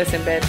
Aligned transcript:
Listen, 0.00 0.22
bitch. 0.22 0.44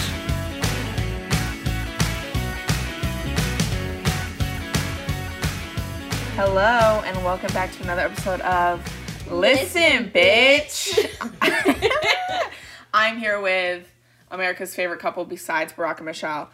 Hello, 6.36 7.02
and 7.04 7.22
welcome 7.22 7.52
back 7.52 7.70
to 7.72 7.82
another 7.82 8.00
episode 8.00 8.40
of 8.40 8.82
Listen, 9.30 10.10
bitch. 10.10 11.06
I'm 12.94 13.18
here 13.18 13.42
with 13.42 13.86
America's 14.30 14.74
favorite 14.74 15.00
couple 15.00 15.26
besides 15.26 15.74
Barack 15.74 15.98
and 15.98 16.06
Michelle. 16.06 16.48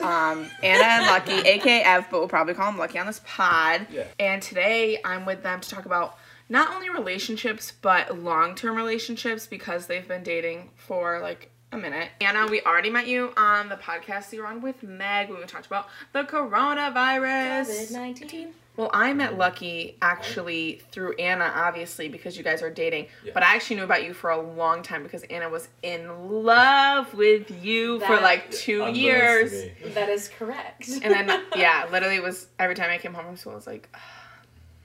Um, 0.00 0.46
Anna 0.62 0.84
and 0.84 1.06
Lucky, 1.06 1.32
Ev, 1.70 2.08
but 2.10 2.18
we'll 2.18 2.28
probably 2.28 2.52
call 2.52 2.70
them 2.70 2.78
Lucky 2.78 2.98
on 2.98 3.06
this 3.06 3.22
pod. 3.24 3.86
Yeah. 3.90 4.04
And 4.18 4.42
today 4.42 5.00
I'm 5.06 5.24
with 5.24 5.42
them 5.42 5.62
to 5.62 5.70
talk 5.70 5.86
about 5.86 6.18
not 6.50 6.74
only 6.74 6.90
relationships, 6.90 7.72
but 7.80 8.18
long 8.22 8.54
term 8.54 8.76
relationships 8.76 9.46
because 9.46 9.86
they've 9.86 10.06
been 10.06 10.22
dating 10.22 10.68
for 10.76 11.18
like 11.18 11.48
a 11.72 11.78
minute. 11.78 12.10
Anna, 12.20 12.46
we 12.46 12.60
already 12.62 12.90
met 12.90 13.06
you 13.06 13.32
on 13.36 13.68
the 13.68 13.76
podcast 13.76 14.32
you 14.32 14.42
were 14.42 14.46
on 14.46 14.60
with 14.60 14.82
Meg 14.82 15.30
when 15.30 15.40
we 15.40 15.46
talked 15.46 15.66
about 15.66 15.88
the 16.12 16.22
coronavirus. 16.22 17.90
COVID-19. 17.90 18.48
Well, 18.76 18.90
I 18.94 19.12
met 19.12 19.36
Lucky 19.36 19.98
actually 20.00 20.80
through 20.92 21.14
Anna, 21.16 21.52
obviously, 21.54 22.08
because 22.08 22.38
you 22.38 22.42
guys 22.42 22.62
are 22.62 22.70
dating. 22.70 23.08
Yeah. 23.22 23.32
But 23.34 23.42
I 23.42 23.54
actually 23.54 23.76
knew 23.76 23.84
about 23.84 24.04
you 24.04 24.14
for 24.14 24.30
a 24.30 24.40
long 24.40 24.82
time 24.82 25.02
because 25.02 25.24
Anna 25.24 25.50
was 25.50 25.68
in 25.82 26.30
love 26.30 27.12
with 27.12 27.50
you 27.62 28.00
for 28.00 28.18
like 28.20 28.50
two 28.50 28.82
Unbeknownst 28.82 29.00
years. 29.00 29.64
That 29.94 30.08
is 30.08 30.28
correct. 30.28 30.88
And 30.88 31.12
then, 31.12 31.42
yeah, 31.56 31.86
literally 31.90 32.16
it 32.16 32.22
was 32.22 32.48
every 32.58 32.74
time 32.74 32.90
I 32.90 32.96
came 32.96 33.12
home 33.12 33.26
from 33.26 33.36
school, 33.36 33.52
I 33.52 33.56
was 33.56 33.66
like, 33.66 33.94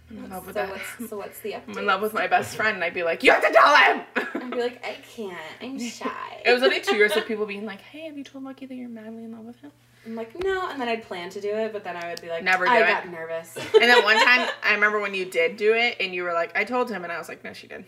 I'm 0.09 0.23
in 0.23 0.29
love 0.29 0.45
with 0.47 0.55
so 0.55 0.61
that. 0.61 0.69
what's 0.69 1.09
so 1.09 1.17
what's 1.17 1.39
the 1.41 1.51
update? 1.53 1.63
I'm 1.69 1.77
in 1.79 1.85
love 1.85 2.01
with 2.01 2.13
my 2.13 2.27
best 2.27 2.55
friend. 2.55 2.75
And 2.75 2.83
I'd 2.83 2.93
be 2.93 3.03
like, 3.03 3.23
you 3.23 3.31
have 3.31 3.41
to 3.45 3.51
tell 3.51 3.75
him! 3.75 4.01
I'd 4.15 4.51
be 4.51 4.61
like, 4.61 4.85
I 4.85 4.95
can't. 5.15 5.37
I'm 5.61 5.77
shy. 5.97 6.41
it 6.45 6.53
was 6.53 6.63
only 6.63 6.79
two 6.81 6.95
years 6.95 7.15
of 7.17 7.25
people 7.27 7.45
being 7.45 7.65
like, 7.65 7.81
hey, 7.81 8.05
have 8.05 8.17
you 8.17 8.23
told 8.23 8.43
Lucky 8.45 8.65
that 8.65 8.75
you're 8.75 8.87
madly 8.89 9.23
in 9.25 9.31
love 9.33 9.45
with 9.45 9.59
him? 9.61 9.71
I'm 10.05 10.15
like, 10.15 10.41
no, 10.41 10.69
and 10.69 10.79
then 10.79 10.87
I'd 10.87 11.03
plan 11.03 11.29
to 11.31 11.41
do 11.41 11.49
it, 11.49 11.73
but 11.73 11.83
then 11.83 11.97
I 11.97 12.07
would 12.07 12.21
be 12.21 12.29
like, 12.29 12.41
Never 12.41 12.63
do 12.63 12.71
I 12.71 12.77
it. 12.79 12.87
got 12.87 13.09
nervous. 13.09 13.57
And 13.57 13.83
then 13.83 14.01
one 14.05 14.15
time, 14.23 14.47
I 14.63 14.73
remember 14.73 15.01
when 15.01 15.13
you 15.13 15.25
did 15.25 15.57
do 15.57 15.73
it, 15.73 15.97
and 15.99 16.15
you 16.15 16.23
were 16.23 16.31
like, 16.31 16.57
I 16.57 16.63
told 16.63 16.89
him, 16.89 17.03
and 17.03 17.11
I 17.11 17.17
was 17.17 17.27
like, 17.27 17.43
no, 17.43 17.51
she 17.51 17.67
did. 17.67 17.83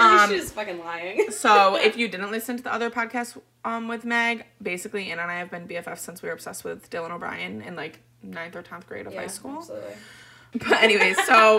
Um, 0.00 0.30
she's 0.30 0.50
fucking 0.52 0.78
lying. 0.78 1.30
So 1.30 1.76
if 1.76 1.96
you 1.96 2.08
didn't 2.08 2.30
listen 2.30 2.56
to 2.56 2.62
the 2.62 2.72
other 2.72 2.90
podcast 2.90 3.38
um 3.64 3.88
with 3.88 4.04
Meg, 4.04 4.44
basically 4.62 5.10
Anna 5.10 5.22
and 5.22 5.30
I 5.30 5.38
have 5.38 5.50
been 5.50 5.66
BFFs 5.68 5.98
since 5.98 6.22
we 6.22 6.28
were 6.28 6.34
obsessed 6.34 6.64
with 6.64 6.88
Dylan 6.90 7.10
O'Brien 7.10 7.60
in 7.62 7.76
like 7.76 8.00
ninth 8.22 8.56
or 8.56 8.62
tenth 8.62 8.86
grade 8.86 9.06
of 9.06 9.14
high 9.14 9.26
school. 9.26 9.58
Absolutely. 9.58 9.92
But 10.58 10.82
anyways, 10.82 11.22
so 11.24 11.58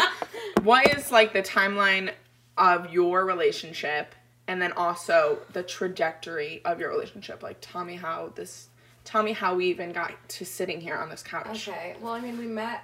what 0.64 0.96
is 0.96 1.12
like 1.12 1.34
the 1.34 1.42
timeline 1.42 2.12
of 2.58 2.94
your 2.94 3.26
relationship 3.26 4.14
and 4.48 4.62
then 4.62 4.72
also 4.74 5.40
the 5.54 5.64
trajectory 5.64 6.62
of 6.64 6.80
your 6.80 6.90
relationship? 6.90 7.42
Like 7.42 7.58
tell 7.60 7.84
me 7.84 7.96
how 7.96 8.32
this 8.36 8.68
tell 9.04 9.24
me 9.24 9.34
how 9.34 9.56
we 9.56 9.66
even 9.68 9.92
got 9.92 10.12
to 10.30 10.46
sitting 10.46 10.80
here 10.80 10.96
on 10.96 11.10
this 11.10 11.24
couch. 11.24 11.68
Okay. 11.68 11.96
Well, 12.02 12.14
I 12.14 12.22
mean, 12.22 12.38
we 12.38 12.46
met 12.46 12.84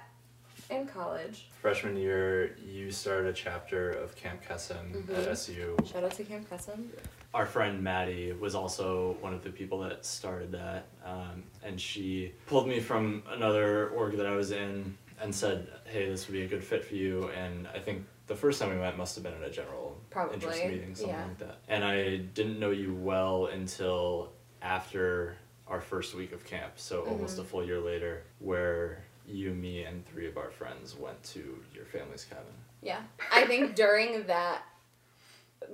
in 0.68 0.86
college. 0.86 1.46
Freshman 1.62 1.96
year, 1.96 2.56
you 2.64 2.90
started 2.90 3.26
a 3.28 3.32
chapter 3.32 3.90
of 3.90 4.16
Camp 4.16 4.40
Kesem 4.44 5.08
at 5.16 5.28
SU. 5.28 5.76
Shout 5.90 6.04
out 6.04 6.12
to 6.12 6.24
Camp 6.24 6.48
Crescent. 6.48 6.98
our 7.34 7.46
friend 7.46 7.82
Maddie 7.82 8.32
was 8.32 8.54
also 8.54 9.16
one 9.20 9.34
of 9.34 9.42
the 9.44 9.50
people 9.50 9.80
that 9.80 10.04
started 10.04 10.52
that, 10.52 10.86
um, 11.04 11.42
and 11.62 11.80
she 11.80 12.32
pulled 12.46 12.66
me 12.66 12.80
from 12.80 13.22
another 13.30 13.88
org 13.90 14.16
that 14.16 14.26
I 14.26 14.34
was 14.34 14.50
in 14.52 14.96
and 15.20 15.34
said, 15.34 15.68
"Hey, 15.84 16.08
this 16.08 16.26
would 16.26 16.32
be 16.32 16.42
a 16.42 16.48
good 16.48 16.64
fit 16.64 16.84
for 16.84 16.94
you." 16.94 17.28
And 17.30 17.66
I 17.68 17.78
think 17.78 18.04
the 18.26 18.34
first 18.36 18.60
time 18.60 18.70
we 18.70 18.76
met 18.76 18.96
must 18.96 19.14
have 19.16 19.24
been 19.24 19.34
at 19.34 19.42
a 19.42 19.50
general 19.50 19.98
interest 20.32 20.64
meeting, 20.64 20.94
something 20.94 21.14
yeah. 21.14 21.24
like 21.24 21.38
that. 21.38 21.58
And 21.68 21.84
I 21.84 22.16
didn't 22.18 22.58
know 22.60 22.70
you 22.70 22.94
well 22.94 23.46
until 23.46 24.32
after 24.62 25.36
our 25.66 25.80
first 25.80 26.14
week 26.14 26.32
of 26.32 26.44
camp, 26.44 26.72
so 26.76 27.02
almost 27.04 27.34
Mm-hmm. 27.34 27.42
a 27.42 27.44
full 27.44 27.64
year 27.64 27.80
later, 27.80 28.22
where 28.40 29.04
you, 29.26 29.52
me, 29.54 29.84
and 29.84 30.04
three 30.06 30.26
of 30.26 30.36
our 30.36 30.50
friends 30.50 30.96
went 30.96 31.22
to 31.22 31.58
your 31.74 31.84
family's 31.84 32.24
cabin. 32.24 32.52
Yeah. 32.82 33.00
I 33.32 33.44
think 33.46 33.74
during 33.76 34.24
that 34.26 34.62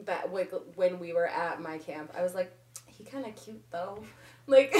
that 0.04 0.32
like 0.34 0.52
when 0.74 0.98
we 0.98 1.12
were 1.12 1.26
at 1.28 1.62
my 1.62 1.78
camp, 1.78 2.12
I 2.16 2.22
was 2.22 2.34
like, 2.34 2.52
he 2.86 3.04
kind 3.04 3.24
of 3.26 3.34
cute 3.36 3.62
though. 3.70 4.02
Like. 4.48 4.74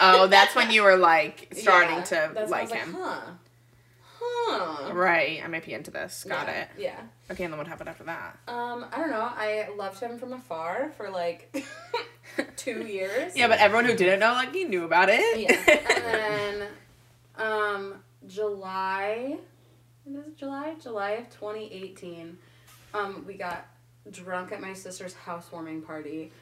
Oh, 0.00 0.26
that's 0.26 0.54
when 0.56 0.70
you 0.72 0.82
were 0.82 0.96
like 0.96 1.48
starting 1.56 1.98
Yeah, 1.98 2.02
to 2.04 2.30
that's 2.34 2.50
when 2.50 2.60
I 2.60 2.62
like 2.62 2.62
was 2.62 2.70
like, 2.72 2.80
him. 2.80 2.96
huh. 2.98 3.20
Huh. 4.24 4.92
Right, 4.92 5.40
I 5.42 5.48
might 5.48 5.64
be 5.64 5.72
into 5.72 5.90
this. 5.90 6.24
Got 6.28 6.46
yeah, 6.46 6.62
it. 6.62 6.68
Yeah. 6.78 7.00
Okay, 7.30 7.44
and 7.44 7.52
then 7.52 7.58
what 7.58 7.66
happened 7.66 7.88
after 7.88 8.04
that? 8.04 8.38
Um, 8.48 8.86
I 8.92 8.98
don't 8.98 9.10
know. 9.10 9.28
I 9.34 9.68
loved 9.76 10.00
him 10.00 10.18
from 10.18 10.32
afar 10.32 10.90
for 10.96 11.10
like 11.10 11.64
two 12.56 12.84
years. 12.86 13.36
Yeah, 13.36 13.48
but 13.48 13.58
everyone 13.58 13.86
who 13.86 13.96
didn't 13.96 14.20
know, 14.20 14.32
like, 14.32 14.52
he 14.52 14.64
knew 14.64 14.84
about 14.84 15.08
it. 15.08 15.40
Yeah. 15.40 15.52
And 15.96 16.62
then, 16.62 16.68
um, 17.36 17.94
July. 18.26 19.38
When 20.04 20.16
is 20.16 20.26
it 20.26 20.36
July? 20.36 20.74
July 20.80 21.10
of 21.12 21.30
2018. 21.30 22.36
Um, 22.94 23.24
we 23.26 23.34
got 23.34 23.66
drunk 24.10 24.52
at 24.52 24.60
my 24.60 24.72
sister's 24.72 25.14
housewarming 25.14 25.82
party. 25.82 26.32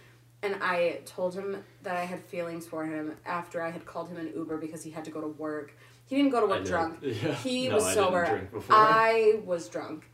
And 0.43 0.57
I 0.63 1.01
told 1.05 1.35
him 1.35 1.63
that 1.83 1.97
I 1.97 2.05
had 2.05 2.25
feelings 2.25 2.67
for 2.67 2.87
him 2.87 3.15
after 3.27 3.63
I 3.63 3.71
had 3.71 3.85
called 3.85 4.09
him 4.09 4.17
an 4.17 4.33
Uber 4.35 4.57
because 4.57 4.83
he 4.83 4.91
had 4.91 5.05
to 5.05 5.11
go 5.11 5.21
to 5.21 5.29
work. 5.29 5.77
He 6.11 6.17
didn't 6.17 6.33
go 6.33 6.41
to 6.41 6.47
work 6.49 6.65
drunk. 6.65 6.99
Yeah. 7.03 7.35
He 7.35 7.69
No, 7.69 7.77
was 7.77 7.85
I 7.85 7.95
sober. 7.95 8.49
I 8.69 9.41
was 9.45 9.69
drunk, 9.69 10.11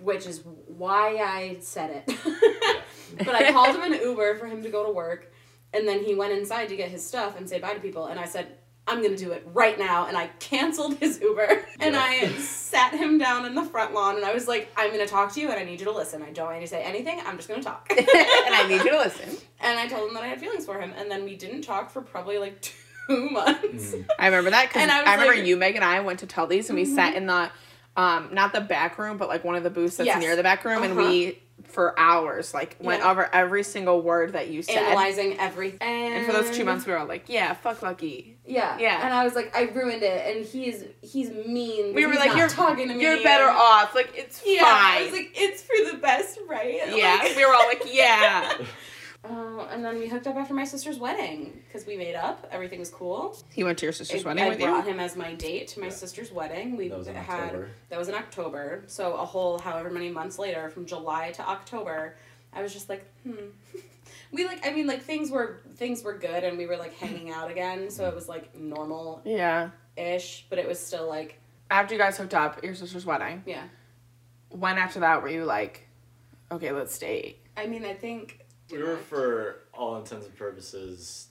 which 0.00 0.26
is 0.26 0.42
why 0.66 1.18
I 1.18 1.58
said 1.60 2.02
it. 2.06 2.16
but 3.18 3.34
I 3.34 3.52
called 3.52 3.76
him 3.76 3.82
an 3.92 4.00
Uber 4.00 4.36
for 4.38 4.46
him 4.46 4.62
to 4.62 4.70
go 4.70 4.86
to 4.86 4.90
work, 4.90 5.30
and 5.74 5.86
then 5.86 6.02
he 6.02 6.14
went 6.14 6.32
inside 6.32 6.70
to 6.70 6.76
get 6.76 6.90
his 6.90 7.04
stuff 7.06 7.36
and 7.36 7.46
say 7.46 7.58
bye 7.60 7.74
to 7.74 7.80
people. 7.80 8.06
And 8.06 8.18
I 8.18 8.24
said, 8.24 8.56
I'm 8.86 9.02
gonna 9.02 9.18
do 9.18 9.32
it 9.32 9.46
right 9.52 9.78
now. 9.78 10.06
And 10.06 10.16
I 10.16 10.28
canceled 10.40 10.96
his 10.96 11.20
Uber, 11.20 11.62
and 11.80 11.94
Yeah. 11.94 12.00
I 12.02 12.28
sat 12.38 12.94
him 12.94 13.18
down 13.18 13.44
in 13.44 13.54
the 13.54 13.64
front 13.64 13.92
lawn, 13.92 14.16
and 14.16 14.24
I 14.24 14.32
was 14.32 14.48
like, 14.48 14.72
I'm 14.78 14.90
gonna 14.92 15.06
talk 15.06 15.34
to 15.34 15.40
you, 15.42 15.50
and 15.50 15.60
I 15.60 15.64
need 15.64 15.78
you 15.78 15.84
to 15.84 15.92
listen. 15.92 16.22
I 16.22 16.30
don't 16.30 16.46
want 16.46 16.56
you 16.62 16.66
to 16.66 16.70
say 16.70 16.82
anything. 16.82 17.20
I'm 17.26 17.36
just 17.36 17.48
gonna 17.50 17.62
talk. 17.62 17.86
and 17.90 18.00
I 18.08 18.66
need 18.66 18.82
you 18.82 18.92
to 18.92 18.96
listen. 18.98 19.36
And 19.60 19.78
I 19.78 19.88
told 19.88 20.08
him 20.08 20.14
that 20.14 20.22
I 20.22 20.28
had 20.28 20.40
feelings 20.40 20.64
for 20.64 20.80
him, 20.80 20.94
and 20.96 21.10
then 21.10 21.24
we 21.24 21.36
didn't 21.36 21.60
talk 21.62 21.90
for 21.90 22.00
probably 22.00 22.38
like 22.38 22.62
two 22.62 22.72
months. 23.32 23.92
Mm. 23.92 24.06
I 24.18 24.26
remember 24.26 24.50
that 24.50 24.68
because 24.68 24.82
And 24.82 24.90
I, 24.90 25.04
I 25.04 25.14
remember 25.14 25.36
like- 25.36 25.46
you, 25.46 25.56
Meg, 25.56 25.76
and 25.76 25.84
I 25.84 26.00
went 26.00 26.20
to 26.20 26.26
Tully's 26.26 26.68
and 26.70 26.78
we 26.78 26.84
sat 26.84 27.14
in 27.14 27.26
the, 27.26 27.50
um, 27.96 28.28
not 28.32 28.52
the 28.52 28.60
back 28.60 28.98
room, 28.98 29.16
but 29.16 29.28
like 29.28 29.44
one 29.44 29.56
of 29.56 29.62
the 29.64 29.70
booths 29.70 29.96
that's 29.96 30.06
Yes. 30.06 30.20
near 30.20 30.36
the 30.36 30.42
back 30.42 30.64
room, 30.64 30.82
and 30.82 30.98
Uh-huh. 30.98 31.08
we 31.10 31.38
for 31.64 31.98
hours 31.98 32.54
like 32.54 32.76
went 32.80 33.02
Yeah. 33.02 33.10
over 33.10 33.28
every 33.34 33.64
single 33.64 34.00
word 34.00 34.34
that 34.34 34.48
you 34.48 34.62
said. 34.62 34.76
Analyzing 34.78 35.38
everything. 35.40 35.82
And 35.82 36.24
for 36.24 36.32
those 36.32 36.56
two 36.56 36.64
months, 36.64 36.86
we 36.86 36.92
were 36.92 36.98
all 37.00 37.06
like, 37.06 37.24
"Yeah, 37.26 37.52
fuck 37.54 37.82
Lucky." 37.82 38.36
Yeah. 38.46 38.78
Yeah. 38.78 39.00
And 39.04 39.12
I 39.12 39.24
was 39.24 39.34
like, 39.34 39.54
I 39.56 39.62
ruined 39.62 40.04
it, 40.04 40.36
and 40.36 40.46
he's 40.46 40.84
he's 41.02 41.30
mean. 41.30 41.94
We 41.94 42.06
were 42.06 42.12
he's 42.12 42.20
like, 42.20 42.36
"You're 42.36 42.48
talking 42.48 42.86
to 42.88 42.94
me. 42.94 43.02
You're 43.02 43.22
better 43.24 43.48
off. 43.50 43.92
Like 43.96 44.12
it's 44.16 44.40
Yeah. 44.46 44.62
fine." 44.62 45.02
I 45.02 45.02
was 45.02 45.12
like, 45.12 45.32
it's 45.34 45.62
for 45.62 45.90
the 45.92 45.98
best, 45.98 46.38
right? 46.48 46.80
yeah, 46.96 47.18
Like- 47.22 47.36
we 47.36 47.44
were 47.44 47.52
all 47.52 47.66
like, 47.66 47.82
"Yeah." 47.92 48.52
Uh, 49.24 49.66
and 49.70 49.84
then 49.84 49.98
we 49.98 50.06
hooked 50.08 50.26
up 50.26 50.36
after 50.36 50.54
my 50.54 50.64
sister's 50.64 50.98
wedding 50.98 51.60
because 51.66 51.86
we 51.86 51.96
made 51.96 52.14
up. 52.14 52.46
Everything 52.52 52.78
was 52.78 52.88
cool. 52.90 53.36
he 53.50 53.64
went 53.64 53.76
to 53.78 53.86
your 53.86 53.92
sister's 53.92 54.24
I- 54.24 54.28
wedding 54.28 54.44
I 54.44 54.48
with 54.50 54.58
brought 54.60 54.86
you. 54.86 54.92
him 54.92 55.00
as 55.00 55.16
my 55.16 55.34
date 55.34 55.68
to 55.68 55.80
my 55.80 55.86
Yeah. 55.86 55.92
sister's 55.92 56.30
wedding. 56.30 56.76
We 56.76 56.88
That 56.88 56.98
was 56.98 57.08
in 57.08 57.14
had 57.16 57.40
October. 57.46 57.70
that 57.88 57.98
was 57.98 58.08
in 58.08 58.14
October. 58.14 58.84
So 58.86 59.14
a 59.14 59.24
whole 59.26 59.58
however 59.58 59.90
many 59.90 60.08
months 60.10 60.38
later, 60.38 60.70
from 60.70 60.86
July 60.86 61.32
to 61.32 61.42
October, 61.48 62.16
I 62.52 62.62
was 62.62 62.72
just 62.72 62.88
like, 62.88 63.04
hmm. 63.24 63.34
we 64.32 64.46
like 64.46 64.64
I 64.66 64.70
mean 64.72 64.86
like 64.86 65.02
things 65.02 65.30
were 65.30 65.60
things 65.76 66.02
were 66.04 66.16
good 66.16 66.44
and 66.44 66.56
we 66.56 66.66
were 66.66 66.76
like 66.76 66.94
hanging 66.94 67.30
out 67.30 67.50
again. 67.50 67.90
So 67.90 68.06
it 68.08 68.14
was 68.14 68.28
like 68.28 68.54
normal 68.54 69.20
Yeah. 69.24 69.70
ish, 69.96 70.46
but 70.48 70.58
it 70.60 70.68
was 70.68 70.78
still 70.78 71.08
like 71.08 71.40
After 71.70 71.92
you 71.94 72.00
guys 72.00 72.16
hooked 72.16 72.34
up 72.34 72.58
at 72.58 72.64
your 72.64 72.74
sister's 72.76 73.04
wedding, 73.04 73.42
yeah. 73.46 73.64
when 74.50 74.78
after 74.78 75.00
that 75.00 75.22
were 75.22 75.28
you 75.28 75.44
like, 75.44 75.86
"Okay, 76.52 76.70
let's 76.72 76.96
date"? 76.98 77.40
I 77.56 77.66
mean 77.66 77.84
I 77.84 77.94
think 77.94 78.46
We 78.70 78.82
were, 78.82 78.96
for 78.96 79.60
all 79.72 79.96
intents 79.96 80.26
and 80.26 80.36
purposes, 80.36 81.28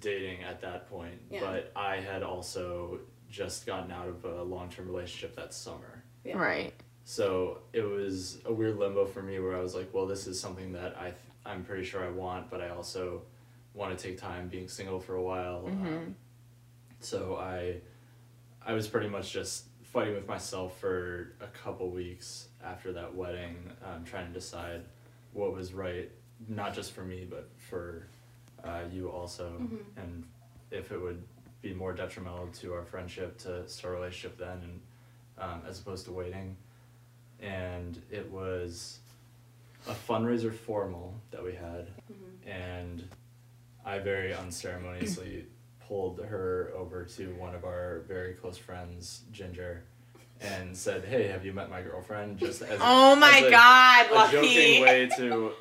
dating 0.00 0.42
at 0.42 0.60
that 0.60 0.88
point, 0.90 1.20
Yeah. 1.30 1.40
but 1.40 1.72
I 1.74 1.96
had 1.96 2.22
also 2.22 3.00
just 3.30 3.66
gotten 3.66 3.90
out 3.90 4.08
of 4.08 4.24
a 4.24 4.42
long 4.42 4.68
term 4.68 4.86
relationship 4.86 5.34
that 5.36 5.54
summer. 5.54 6.04
Yeah. 6.24 6.36
Right. 6.36 6.72
So 7.04 7.58
it 7.72 7.82
was 7.82 8.38
a 8.44 8.52
weird 8.52 8.76
limbo 8.78 9.06
for 9.06 9.22
me 9.22 9.38
where 9.38 9.56
I 9.56 9.60
was 9.60 9.74
like, 9.74 9.92
well, 9.92 10.06
this 10.06 10.26
is 10.26 10.38
something 10.40 10.72
that 10.72 10.96
I 10.98 11.04
th- 11.04 11.16
I'm 11.46 11.64
pretty 11.64 11.84
sure 11.84 12.02
I 12.04 12.08
want, 12.10 12.50
but 12.50 12.60
I 12.60 12.70
also 12.70 13.22
want 13.74 13.96
to 13.98 14.02
take 14.08 14.18
time 14.18 14.48
being 14.48 14.68
single 14.68 15.00
for 15.00 15.14
a 15.16 15.22
while. 15.22 15.64
Um, 15.66 16.14
so 17.00 17.36
I 17.36 17.76
I 18.66 18.72
was 18.72 18.88
pretty 18.88 19.08
much 19.08 19.30
just 19.32 19.64
fighting 19.82 20.14
with 20.14 20.26
myself 20.26 20.78
for 20.80 21.32
a 21.40 21.46
couple 21.48 21.90
weeks 21.90 22.48
after 22.64 22.92
that 22.94 23.14
wedding, 23.14 23.56
um, 23.84 24.04
trying 24.04 24.26
to 24.28 24.32
decide 24.32 24.82
what 25.34 25.52
was 25.52 25.74
right, 25.74 26.10
not 26.48 26.74
just 26.74 26.92
for 26.92 27.02
me, 27.02 27.26
but 27.28 27.48
for 27.56 28.06
uh, 28.64 28.80
you 28.92 29.08
also, 29.08 29.52
and 29.96 30.24
if 30.70 30.92
it 30.92 31.00
would 31.00 31.22
be 31.62 31.72
more 31.74 31.92
detrimental 31.92 32.48
to 32.48 32.74
our 32.74 32.84
friendship 32.84 33.38
to 33.38 33.66
start 33.68 33.94
a 33.94 33.96
relationship 33.96 34.38
then, 34.38 34.58
and 34.62 34.80
um, 35.38 35.62
as 35.68 35.80
opposed 35.80 36.04
to 36.06 36.12
waiting. 36.12 36.56
And 37.40 38.00
it 38.10 38.30
was 38.30 38.98
a 39.88 39.92
fundraiser 39.92 40.54
formal 40.54 41.14
that 41.30 41.42
we 41.42 41.52
had, 41.54 41.88
and 42.46 43.06
I 43.84 43.98
very 43.98 44.32
unceremoniously 44.34 45.46
pulled 45.86 46.20
her 46.20 46.72
over 46.76 47.04
to 47.04 47.34
one 47.34 47.54
of 47.54 47.64
our 47.64 48.02
very 48.08 48.32
close 48.34 48.56
friends, 48.56 49.22
Ginger, 49.32 49.82
and 50.40 50.76
said, 50.76 51.04
"Hey, 51.04 51.26
have 51.28 51.44
you 51.44 51.52
met 51.52 51.68
my 51.70 51.82
girlfriend?" 51.82 52.38
Just 52.38 52.62
as 52.62 52.78
Oh 52.82 53.14
my 53.16 53.38
as 53.38 53.44
a, 53.44 53.50
god, 53.50 54.06
a 54.28 54.32
joking 54.32 54.82
way 54.82 55.08
to 55.16 55.52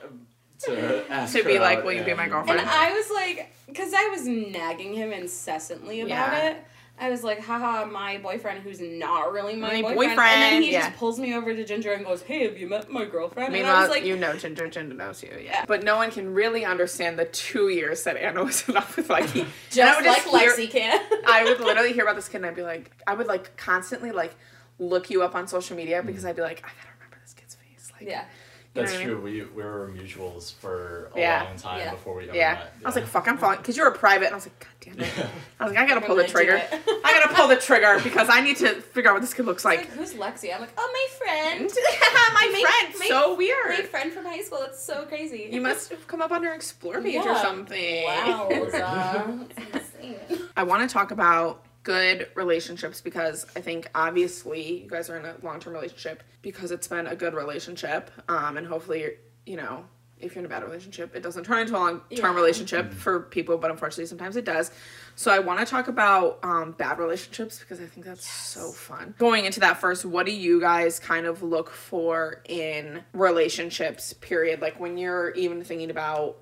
to 0.65 1.11
ask 1.11 1.33
To 1.33 1.43
her 1.43 1.49
be 1.49 1.59
like, 1.59 1.79
out 1.79 1.85
"Will 1.85 1.93
you 1.93 2.03
be 2.03 2.13
my 2.13 2.27
girlfriend?" 2.27 2.59
And 2.59 2.69
I 2.69 2.93
was 2.93 3.09
like, 3.11 3.53
because 3.67 3.93
I 3.93 4.07
was 4.09 4.27
nagging 4.27 4.93
him 4.93 5.11
incessantly 5.11 6.01
about 6.01 6.33
Yeah. 6.33 6.49
it. 6.51 6.65
I 6.99 7.09
was 7.09 7.23
like, 7.23 7.43
haha, 7.43 7.85
my 7.85 8.19
boyfriend, 8.19 8.59
who's 8.59 8.79
not 8.79 9.33
really 9.33 9.55
my, 9.55 9.81
My 9.81 9.95
boyfriend. 9.95 10.19
And 10.19 10.41
then 10.41 10.61
he 10.61 10.73
yeah. 10.73 10.89
just 10.89 10.97
pulls 10.97 11.19
me 11.19 11.33
over 11.33 11.53
to 11.53 11.65
Ginger 11.65 11.91
and 11.91 12.05
goes, 12.05 12.21
hey, 12.21 12.43
have 12.47 12.57
you 12.57 12.67
met 12.69 12.89
my 12.89 13.03
girlfriend? 13.03 13.47
and 13.47 13.55
I 13.55 13.59
Meanwhile, 13.59 13.81
was 13.81 13.89
like, 13.89 14.05
you 14.05 14.15
know 14.15 14.37
Ginger, 14.37 14.67
Ginger 14.67 14.93
knows 14.93 15.23
you, 15.23 15.29
yeah. 15.33 15.43
Yeah. 15.43 15.65
But 15.67 15.83
no 15.83 15.95
one 15.97 16.11
can 16.11 16.33
really 16.35 16.63
understand 16.63 17.17
the 17.17 17.25
two 17.25 17.69
years 17.69 18.03
that 18.03 18.15
Anna 18.15 18.43
was 18.43 18.67
in 18.69 18.75
love 18.75 18.95
with 18.95 19.09
Lucky. 19.09 19.41
And 19.41 19.49
I 19.79 20.01
just 20.03 20.25
would 20.25 20.33
like 20.33 20.41
hear- 20.41 20.51
Lexi 20.51 20.69
can. 20.69 21.01
I 21.27 21.43
would 21.43 21.59
literally 21.59 21.93
hear 21.93 22.03
about 22.03 22.15
this 22.15 22.29
kid 22.29 22.37
and 22.37 22.45
I'd 22.45 22.55
be 22.55 22.61
like, 22.61 22.91
I 23.07 23.15
would 23.15 23.27
like 23.27 23.57
constantly 23.57 24.11
like 24.11 24.35
look 24.77 25.09
you 25.09 25.23
up 25.23 25.33
on 25.33 25.47
social 25.47 25.75
media 25.75 26.03
because 26.03 26.23
mm. 26.23 26.27
I'd 26.29 26.35
be 26.35 26.43
like, 26.43 26.59
I 26.59 26.69
gotta 26.77 26.93
remember 26.99 27.17
this 27.23 27.33
kid's 27.33 27.55
face. 27.55 27.91
Like, 27.99 28.07
yeah. 28.07 28.25
You 28.75 28.81
know 28.81 28.87
That's 28.87 28.97
what 28.97 29.03
true. 29.05 29.21
We 29.21 29.41
we 29.43 29.61
were 29.61 29.91
mutuals 29.95 30.53
for 30.55 31.11
a 31.15 31.19
Yeah. 31.19 31.43
long 31.43 31.57
time 31.57 31.79
Yeah. 31.79 31.91
before 31.91 32.15
we 32.15 32.23
ever 32.27 32.35
Yeah. 32.35 32.53
met. 32.55 32.73
I 32.83 32.87
was 32.87 32.95
like, 32.95 33.05
fuck, 33.05 33.27
I'm 33.27 33.37
falling. 33.37 33.57
Because 33.59 33.77
you 33.77 33.83
were 33.83 33.91
private. 33.91 34.25
And 34.25 34.33
I 34.33 34.37
was 34.37 34.47
like, 34.47 34.59
God 34.61 34.95
damn 34.97 34.99
it. 34.99 35.13
I 35.59 35.63
was 35.65 35.73
like, 35.75 35.83
I 35.83 35.87
gotta 35.87 36.01
pull 36.01 36.15
the 36.15 36.23
trigger. 36.27 36.59
I 37.03 37.13
gotta 37.13 37.35
pull 37.35 37.47
the 37.47 37.55
trigger 37.57 37.99
because 38.03 38.29
I 38.31 38.41
need 38.41 38.57
to 38.57 38.81
figure 38.81 39.11
out 39.11 39.13
what 39.13 39.21
this 39.21 39.31
kid 39.35 39.45
looks 39.45 39.63
Like, 39.63 39.81
like. 39.81 39.89
who's 39.91 40.13
Lexi? 40.15 40.51
I'm 40.55 40.59
like, 40.61 40.71
oh, 40.75 40.89
my 40.91 41.17
friend. 41.25 41.69
my 41.99 42.49
My- 42.51 42.63
friend. 42.79 42.95
my- 42.97 43.05
so 43.07 43.29
My 43.31 43.35
weird. 43.37 43.87
friend 43.89 44.11
from 44.11 44.25
high 44.25 44.41
school. 44.41 44.59
That's 44.61 44.83
so 44.83 45.05
crazy. 45.05 45.49
You 45.51 45.61
must 45.61 45.89
have 45.91 46.07
come 46.07 46.23
up 46.23 46.31
on 46.31 46.43
her 46.43 46.53
explore 46.55 46.99
page 46.99 47.17
or 47.17 47.25
Yeah. 47.25 47.41
something. 47.43 48.05
Wow. 48.05 48.49
That's 48.71 49.85
insane. 50.01 50.17
I 50.57 50.63
want 50.63 50.81
to 50.89 50.91
talk 50.91 51.11
about 51.11 51.63
good 51.83 52.29
relationships 52.35 53.01
because 53.01 53.45
I 53.55 53.61
think 53.61 53.89
obviously 53.93 54.83
you 54.83 54.89
guys 54.89 55.09
are 55.09 55.17
in 55.17 55.25
a 55.25 55.35
long 55.43 55.59
term 55.59 55.73
relationship 55.73 56.23
because 56.41 56.71
it's 56.71 56.87
been 56.87 57.07
a 57.07 57.15
good 57.15 57.33
relationship. 57.33 58.09
Um, 58.29 58.57
and 58.57 58.65
hopefully, 58.65 59.11
you 59.45 59.57
know, 59.57 59.85
if 60.19 60.35
you're 60.35 60.39
in 60.39 60.45
a 60.45 60.49
bad 60.49 60.63
relationship, 60.63 61.13
it 61.13 61.21
doesn't 61.21 61.43
turn 61.43 61.59
into 61.59 61.73
a 61.73 61.77
long 61.77 61.99
term 61.99 62.05
Yeah. 62.09 62.33
relationship 62.33 62.93
for 62.93 63.19
people, 63.19 63.57
but 63.57 63.69
unfortunately, 63.71 64.05
sometimes 64.05 64.37
it 64.37 64.45
does. 64.45 64.71
So 65.15 65.31
I 65.31 65.39
want 65.39 65.59
to 65.59 65.65
talk 65.65 65.89
about 65.89 66.39
um, 66.43 66.71
bad 66.71 66.97
relationships 66.97 67.59
because 67.59 67.81
I 67.81 67.85
think 67.85 68.05
that's 68.05 68.25
so 68.25 68.71
fun. 68.71 69.13
Going 69.17 69.43
into 69.43 69.59
that 69.59 69.81
first, 69.81 70.05
what 70.05 70.25
do 70.25 70.31
you 70.31 70.61
guys 70.61 70.97
kind 70.99 71.25
of 71.25 71.43
look 71.43 71.69
for 71.69 72.41
in 72.47 73.03
relationships? 73.13 74.13
Period. 74.13 74.61
Like 74.61 74.79
when 74.79 74.97
you're 74.97 75.31
even 75.31 75.61
thinking 75.65 75.89
about, 75.91 76.37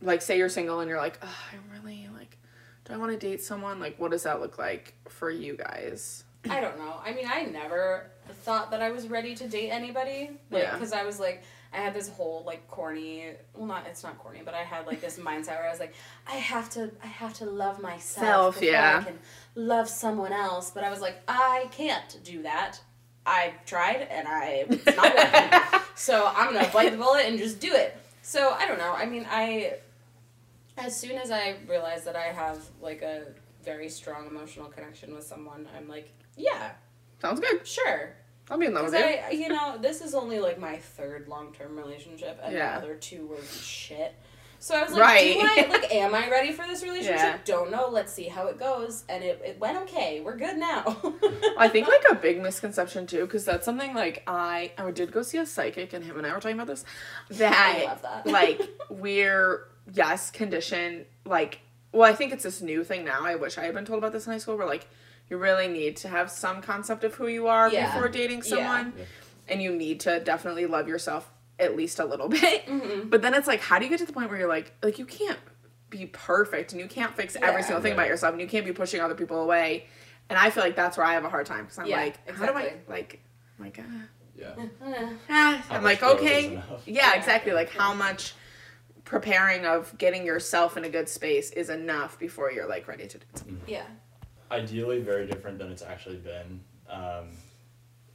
like, 0.00 0.22
say 0.22 0.38
you're 0.38 0.48
single 0.48 0.80
and 0.80 0.88
you're 0.88 0.98
like, 0.98 1.18
oh, 1.22 1.38
I'm 1.52 1.78
really 1.78 2.05
do 2.86 2.94
I 2.94 2.96
want 2.96 3.12
to 3.12 3.18
date 3.18 3.42
someone? 3.42 3.80
Like, 3.80 3.98
what 3.98 4.10
does 4.10 4.22
that 4.24 4.40
look 4.40 4.58
like 4.58 4.94
for 5.08 5.30
you 5.30 5.56
guys? 5.56 6.24
I 6.48 6.60
don't 6.60 6.78
know. 6.78 6.94
I 7.04 7.12
mean, 7.12 7.26
I 7.28 7.42
never 7.42 8.10
thought 8.42 8.70
that 8.70 8.80
I 8.80 8.90
was 8.90 9.08
ready 9.08 9.34
to 9.34 9.48
date 9.48 9.70
anybody. 9.70 10.30
Like, 10.50 10.62
Yeah. 10.62 10.74
because 10.74 10.92
I 10.92 11.04
was 11.04 11.18
like, 11.18 11.42
I 11.72 11.78
had 11.78 11.92
this 11.92 12.08
whole 12.08 12.44
like 12.46 12.66
corny. 12.68 13.32
Well, 13.54 13.66
not 13.66 13.86
it's 13.88 14.02
not 14.04 14.16
corny, 14.18 14.40
but 14.44 14.54
I 14.54 14.62
had 14.62 14.86
like 14.86 15.00
this 15.00 15.18
mindset 15.18 15.56
where 15.58 15.66
I 15.66 15.70
was 15.70 15.80
like, 15.80 15.94
I 16.26 16.34
have 16.36 16.70
to, 16.70 16.90
I 17.02 17.06
have 17.08 17.34
to 17.34 17.44
love 17.46 17.82
myself 17.82 18.24
Self, 18.26 18.54
before 18.60 18.68
yeah. 18.72 18.98
I 19.02 19.04
can 19.04 19.18
love 19.56 19.88
someone 19.88 20.32
else. 20.32 20.70
But 20.70 20.84
I 20.84 20.90
was 20.90 21.00
like, 21.00 21.20
I 21.26 21.68
can't 21.72 22.18
do 22.22 22.42
that. 22.44 22.78
I've 23.26 23.64
tried 23.64 24.06
and 24.08 24.28
I 24.28 24.66
it's 24.68 24.86
not 24.96 25.14
working. 25.16 25.80
so 25.96 26.30
I'm 26.34 26.54
gonna 26.54 26.70
bite 26.72 26.92
the 26.92 26.96
bullet 26.98 27.26
and 27.26 27.36
just 27.38 27.58
do 27.58 27.72
it. 27.74 27.96
So 28.22 28.50
I 28.50 28.66
don't 28.66 28.78
know. 28.78 28.92
I 28.92 29.04
mean, 29.06 29.26
I 29.28 29.74
as 30.76 30.98
soon 30.98 31.12
as 31.18 31.30
I 31.30 31.56
realize 31.68 32.04
that 32.04 32.16
I 32.16 32.26
have 32.32 32.58
like 32.80 33.02
a 33.02 33.26
very 33.64 33.88
strong 33.88 34.26
emotional 34.26 34.66
connection 34.68 35.14
with 35.14 35.24
someone, 35.24 35.66
I'm 35.76 35.88
like, 35.88 36.10
yeah, 36.36 36.72
Sounds 37.20 37.40
good. 37.40 37.66
sure. 37.66 38.14
I'll 38.50 38.58
be 38.58 38.66
in 38.66 38.74
love 38.74 38.84
with 38.84 38.94
you. 38.94 39.00
I, 39.00 39.30
you 39.30 39.48
know, 39.48 39.76
this 39.80 40.00
is 40.00 40.14
only 40.14 40.38
like 40.38 40.58
my 40.58 40.76
third 40.76 41.26
long 41.28 41.52
term 41.52 41.76
relationship, 41.76 42.38
and 42.44 42.54
Yeah. 42.54 42.78
the 42.78 42.84
other 42.84 42.94
two 42.94 43.26
were 43.26 43.42
shit. 43.42 44.14
So 44.58 44.74
I 44.76 44.82
was 44.84 44.92
like, 44.92 45.00
Right. 45.02 45.34
do 45.34 45.40
I, 45.42 45.66
like, 45.68 45.94
am 45.94 46.14
I 46.14 46.30
ready 46.30 46.50
for 46.52 46.66
this 46.66 46.82
relationship? 46.82 47.18
Yeah. 47.18 47.38
Don't 47.44 47.70
know. 47.70 47.88
Let's 47.88 48.12
see 48.12 48.28
how 48.28 48.46
it 48.46 48.58
goes. 48.58 49.04
And 49.08 49.22
it, 49.22 49.40
it 49.44 49.58
went 49.60 49.76
okay. 49.82 50.20
We're 50.20 50.36
good 50.36 50.56
now. 50.56 50.96
I 51.58 51.68
think 51.68 51.88
like 51.88 52.04
a 52.10 52.14
big 52.14 52.40
misconception 52.40 53.06
too, 53.06 53.22
because 53.22 53.44
that's 53.44 53.64
something 53.64 53.94
like 53.94 54.22
I 54.26 54.72
I 54.78 54.90
did 54.92 55.10
go 55.12 55.22
see 55.22 55.38
a 55.38 55.46
psychic, 55.46 55.92
and 55.92 56.04
him 56.04 56.16
and 56.16 56.26
I 56.26 56.32
were 56.32 56.40
talking 56.40 56.56
about 56.56 56.68
this. 56.68 56.84
That, 57.30 57.76
I 57.80 57.84
love 57.86 58.02
that. 58.02 58.26
like 58.26 58.60
we're 58.90 59.66
yes 59.92 60.30
condition 60.30 61.04
like 61.24 61.60
well 61.92 62.02
I 62.10 62.14
think 62.14 62.32
it's 62.32 62.42
this 62.44 62.60
new 62.60 62.84
thing 62.84 63.04
now. 63.04 63.20
I 63.24 63.36
wish 63.36 63.56
I 63.58 63.62
had 63.64 63.74
been 63.74 63.84
told 63.84 63.98
about 63.98 64.12
this 64.12 64.26
in 64.26 64.32
high 64.32 64.38
school. 64.38 64.56
Where 64.56 64.66
like 64.66 64.86
you 65.30 65.38
really 65.38 65.68
need 65.68 65.96
to 65.98 66.08
have 66.08 66.30
some 66.30 66.60
concept 66.62 67.02
of 67.04 67.14
who 67.14 67.26
you 67.26 67.46
are 67.48 67.68
Yeah. 67.70 67.86
before 67.92 68.08
dating 68.08 68.42
someone, 68.42 68.92
Yeah. 68.96 69.04
and 69.48 69.62
you 69.62 69.74
need 69.74 70.00
to 70.00 70.20
definitely 70.20 70.66
love 70.66 70.86
yourself 70.88 71.30
at 71.58 71.74
least 71.76 71.98
a 71.98 72.04
little 72.04 72.28
bit. 72.40 72.66
Mhm. 72.66 73.10
But 73.10 73.22
then 73.22 73.34
it's 73.34 73.46
like, 73.48 73.60
how 73.60 73.78
do 73.78 73.84
you 73.84 73.90
get 73.90 73.98
to 74.00 74.04
the 74.06 74.12
point 74.12 74.28
where 74.30 74.38
you're 74.38 74.48
like, 74.48 74.72
like 74.82 74.98
you 74.98 75.06
can't 75.06 75.38
be 75.90 76.06
perfect 76.06 76.72
and 76.72 76.80
you 76.80 76.86
can't 76.86 77.14
fix 77.16 77.34
every 77.36 77.60
Yeah. 77.62 77.66
single 77.66 77.82
thing 77.82 77.92
about 77.94 78.08
yourself 78.08 78.32
and 78.32 78.40
you 78.40 78.46
can't 78.46 78.64
be 78.66 78.72
pushing 78.72 79.00
other 79.00 79.14
people 79.14 79.40
away. 79.42 79.86
And 80.28 80.38
I 80.38 80.50
feel 80.50 80.62
like 80.64 80.76
that's 80.76 80.96
where 80.96 81.06
I 81.06 81.14
have 81.14 81.24
a 81.24 81.28
hard 81.30 81.46
time 81.46 81.62
because 81.64 81.78
I'm 81.78 81.86
Yeah, 81.86 81.96
like, 82.02 82.28
how 82.36 82.46
do 82.46 82.52
I 82.52 82.74
like, 82.88 83.20
I'm 83.58 83.64
like, 83.64 83.80
ah, 83.80 84.02
Yeah. 85.28 85.62
I'm 85.70 85.82
like, 85.82 86.02
okay, 86.02 86.52
yeah, 86.54 86.62
Yeah. 86.84 87.14
exactly. 87.14 87.52
Like 87.52 87.70
how 87.70 87.94
much 87.94 88.34
preparing 89.06 89.64
of 89.64 89.96
getting 89.96 90.26
yourself 90.26 90.76
in 90.76 90.84
a 90.84 90.88
good 90.90 91.08
space 91.08 91.50
is 91.52 91.70
enough 91.70 92.18
before 92.18 92.52
you're 92.52 92.68
like 92.68 92.86
ready 92.86 93.06
to 93.06 93.16
do 93.16 93.24
something. 93.34 93.60
yeah. 93.66 93.86
Ideally, 94.50 95.00
very 95.00 95.26
different 95.26 95.58
than 95.58 95.72
it's 95.72 95.82
actually 95.82 96.16
been. 96.16 96.60
Um, 96.88 97.28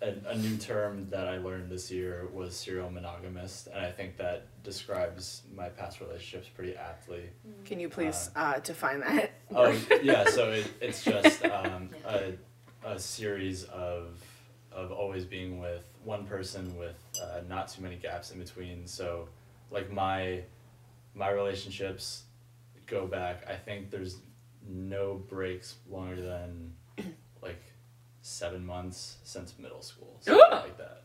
a, 0.01 0.13
a 0.29 0.37
new 0.37 0.57
term 0.57 1.07
that 1.09 1.27
I 1.27 1.37
learned 1.37 1.69
this 1.69 1.91
year 1.91 2.27
was 2.33 2.55
serial 2.55 2.89
monogamist, 2.89 3.67
and 3.67 3.85
I 3.85 3.91
think 3.91 4.17
that 4.17 4.47
describes 4.63 5.43
my 5.55 5.69
past 5.69 6.01
relationships 6.01 6.47
pretty 6.47 6.75
aptly. 6.75 7.29
Can 7.65 7.79
you 7.79 7.89
please 7.89 8.29
uh, 8.35 8.59
define 8.59 9.01
that? 9.01 9.31
Oh 9.53 9.77
yeah, 10.01 10.23
so 10.29 10.51
it, 10.51 10.65
it's 10.79 11.03
just 11.03 11.43
um, 11.45 11.89
a, 12.05 12.33
a 12.85 12.97
series 12.97 13.65
of 13.65 14.23
of 14.71 14.93
always 14.93 15.25
being 15.25 15.59
with 15.59 15.83
one 16.05 16.25
person 16.25 16.77
with 16.77 16.95
uh, 17.21 17.41
not 17.49 17.67
too 17.67 17.81
many 17.81 17.97
gaps 17.97 18.31
in 18.31 18.39
between. 18.39 18.87
So 18.87 19.27
like 19.69 19.91
my 19.91 20.43
my 21.15 21.29
relationships 21.29 22.23
go 22.87 23.07
back. 23.07 23.43
I 23.49 23.55
think 23.55 23.89
there's 23.91 24.17
no 24.67 25.15
breaks 25.29 25.75
longer 25.89 26.21
than 26.21 26.73
like 27.41 27.61
seven 28.21 28.65
months 28.65 29.17
since 29.23 29.55
middle 29.57 29.81
school, 29.81 30.17
something 30.21 30.43
like 30.51 30.77
that. 30.77 31.03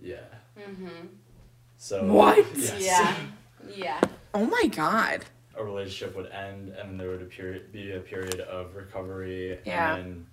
Yeah. 0.00 0.16
Mm-hmm. 0.58 1.06
So 1.76 2.04
What? 2.06 2.44
yes. 2.56 2.80
Yeah. 2.80 3.16
Yeah. 3.74 4.00
oh 4.34 4.46
my 4.46 4.66
god. 4.74 5.24
a 5.56 5.62
relationship 5.64 6.16
would 6.16 6.30
end 6.30 6.68
and 6.70 6.90
then 6.90 6.96
there 6.98 7.08
would 7.10 7.20
a 7.22 7.26
period, 7.26 7.70
be 7.72 7.92
a 7.92 8.00
period 8.00 8.40
of 8.40 8.74
recovery 8.74 9.58
Yeah. 9.66 9.96
and 9.96 10.04
then 10.04 10.26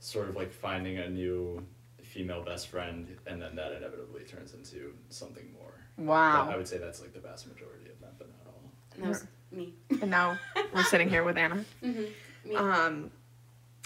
sort 0.00 0.28
of 0.28 0.34
like 0.36 0.52
finding 0.52 0.98
a 0.98 1.08
new 1.08 1.64
female 2.02 2.42
best 2.42 2.68
friend 2.68 3.06
and 3.26 3.40
then 3.40 3.54
that 3.56 3.72
inevitably 3.72 4.22
turns 4.24 4.54
into 4.54 4.92
something 5.10 5.52
more. 5.52 5.74
But 5.98 6.52
I 6.52 6.56
would 6.56 6.66
say 6.66 6.78
that's 6.78 7.00
like 7.00 7.12
the 7.12 7.20
vast 7.20 7.46
majority 7.46 7.90
of 7.90 8.00
them, 8.00 8.10
but 8.18 8.28
not 8.28 8.46
all. 8.52 8.72
And 8.94 9.04
that 9.04 9.08
was 9.08 9.26
me. 9.50 9.74
And 10.00 10.10
now 10.10 10.38
we're 10.74 10.84
sitting 10.84 11.08
here 11.08 11.24
with 11.24 11.36
Anna. 11.36 11.64
Mm-hmm. 11.82 12.04
Me. 12.44 12.56
Um, 12.56 13.10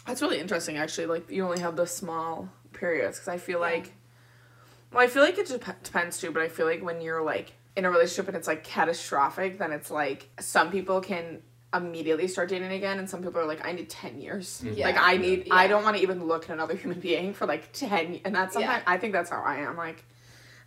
that's 0.06 0.22
really 0.22 0.38
interesting. 0.40 0.78
Actually, 0.78 1.06
like 1.08 1.30
you 1.30 1.44
only 1.44 1.60
have 1.60 1.76
the 1.76 1.86
small 1.86 2.48
periods 2.72 3.18
because 3.18 3.28
I 3.28 3.36
feel 3.36 3.58
Yeah. 3.60 3.66
like, 3.66 3.92
well, 4.92 5.02
I 5.02 5.08
feel 5.08 5.22
like 5.22 5.36
it 5.36 5.46
dep- 5.48 5.82
depends 5.82 6.16
too. 6.18 6.30
But 6.30 6.42
I 6.42 6.48
feel 6.48 6.64
like 6.64 6.82
when 6.82 7.00
you're 7.02 7.22
like 7.22 7.52
in 7.76 7.84
a 7.84 7.90
relationship 7.90 8.28
and 8.28 8.36
it's 8.36 8.46
like 8.48 8.64
catastrophic, 8.64 9.58
then 9.58 9.72
it's 9.72 9.90
like 9.90 10.30
some 10.40 10.70
people 10.70 11.02
can 11.02 11.42
immediately 11.74 12.28
start 12.28 12.48
dating 12.48 12.72
again, 12.72 12.98
and 12.98 13.10
some 13.10 13.22
people 13.22 13.38
are 13.40 13.44
like, 13.46 13.62
I 13.66 13.72
need 13.72 13.90
ten 13.90 14.18
years. 14.18 14.62
Yeah. 14.64 14.86
Like 14.86 14.96
I 14.98 15.18
need, 15.18 15.48
I 15.50 15.66
don't 15.66 15.82
want 15.82 15.96
to 15.98 16.02
even 16.02 16.24
look 16.26 16.44
at 16.44 16.50
another 16.50 16.76
human 16.82 16.98
being 17.00 17.34
for 17.34 17.44
like 17.46 17.72
ten. 17.74 18.20
And 18.24 18.34
that's 18.34 18.54
Yeah. 18.54 18.60
sometimes 18.68 18.84
I 18.86 18.96
think 18.96 19.12
that's 19.12 19.28
how 19.28 19.42
I 19.42 19.56
am. 19.56 19.76
Like, 19.76 20.02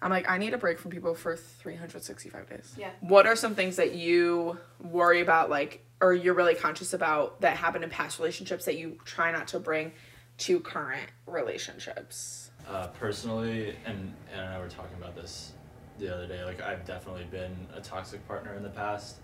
I'm 0.02 0.10
like 0.10 0.30
I 0.30 0.38
need 0.38 0.54
a 0.54 0.58
break 0.58 0.80
from 0.80 0.92
people 0.92 1.14
for 1.14 1.36
365 1.36 2.50
days. 2.50 2.76
Yeah. 2.78 2.92
What 3.02 3.26
are 3.26 3.36
some 3.36 3.56
things 3.56 3.76
that 3.76 3.96
you 3.96 4.58
worry 4.80 5.22
about, 5.22 5.50
like, 5.50 5.86
or 6.02 6.14
you're 6.14 6.34
really 6.34 6.56
conscious 6.56 6.94
about 6.94 7.42
that 7.42 7.58
happened 7.58 7.84
in 7.84 7.90
past 7.90 8.20
relationships 8.20 8.66
that 8.66 8.78
you 8.78 8.98
try 9.06 9.32
not 9.32 9.48
to 9.50 9.60
bring 9.60 9.92
to 10.40 10.60
current 10.62 11.10
relationships? 11.26 12.52
Uh, 12.68 12.88
personally, 12.88 13.76
and, 13.86 14.14
and 14.32 14.42
I 14.42 14.60
were 14.60 14.70
talking 14.70 14.96
about 14.98 15.16
this 15.16 15.54
the 15.98 16.14
other 16.14 16.28
day, 16.28 16.44
like 16.44 16.62
I've 16.62 16.86
definitely 16.86 17.26
been 17.26 17.56
a 17.76 17.82
toxic 17.82 18.26
partner 18.28 18.54
in 18.54 18.64
the 18.64 18.70
past, 18.70 19.18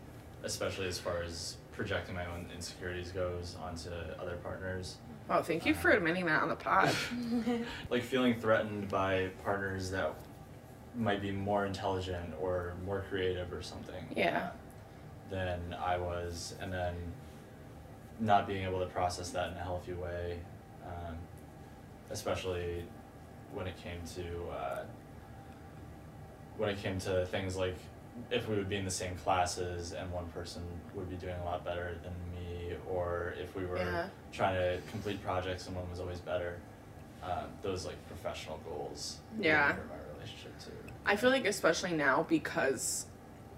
especially 0.44 0.88
as 0.88 1.00
far 1.00 1.24
as 1.24 1.58
projecting 1.72 2.16
my 2.16 2.26
own 2.26 2.48
insecurities 2.54 3.12
goes 3.12 3.56
onto 3.62 3.90
other 4.20 4.38
partners. 4.38 4.98
Oh, 5.30 5.42
thank 5.42 5.66
you 5.66 5.74
for 5.74 5.92
admitting 5.92 6.26
that 6.28 6.42
on 6.42 6.50
the 6.50 6.56
pod. 6.56 6.94
like 7.90 8.04
feeling 8.04 8.40
threatened 8.40 8.90
by 8.90 9.30
partners 9.44 9.92
that 9.92 10.14
might 10.98 11.22
be 11.22 11.32
more 11.32 11.66
intelligent 11.66 12.34
or 12.40 12.74
more 12.86 13.04
creative 13.10 13.52
or 13.54 13.62
something. 13.62 14.06
Yeah. 14.16 14.50
than 15.30 15.76
I 15.84 15.98
was, 15.98 16.54
and 16.62 16.72
then 16.72 16.94
not 18.20 18.46
being 18.48 18.64
able 18.64 18.80
to 18.80 18.86
process 18.86 19.32
that 19.32 19.52
in 19.52 19.58
a 19.58 19.64
healthy 19.64 19.94
way, 19.94 20.38
um, 20.86 21.16
especially 22.12 22.84
when 23.54 23.66
it 23.68 23.74
came 23.84 24.00
to 24.16 24.50
uh, 24.56 24.84
when 26.58 26.70
it 26.70 26.78
came 26.82 27.00
to 27.00 27.26
things 27.26 27.56
like 27.58 27.76
if 28.32 28.48
we 28.48 28.56
would 28.56 28.70
be 28.70 28.76
in 28.78 28.86
the 28.86 28.92
same 28.92 29.16
classes 29.18 29.92
and 29.94 30.10
one 30.12 30.26
person 30.28 30.62
would 30.94 31.10
be 31.10 31.16
doing 31.18 31.36
a 31.42 31.44
lot 31.44 31.66
better 31.66 31.98
than 32.04 32.14
me, 32.34 32.74
or 32.90 33.34
if 33.42 33.56
we 33.56 33.66
were 33.66 33.78
Yeah. 33.78 34.08
trying 34.32 34.56
to 34.56 34.80
complete 34.92 35.22
projects 35.24 35.66
and 35.68 35.76
one 35.76 35.90
was 35.90 36.00
always 36.00 36.20
better. 36.20 36.58
Um, 37.24 37.46
those 37.64 37.86
like 37.86 37.98
professional 38.08 38.60
goals. 38.60 39.18
Yeah. 39.40 39.76
my 39.90 40.14
relationship 40.14 40.54
too. 40.60 40.85
I 41.06 41.16
feel 41.16 41.30
like 41.30 41.46
especially 41.46 41.94
now 41.94 42.26
because 42.28 43.06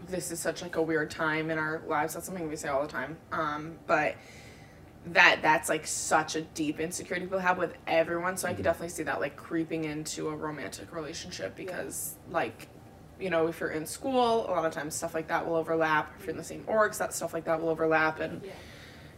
this 0.08 0.32
is 0.32 0.40
such 0.40 0.62
like 0.62 0.76
a 0.76 0.82
weird 0.82 1.10
time 1.10 1.50
in 1.50 1.58
our 1.58 1.82
lives. 1.88 2.14
That's 2.14 2.26
something 2.26 2.48
we 2.48 2.56
say 2.56 2.68
all 2.70 2.82
the 2.82 2.88
time. 2.88 3.18
Um, 3.32 3.78
but 3.88 4.16
that 5.08 5.40
that's 5.42 5.70
like 5.70 5.88
such 5.88 6.36
a 6.36 6.42
deep 6.42 6.80
insecurity 6.80 7.26
people 7.26 7.40
have 7.40 7.58
with 7.58 7.74
everyone. 7.88 8.36
So 8.38 8.48
I 8.48 8.52
could 8.52 8.62
Mhm. 8.62 8.64
definitely 8.66 8.90
see 8.90 9.04
that 9.04 9.22
like 9.22 9.38
creeping 9.38 9.86
into 9.86 10.30
a 10.30 10.36
romantic 10.36 10.94
relationship 10.94 11.56
because 11.56 12.16
like 12.30 12.68
you 13.20 13.30
know 13.30 13.48
if 13.48 13.60
you're 13.60 13.70
in 13.70 13.86
school 13.86 14.46
a 14.48 14.52
lot 14.52 14.66
of 14.66 14.72
times 14.74 14.94
stuff 14.94 15.16
like 15.16 15.28
that 15.30 15.48
will 15.48 15.56
overlap 15.56 16.14
if 16.20 16.26
you're 16.26 16.32
in 16.32 16.38
the 16.38 16.44
same 16.44 16.64
orgs 16.66 17.00
that 17.00 17.14
stuff 17.16 17.34
like 17.34 17.46
that 17.46 17.60
will 17.60 17.70
overlap 17.70 18.20
and 18.20 18.44
Yeah. 18.44 18.52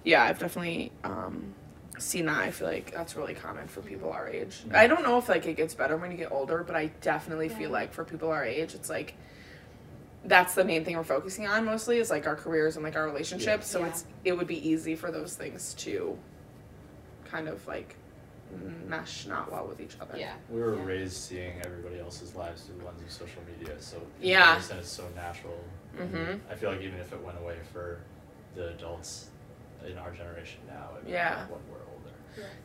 yeah 0.05 0.23
i've 0.23 0.39
definitely 0.39 0.93
um 1.03 1.53
seen 2.01 2.25
that 2.27 2.39
i 2.39 2.49
feel 2.51 2.67
like 2.67 2.91
that's 2.93 3.15
really 3.15 3.33
common 3.33 3.67
for 3.67 3.81
people 3.81 4.11
our 4.11 4.27
age 4.27 4.61
i 4.73 4.87
don't 4.87 5.03
know 5.03 5.17
if 5.17 5.27
like 5.29 5.45
it 5.45 5.55
gets 5.57 5.73
better 5.73 5.97
when 5.97 6.11
you 6.11 6.17
get 6.17 6.31
older 6.31 6.63
but 6.63 6.75
i 6.75 6.87
definitely 7.01 7.49
feel 7.49 7.69
like 7.69 7.91
for 7.93 8.03
people 8.03 8.29
our 8.31 8.43
age 8.45 8.73
it's 8.73 8.89
like 8.89 9.13
that's 10.25 10.53
the 10.55 10.63
main 10.65 10.83
thing 10.83 10.95
we're 10.97 11.03
focusing 11.03 11.47
on 11.47 11.63
mostly 11.65 11.97
is 11.97 12.09
like 12.09 12.27
our 12.27 12.35
careers 12.35 12.75
and 12.75 12.83
like 12.83 12.95
our 12.95 13.05
relationships 13.05 13.67
so 13.67 13.79
Yeah. 13.79 13.87
it's 13.87 14.05
it 14.25 14.33
would 14.37 14.47
be 14.47 14.67
easy 14.69 14.95
for 14.95 15.11
those 15.11 15.35
things 15.35 15.73
to 15.79 16.17
kind 17.29 17.47
of 17.47 17.65
like 17.67 17.95
mesh 18.87 19.27
not 19.27 19.51
well 19.51 19.67
with 19.67 19.79
each 19.79 19.95
other 20.01 20.17
Yeah. 20.17 20.33
We 20.49 20.59
were 20.59 20.75
Yeah. 20.75 20.83
raised 20.85 21.13
seeing 21.17 21.61
everybody 21.63 21.99
else's 21.99 22.33
lives 22.35 22.63
through 22.63 22.79
the 22.79 22.85
lens 22.85 22.99
of 23.03 23.11
social 23.11 23.43
media, 23.47 23.75
so 23.79 24.01
Yeah. 24.19 24.55
and 24.71 24.79
it's 24.79 24.89
so 24.89 25.07
natural. 25.15 25.63
Mhm. 25.95 26.39
I 26.49 26.55
feel 26.55 26.71
like 26.71 26.81
even 26.81 26.99
if 26.99 27.13
it 27.13 27.21
went 27.23 27.37
away 27.37 27.57
for 27.71 27.99
the 28.55 28.69
adults 28.69 29.27
in 29.85 29.95
our 29.99 30.09
generation 30.11 30.61
now, 30.67 30.89
it 30.99 31.07
Yeah. 31.07 31.41
when 31.47 31.59
we're 31.69 31.77
older. 31.77 31.88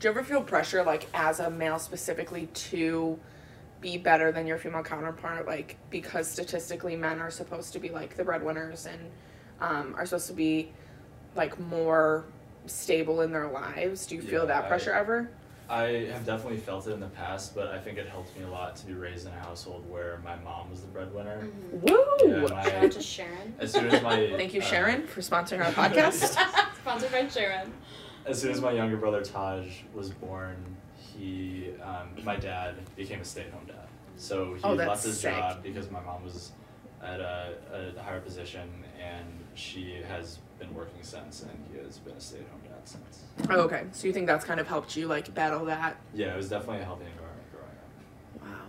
Do 0.00 0.09
you 0.09 0.11
ever 0.11 0.23
feel 0.25 0.43
pressure, 0.43 0.83
like 0.83 1.09
as 1.14 1.40
a 1.40 1.50
male 1.50 1.78
specifically, 1.78 2.47
to 2.54 3.19
be 3.81 3.99
better 3.99 4.33
than 4.33 4.47
your 4.47 4.59
female 4.59 4.83
counterpart? 4.83 5.47
Like 5.47 5.76
because 5.90 6.28
statistically, 6.28 6.97
men 6.97 7.21
are 7.21 7.31
supposed 7.31 7.73
to 7.75 7.78
be 7.78 7.90
like 7.90 8.16
the 8.16 8.25
breadwinners 8.25 8.87
and 8.87 9.00
um, 9.61 9.95
are 9.97 10.07
supposed 10.07 10.26
to 10.28 10.33
be 10.35 10.73
like 11.37 11.59
more 11.61 12.25
stable 12.66 13.21
in 13.23 13.33
their 13.33 13.49
lives. 13.49 14.07
Do 14.07 14.14
you 14.16 14.23
feel 14.23 14.43
Yeah, 14.43 14.47
that 14.49 14.64
I- 14.64 14.69
pressure 14.69 14.93
ever? 14.93 15.31
I 15.66 16.09
have 16.12 16.26
definitely 16.26 16.59
felt 16.59 16.87
it 16.87 16.90
in 16.93 17.00
the 17.00 17.07
past, 17.09 17.54
but 17.54 17.69
I 17.69 17.78
think 17.78 17.97
it 17.97 18.07
helped 18.07 18.37
me 18.38 18.45
a 18.45 18.49
lot 18.49 18.76
to 18.76 18.87
be 18.87 18.93
raised 18.93 19.26
in 19.26 19.33
a 19.33 19.38
household 19.38 19.88
where 19.90 20.21
my 20.23 20.37
mom 20.37 20.71
was 20.71 20.83
the 20.83 20.87
breadwinner. 20.88 21.38
Mhm. 21.40 21.90
Woo! 21.90 22.07
Yeah, 22.31 22.54
my- 22.54 22.62
Shout 22.69 22.85
out 22.85 22.90
to 22.93 23.00
Sharon. 23.02 23.54
As 23.59 23.73
soon 23.73 23.87
as 23.88 24.02
my 24.02 24.35
Thank 24.37 24.52
you, 24.52 24.61
uh, 24.61 24.64
Sharon, 24.64 25.07
for 25.07 25.23
sponsoring 25.23 25.64
our 25.64 25.73
podcast. 25.73 26.37
Sponsored 26.83 27.11
by 27.12 27.26
Sharon. 27.28 27.73
As 28.26 28.40
soon 28.40 28.50
as 28.52 28.61
my 28.61 28.73
younger 28.73 28.97
brother 28.97 29.23
Taj 29.23 29.66
was 29.95 30.11
born, 30.11 30.57
he, 30.97 31.71
um, 31.83 32.09
my 32.25 32.37
dad 32.37 32.75
became 32.97 33.21
a 33.21 33.25
stay-at-home 33.25 33.66
dad. 33.66 33.76
So 34.16 34.54
he 34.54 34.61
Oh, 34.64 34.75
left 34.75 35.04
his 35.04 35.21
sick. 35.21 35.35
job 35.35 35.62
because 35.62 35.90
my 35.90 36.00
mom 36.00 36.25
was 36.25 36.52
at 37.02 37.21
a, 37.21 37.54
a 37.97 38.00
higher 38.02 38.21
position, 38.21 38.69
and 39.02 39.26
she 39.54 40.00
has 40.09 40.38
been 40.59 40.73
working 40.75 41.02
since, 41.02 41.43
and 41.43 41.50
he 41.71 41.78
has 41.85 41.99
been 41.99 42.14
a 42.14 42.21
stay-at-home 42.21 42.61
dad 42.64 42.81
since. 42.88 43.25
oh, 43.50 43.61
okay, 43.62 43.85
so 43.93 44.07
you 44.07 44.12
think 44.12 44.26
that's 44.26 44.45
kind 44.45 44.61
of 44.61 44.69
helped 44.69 44.97
you 44.97 45.07
like 45.07 45.33
battle 45.35 45.64
that? 45.66 45.97
Yeah, 46.14 46.33
it 46.33 46.37
was 46.37 46.49
definitely 46.49 46.83
a 46.83 46.85
healthy 46.85 47.04
environment 47.04 47.47
growing 47.52 48.47
up. 48.47 48.59
Wow, 48.59 48.64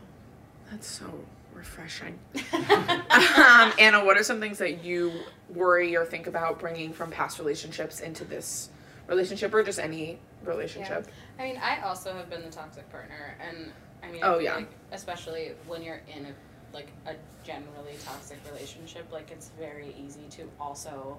that's 0.69 0.87
so 0.87 1.05
refreshing. 1.53 2.19
um, 2.53 3.71
Anna, 3.79 4.03
what 4.03 4.17
are 4.17 4.23
some 4.23 4.39
things 4.41 4.57
that 4.57 4.83
you 4.83 5.13
worry 5.49 5.95
or 5.95 6.03
think 6.05 6.27
about 6.27 6.59
bringing 6.59 6.91
from 6.91 7.11
past 7.11 7.39
relationships 7.39 8.01
into 8.01 8.25
this 8.25 8.69
relationship 9.07 9.53
or 9.53 9.63
just 9.63 9.79
any 9.79 10.19
relationship? 10.43 11.07
I 11.39 11.43
mean, 11.43 11.57
I 11.57 11.81
also 11.81 12.13
have 12.13 12.29
been 12.29 12.43
the 12.43 12.49
toxic 12.49 12.89
partner, 12.91 13.37
and 13.45 13.71
I 14.03 14.11
mean, 14.11 14.21
Oh, 14.23 14.39
I 14.39 14.41
yeah. 14.41 14.55
like, 14.55 14.69
especially 14.91 15.51
when 15.67 15.81
you're 15.83 16.01
in 16.15 16.25
a 16.25 16.29
like 16.73 16.89
a 17.07 17.13
generally 17.45 17.93
toxic 18.03 18.37
relationship, 18.51 19.09
like 19.11 19.31
it's 19.31 19.49
very 19.57 19.95
easy 19.97 20.25
to 20.31 20.49
also, 20.59 21.17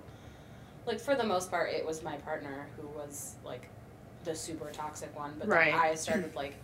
like 0.86 1.00
for 1.00 1.14
the 1.14 1.24
most 1.24 1.50
part, 1.50 1.70
it 1.70 1.84
was 1.86 2.02
my 2.02 2.16
partner 2.16 2.68
who 2.76 2.86
was 2.88 3.36
like 3.44 3.68
the 4.24 4.34
super 4.34 4.70
toxic 4.70 5.16
one, 5.16 5.32
but 5.38 5.48
Right. 5.48 5.72
then 5.72 5.80
I 5.80 5.94
started 5.94 6.34
like 6.34 6.56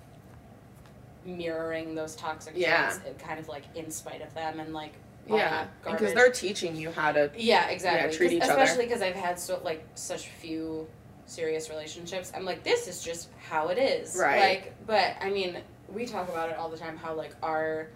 mirroring 1.24 1.94
those 1.94 2.16
toxic 2.16 2.54
Yeah. 2.56 2.88
traits, 2.90 3.00
kind 3.18 3.38
of 3.38 3.48
like 3.48 3.64
in 3.74 3.90
spite 3.90 4.20
of 4.22 4.32
them, 4.34 4.60
and 4.60 4.74
like 4.74 4.94
Yeah, 5.28 5.68
because 5.84 6.12
they're 6.14 6.30
teaching 6.32 6.74
you 6.76 6.90
how 6.90 7.12
to. 7.12 7.30
Yeah, 7.36 7.68
exactly. 7.68 8.10
Yeah, 8.10 8.16
treat 8.16 8.32
each 8.32 8.42
other. 8.42 8.60
especially 8.60 8.86
because 8.86 9.02
I've 9.02 9.14
had 9.14 9.38
so 9.38 9.60
like 9.64 9.86
such 9.94 10.26
few 10.28 10.88
serious 11.26 11.70
relationships. 11.70 12.32
I'm 12.34 12.44
like, 12.44 12.62
this 12.62 12.88
is 12.88 13.02
just 13.02 13.28
how 13.48 13.68
it 13.68 13.78
is. 13.78 14.16
Right. 14.18 14.40
Like, 14.40 14.86
but 14.86 15.16
I 15.20 15.30
mean, 15.30 15.58
we 15.88 16.06
talk 16.06 16.28
about 16.28 16.50
it 16.50 16.56
all 16.56 16.68
the 16.68 16.76
time. 16.76 16.96
How 16.96 17.14
like 17.14 17.34
our 17.42 17.88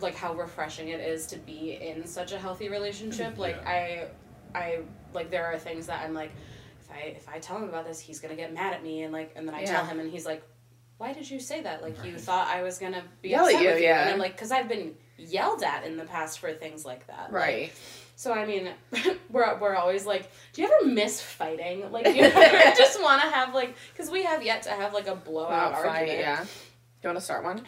like 0.00 0.14
how 0.14 0.34
refreshing 0.34 0.88
it 0.88 1.00
is 1.00 1.26
to 1.26 1.36
be 1.38 1.78
in 1.80 2.06
such 2.06 2.32
a 2.32 2.38
healthy 2.38 2.68
relationship. 2.68 3.36
Like 3.38 3.64
I, 3.66 4.06
I 4.54 4.80
like 5.12 5.30
there 5.30 5.46
are 5.46 5.58
things 5.58 5.86
that 5.86 6.04
I'm 6.04 6.14
like, 6.14 6.32
if 6.80 6.90
I 6.90 6.98
if 7.08 7.28
I 7.28 7.38
tell 7.38 7.56
him 7.56 7.64
about 7.64 7.86
this, 7.86 8.00
he's 8.00 8.20
gonna 8.20 8.36
get 8.36 8.52
mad 8.52 8.74
at 8.74 8.82
me, 8.82 9.02
and 9.02 9.12
like, 9.12 9.32
and 9.36 9.46
then 9.46 9.54
I 9.54 9.64
tell 9.64 9.84
him, 9.84 10.00
and 10.00 10.10
he's 10.10 10.26
like. 10.26 10.42
Why 10.98 11.12
did 11.12 11.30
you 11.30 11.38
say 11.38 11.60
that? 11.60 11.80
Like 11.80 12.04
you 12.04 12.18
thought 12.18 12.48
I 12.48 12.64
was 12.64 12.78
gonna 12.78 13.04
be 13.22 13.28
Yell 13.28 13.44
at 13.46 13.52
upset 13.52 13.62
you, 13.62 13.68
with 13.68 13.78
you, 13.78 13.84
yeah. 13.84 14.02
and 14.02 14.10
I'm 14.14 14.18
like, 14.18 14.32
because 14.32 14.50
I've 14.50 14.68
been 14.68 14.96
yelled 15.16 15.62
at 15.62 15.84
in 15.84 15.96
the 15.96 16.04
past 16.04 16.40
for 16.40 16.52
things 16.52 16.84
like 16.84 17.06
that. 17.06 17.32
Like, 17.32 17.40
Right. 17.40 17.72
So 18.18 18.32
I 18.32 18.44
mean, 18.44 18.70
we're 19.30 19.56
we're 19.60 19.76
always 19.76 20.04
like, 20.04 20.28
do 20.52 20.60
you 20.60 20.68
ever 20.68 20.88
miss 20.90 21.20
fighting? 21.22 21.88
Like, 21.92 22.04
do 22.04 22.10
you 22.14 22.22
ever 22.24 22.76
just 22.76 23.00
want 23.00 23.22
to 23.22 23.28
have 23.30 23.54
like, 23.54 23.76
because 23.92 24.10
we 24.10 24.24
have 24.24 24.42
yet 24.42 24.62
to 24.64 24.70
have 24.70 24.92
like 24.92 25.06
a 25.06 25.14
blowout 25.14 25.70
Wow, 25.72 25.78
argument. 25.78 26.08
fight, 26.08 26.18
yeah. 26.18 26.44
You 27.00 27.06
want 27.10 27.18
to 27.18 27.24
start 27.24 27.44
one? 27.44 27.62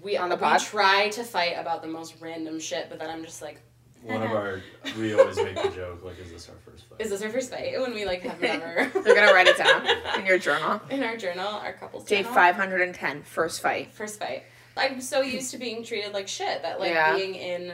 We 0.00 0.16
On 0.16 0.28
the 0.28 0.36
we 0.36 0.40
pod? 0.42 0.60
try 0.60 1.08
to 1.08 1.24
fight 1.24 1.54
about 1.58 1.82
the 1.82 1.88
most 1.88 2.14
random 2.20 2.60
shit, 2.60 2.86
but 2.88 3.00
then 3.00 3.10
I'm 3.10 3.24
just 3.24 3.42
like, 3.42 3.60
One 4.04 4.22
of 4.22 4.30
uh-huh. 4.30 4.36
our, 4.36 4.60
we 4.96 5.12
always 5.18 5.36
make 5.38 5.56
the 5.60 5.70
joke, 5.70 6.04
like, 6.04 6.20
is 6.20 6.30
this 6.30 6.48
our 6.48 6.54
first 6.64 6.84
fight? 6.88 7.00
is 7.00 7.10
this 7.10 7.20
our 7.22 7.28
first 7.30 7.50
fight? 7.50 7.80
When 7.80 7.92
we 7.92 8.04
like 8.04 8.20
have 8.22 8.40
never. 8.52 8.88
They're 9.02 9.14
gonna 9.16 9.32
write 9.34 9.48
it 9.48 9.58
down 9.58 9.84
in 10.20 10.24
your 10.24 10.38
journal. 10.38 10.80
in 10.88 11.02
our 11.02 11.16
journal, 11.16 11.48
our 11.48 11.72
couples 11.72 12.04
Day 12.04 12.22
journal. 12.22 12.32
510, 12.32 13.22
first 13.24 13.60
fight. 13.60 13.92
First 13.92 14.20
fight. 14.20 14.44
I'm 14.76 15.00
so 15.00 15.20
used 15.22 15.50
to 15.50 15.58
being 15.58 15.82
treated 15.82 16.12
like 16.12 16.28
shit 16.28 16.62
that 16.62 16.78
like 16.78 16.90
Yeah. 16.92 17.16
being 17.16 17.34
in 17.34 17.72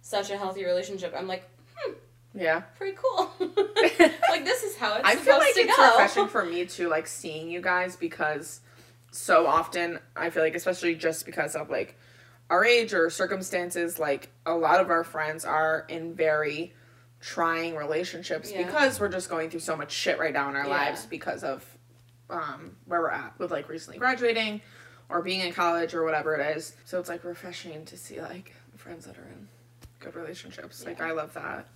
such 0.00 0.30
a 0.30 0.36
healthy 0.38 0.64
relationship, 0.64 1.12
I'm 1.16 1.26
like, 1.26 1.48
Yeah. 2.34 2.60
pretty 2.78 2.96
cool. 3.00 3.30
like 3.40 4.44
this 4.44 4.62
is 4.62 4.76
how 4.76 4.96
it's 4.96 5.00
supposed 5.00 5.04
to 5.04 5.04
be. 5.04 5.04
I 5.04 5.14
supposed 5.14 5.24
feel 5.24 5.38
like 5.38 5.54
to 5.54 5.60
it's 5.60 5.76
go. 5.76 5.90
refreshing 5.90 6.28
for 6.28 6.44
me 6.44 6.64
too, 6.66 6.88
like 6.88 7.06
seeing 7.06 7.50
you 7.50 7.60
guys 7.60 7.96
because 7.96 8.60
so 9.10 9.46
often 9.46 9.98
I 10.16 10.30
feel 10.30 10.42
like, 10.42 10.54
especially 10.54 10.94
just 10.94 11.26
because 11.26 11.54
of 11.54 11.68
like 11.70 11.98
our 12.50 12.64
age 12.64 12.94
or 12.94 13.10
circumstances, 13.10 13.98
like 13.98 14.30
a 14.46 14.54
lot 14.54 14.80
of 14.80 14.90
our 14.90 15.04
friends 15.04 15.44
are 15.44 15.84
in 15.88 16.14
very 16.14 16.74
trying 17.20 17.76
relationships 17.76 18.50
Yeah. 18.50 18.64
because 18.66 18.98
we're 18.98 19.08
just 19.08 19.28
going 19.30 19.48
through 19.50 19.60
so 19.60 19.76
much 19.76 19.92
shit 19.92 20.18
right 20.18 20.32
now 20.32 20.48
in 20.48 20.56
our 20.56 20.64
Yeah. 20.64 20.70
lives 20.70 21.06
because 21.06 21.44
of 21.44 21.64
um, 22.30 22.76
where 22.86 23.00
we're 23.00 23.10
at 23.10 23.38
with 23.38 23.50
like 23.50 23.68
recently 23.68 23.98
graduating 23.98 24.60
or 25.08 25.20
being 25.22 25.40
in 25.40 25.52
college 25.52 25.92
or 25.94 26.02
whatever 26.04 26.34
it 26.34 26.56
is. 26.56 26.74
So 26.86 26.98
it's 26.98 27.08
like 27.10 27.24
refreshing 27.24 27.84
to 27.86 27.96
see 27.98 28.20
like 28.20 28.54
friends 28.76 29.04
that 29.04 29.18
are 29.18 29.22
in 29.28 29.46
good 30.00 30.16
relationships. 30.16 30.84
Like 30.84 31.00
I 31.00 31.12
love 31.12 31.34
that. 31.34 31.66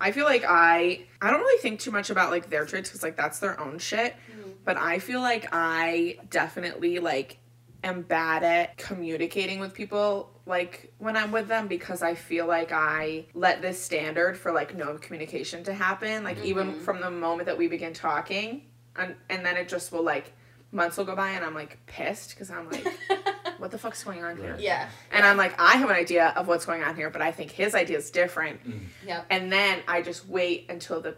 I 0.00 0.10
feel 0.10 0.24
like 0.24 0.44
I 0.46 1.04
I 1.20 1.30
don't 1.30 1.40
really 1.40 1.60
think 1.60 1.80
too 1.80 1.90
much 1.90 2.10
about 2.10 2.30
like 2.30 2.50
their 2.50 2.66
traits 2.66 2.88
because 2.90 3.02
like 3.02 3.16
that's 3.16 3.38
their 3.38 3.58
own 3.60 3.78
shit. 3.78 4.14
Mm-hmm. 4.14 4.50
But 4.64 4.76
I 4.76 4.98
feel 4.98 5.20
like 5.20 5.48
I 5.52 6.18
definitely 6.28 6.98
like 6.98 7.38
am 7.84 8.02
bad 8.02 8.42
at 8.42 8.76
communicating 8.76 9.58
with 9.60 9.74
people 9.74 10.30
like 10.46 10.92
when 10.98 11.16
I'm 11.16 11.32
with 11.32 11.48
them 11.48 11.68
because 11.68 12.02
I 12.02 12.14
feel 12.14 12.46
like 12.46 12.72
I 12.72 13.26
let 13.34 13.62
this 13.62 13.80
standard 13.80 14.36
for 14.36 14.52
like 14.52 14.76
no 14.76 14.98
communication 14.98 15.62
to 15.64 15.74
happen. 15.74 16.24
Like 16.24 16.44
even 16.44 16.72
mm-hmm. 16.72 16.80
from 16.80 17.00
the 17.00 17.10
moment 17.10 17.46
that 17.46 17.58
we 17.58 17.68
begin 17.68 17.92
talking 17.92 18.62
and 18.96 19.14
and 19.30 19.44
then 19.44 19.56
it 19.56 19.68
just 19.68 19.92
will 19.92 20.02
like 20.02 20.32
months 20.72 20.96
will 20.96 21.04
go 21.04 21.14
by 21.14 21.30
and 21.30 21.44
I'm 21.44 21.54
like 21.54 21.78
pissed 21.86 22.30
because 22.30 22.50
I'm 22.50 22.68
like 22.70 22.86
what 23.62 23.70
the 23.70 23.78
fuck's 23.78 24.02
going 24.02 24.24
on 24.24 24.36
here? 24.36 24.56
Yeah. 24.58 24.88
And 25.12 25.24
I'm 25.24 25.36
like, 25.36 25.54
I 25.60 25.76
have 25.76 25.88
an 25.88 25.94
idea 25.94 26.32
of 26.34 26.48
what's 26.48 26.66
going 26.66 26.82
on 26.82 26.96
here, 26.96 27.10
but 27.10 27.22
I 27.22 27.30
think 27.30 27.52
his 27.52 27.76
idea 27.76 27.96
is 27.96 28.10
different. 28.10 28.58
Yep. 29.06 29.26
And 29.30 29.52
then 29.52 29.78
I 29.86 30.02
just 30.02 30.26
wait 30.28 30.66
until 30.68 31.00
the 31.00 31.14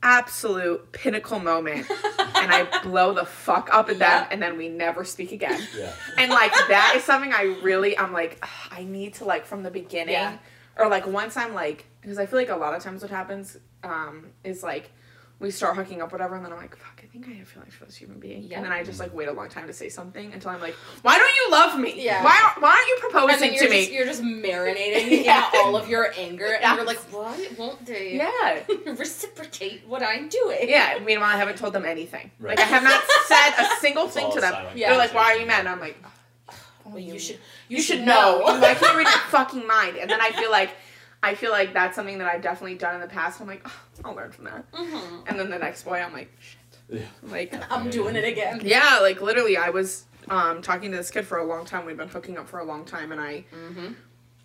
absolute 0.00 0.92
pinnacle 0.92 1.40
moment 1.40 1.90
and 2.18 2.52
I 2.52 2.68
blow 2.82 3.12
the 3.12 3.24
fuck 3.24 3.70
up 3.72 3.88
at 3.88 3.98
them 3.98 4.26
and 4.30 4.40
then 4.40 4.56
we 4.56 4.68
never 4.68 5.02
speak 5.04 5.32
again. 5.32 5.60
Yeah. 5.76 5.92
And 6.16 6.30
like 6.30 6.52
that 6.52 6.92
is 6.96 7.02
something 7.02 7.32
I 7.32 7.58
really 7.62 7.98
I'm 7.98 8.12
like 8.12 8.38
"Ugh, 8.42 8.48
I 8.70 8.84
need 8.84 9.14
to 9.14 9.24
like 9.24 9.44
from 9.44 9.64
the 9.64 9.70
beginning 9.70 10.12
Yeah. 10.14 10.38
or 10.78 10.88
like 10.88 11.06
once 11.08 11.36
I'm 11.36 11.54
like, 11.54 11.86
because 12.00 12.18
I 12.18 12.26
feel 12.26 12.38
like 12.38 12.50
a 12.50 12.56
lot 12.56 12.74
of 12.74 12.82
times 12.84 13.02
what 13.02 13.10
happens 13.10 13.56
um, 13.82 14.26
is 14.44 14.62
like 14.62 14.92
we 15.40 15.50
start 15.50 15.76
hooking 15.76 16.00
up, 16.00 16.12
whatever, 16.12 16.36
and 16.36 16.44
then 16.44 16.52
I'm 16.52 16.58
like, 16.58 16.74
fuck, 16.76 17.00
I 17.02 17.06
think 17.06 17.28
I 17.28 17.32
have 17.32 17.48
feelings 17.48 17.74
for 17.74 17.84
this 17.84 17.96
human 17.96 18.18
being, 18.20 18.44
Yeah. 18.44 18.56
and 18.56 18.64
then 18.64 18.72
I 18.72 18.82
just 18.84 19.00
like 19.00 19.12
wait 19.12 19.28
a 19.28 19.32
long 19.32 19.48
time 19.48 19.66
to 19.66 19.72
say 19.72 19.88
something 19.88 20.32
until 20.32 20.50
I'm 20.52 20.60
like, 20.60 20.74
why 21.02 21.18
don't 21.18 21.34
you 21.36 21.50
love 21.50 21.78
me? 21.78 22.02
Yeah. 22.02 22.22
Why 22.24 22.40
aren't, 22.44 22.62
why 22.62 22.70
aren't 22.70 22.86
you 22.86 22.98
And 23.02 23.10
proposing 23.12 23.40
then 23.50 23.58
to 23.58 23.64
you're 23.64 23.70
me? 23.70 23.80
just, 23.80 23.92
you're 23.92 24.06
just 24.06 24.22
marinating 24.22 25.24
Yeah. 25.24 25.48
in 25.52 25.60
all 25.60 25.76
of 25.76 25.88
your 25.88 26.12
anger, 26.16 26.46
and 26.46 26.62
Yes. 26.62 26.76
you're 26.76 26.86
like, 26.86 26.98
why 27.12 27.48
won't 27.58 27.84
they 27.84 28.14
yeah. 28.16 28.92
reciprocate 28.92 29.82
what 29.86 30.02
I'm 30.02 30.28
doing? 30.28 30.68
Yeah, 30.68 30.98
meanwhile, 31.04 31.28
I 31.30 31.36
haven't 31.36 31.58
told 31.58 31.72
them 31.72 31.84
anything. 31.84 32.30
Right. 32.38 32.56
Like, 32.56 32.66
I 32.66 32.68
have 32.68 32.84
not 32.84 33.02
said 33.26 33.50
a 33.58 33.76
single 33.80 34.08
thing 34.08 34.30
to 34.32 34.40
them. 34.40 34.52
silent 34.52 34.76
Yeah. 34.78 34.90
They're 34.90 34.98
like, 34.98 35.14
why 35.14 35.34
are 35.34 35.36
you 35.36 35.46
mad? 35.46 35.60
And 35.60 35.68
I'm 35.68 35.80
like, 35.80 35.98
oh, 36.48 36.54
Well, 36.86 36.98
you 36.98 37.18
should. 37.18 37.38
you 37.68 37.82
should 37.82 38.00
know. 38.02 38.40
Why 38.44 38.74
can't 38.74 38.92
you 38.92 38.98
read 38.98 39.08
your 39.08 39.18
fucking 39.30 39.66
mind? 39.66 39.96
And 39.96 40.08
then 40.08 40.20
I 40.20 40.30
feel 40.30 40.50
like, 40.50 40.70
I 41.24 41.34
feel 41.34 41.50
like 41.50 41.72
that's 41.72 41.96
something 41.96 42.18
that 42.18 42.28
I've 42.28 42.42
definitely 42.42 42.76
done 42.76 42.94
in 42.96 43.00
the 43.00 43.06
past. 43.06 43.40
I'm 43.40 43.46
like, 43.46 43.62
oh, 43.64 43.72
I'll 44.04 44.14
learn 44.14 44.30
from 44.32 44.44
that. 44.44 44.70
Mhm. 44.72 45.28
And 45.28 45.38
then 45.38 45.50
the 45.50 45.58
next 45.58 45.82
boy, 45.84 45.98
I'm 46.00 46.12
like, 46.12 46.30
shit. 46.40 46.58
Yeah. 47.00 47.06
I'm 47.22 47.30
like, 47.30 47.72
I'm 47.72 47.90
doing 47.90 48.14
it 48.16 48.24
again. 48.24 48.60
yeah, 48.64 48.98
like 49.00 49.20
literally, 49.22 49.56
I 49.56 49.70
was 49.70 50.04
um, 50.28 50.60
talking 50.62 50.90
to 50.90 50.96
this 50.96 51.10
kid 51.10 51.26
for 51.26 51.38
a 51.38 51.44
long 51.44 51.64
time. 51.64 51.86
We'd 51.86 51.96
been 51.96 52.08
hooking 52.08 52.36
up 52.38 52.48
for 52.48 52.58
a 52.60 52.64
long 52.64 52.84
time, 52.84 53.10
and 53.12 53.20
I 53.20 53.44
Mm-hmm. 53.54 53.92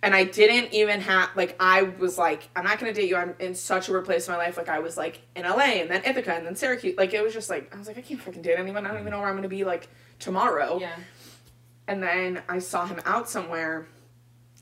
and 0.04 0.16
I 0.16 0.24
didn't 0.24 0.74
even 0.74 1.02
have 1.02 1.30
like 1.36 1.56
I 1.60 1.82
was 1.84 2.18
like 2.18 2.48
I'm 2.56 2.64
not 2.64 2.80
gonna 2.80 2.94
date 2.94 3.10
you. 3.10 3.18
I'm 3.18 3.36
in 3.40 3.54
such 3.56 3.90
a 3.90 3.92
weird 3.92 4.06
place 4.06 4.28
in 4.28 4.34
my 4.34 4.38
life. 4.38 4.56
Like 4.58 4.70
I 4.70 4.80
was 4.80 4.96
like 4.96 5.22
in 5.36 5.44
LA 5.44 5.80
and 5.82 5.90
then 5.92 6.02
Ithaca 6.06 6.34
and 6.34 6.46
then 6.46 6.56
Syracuse. 6.56 6.96
Like 6.98 7.14
it 7.14 7.22
was 7.22 7.34
just 7.34 7.50
like 7.50 7.74
I 7.76 7.78
was 7.78 7.88
like 7.88 7.98
I 7.98 8.02
can't 8.02 8.24
freaking 8.24 8.42
date 8.42 8.56
anyone. 8.58 8.86
I 8.86 8.90
don't 8.92 9.00
even 9.02 9.12
know 9.12 9.20
where 9.20 9.28
I'm 9.28 9.36
gonna 9.36 9.50
be 9.50 9.66
like 9.66 9.90
tomorrow. 10.20 10.80
Yeah. 10.80 10.96
And 11.90 12.02
then 12.02 12.42
I 12.48 12.60
saw 12.60 12.86
him 12.86 13.02
out 13.06 13.28
somewhere, 13.30 13.88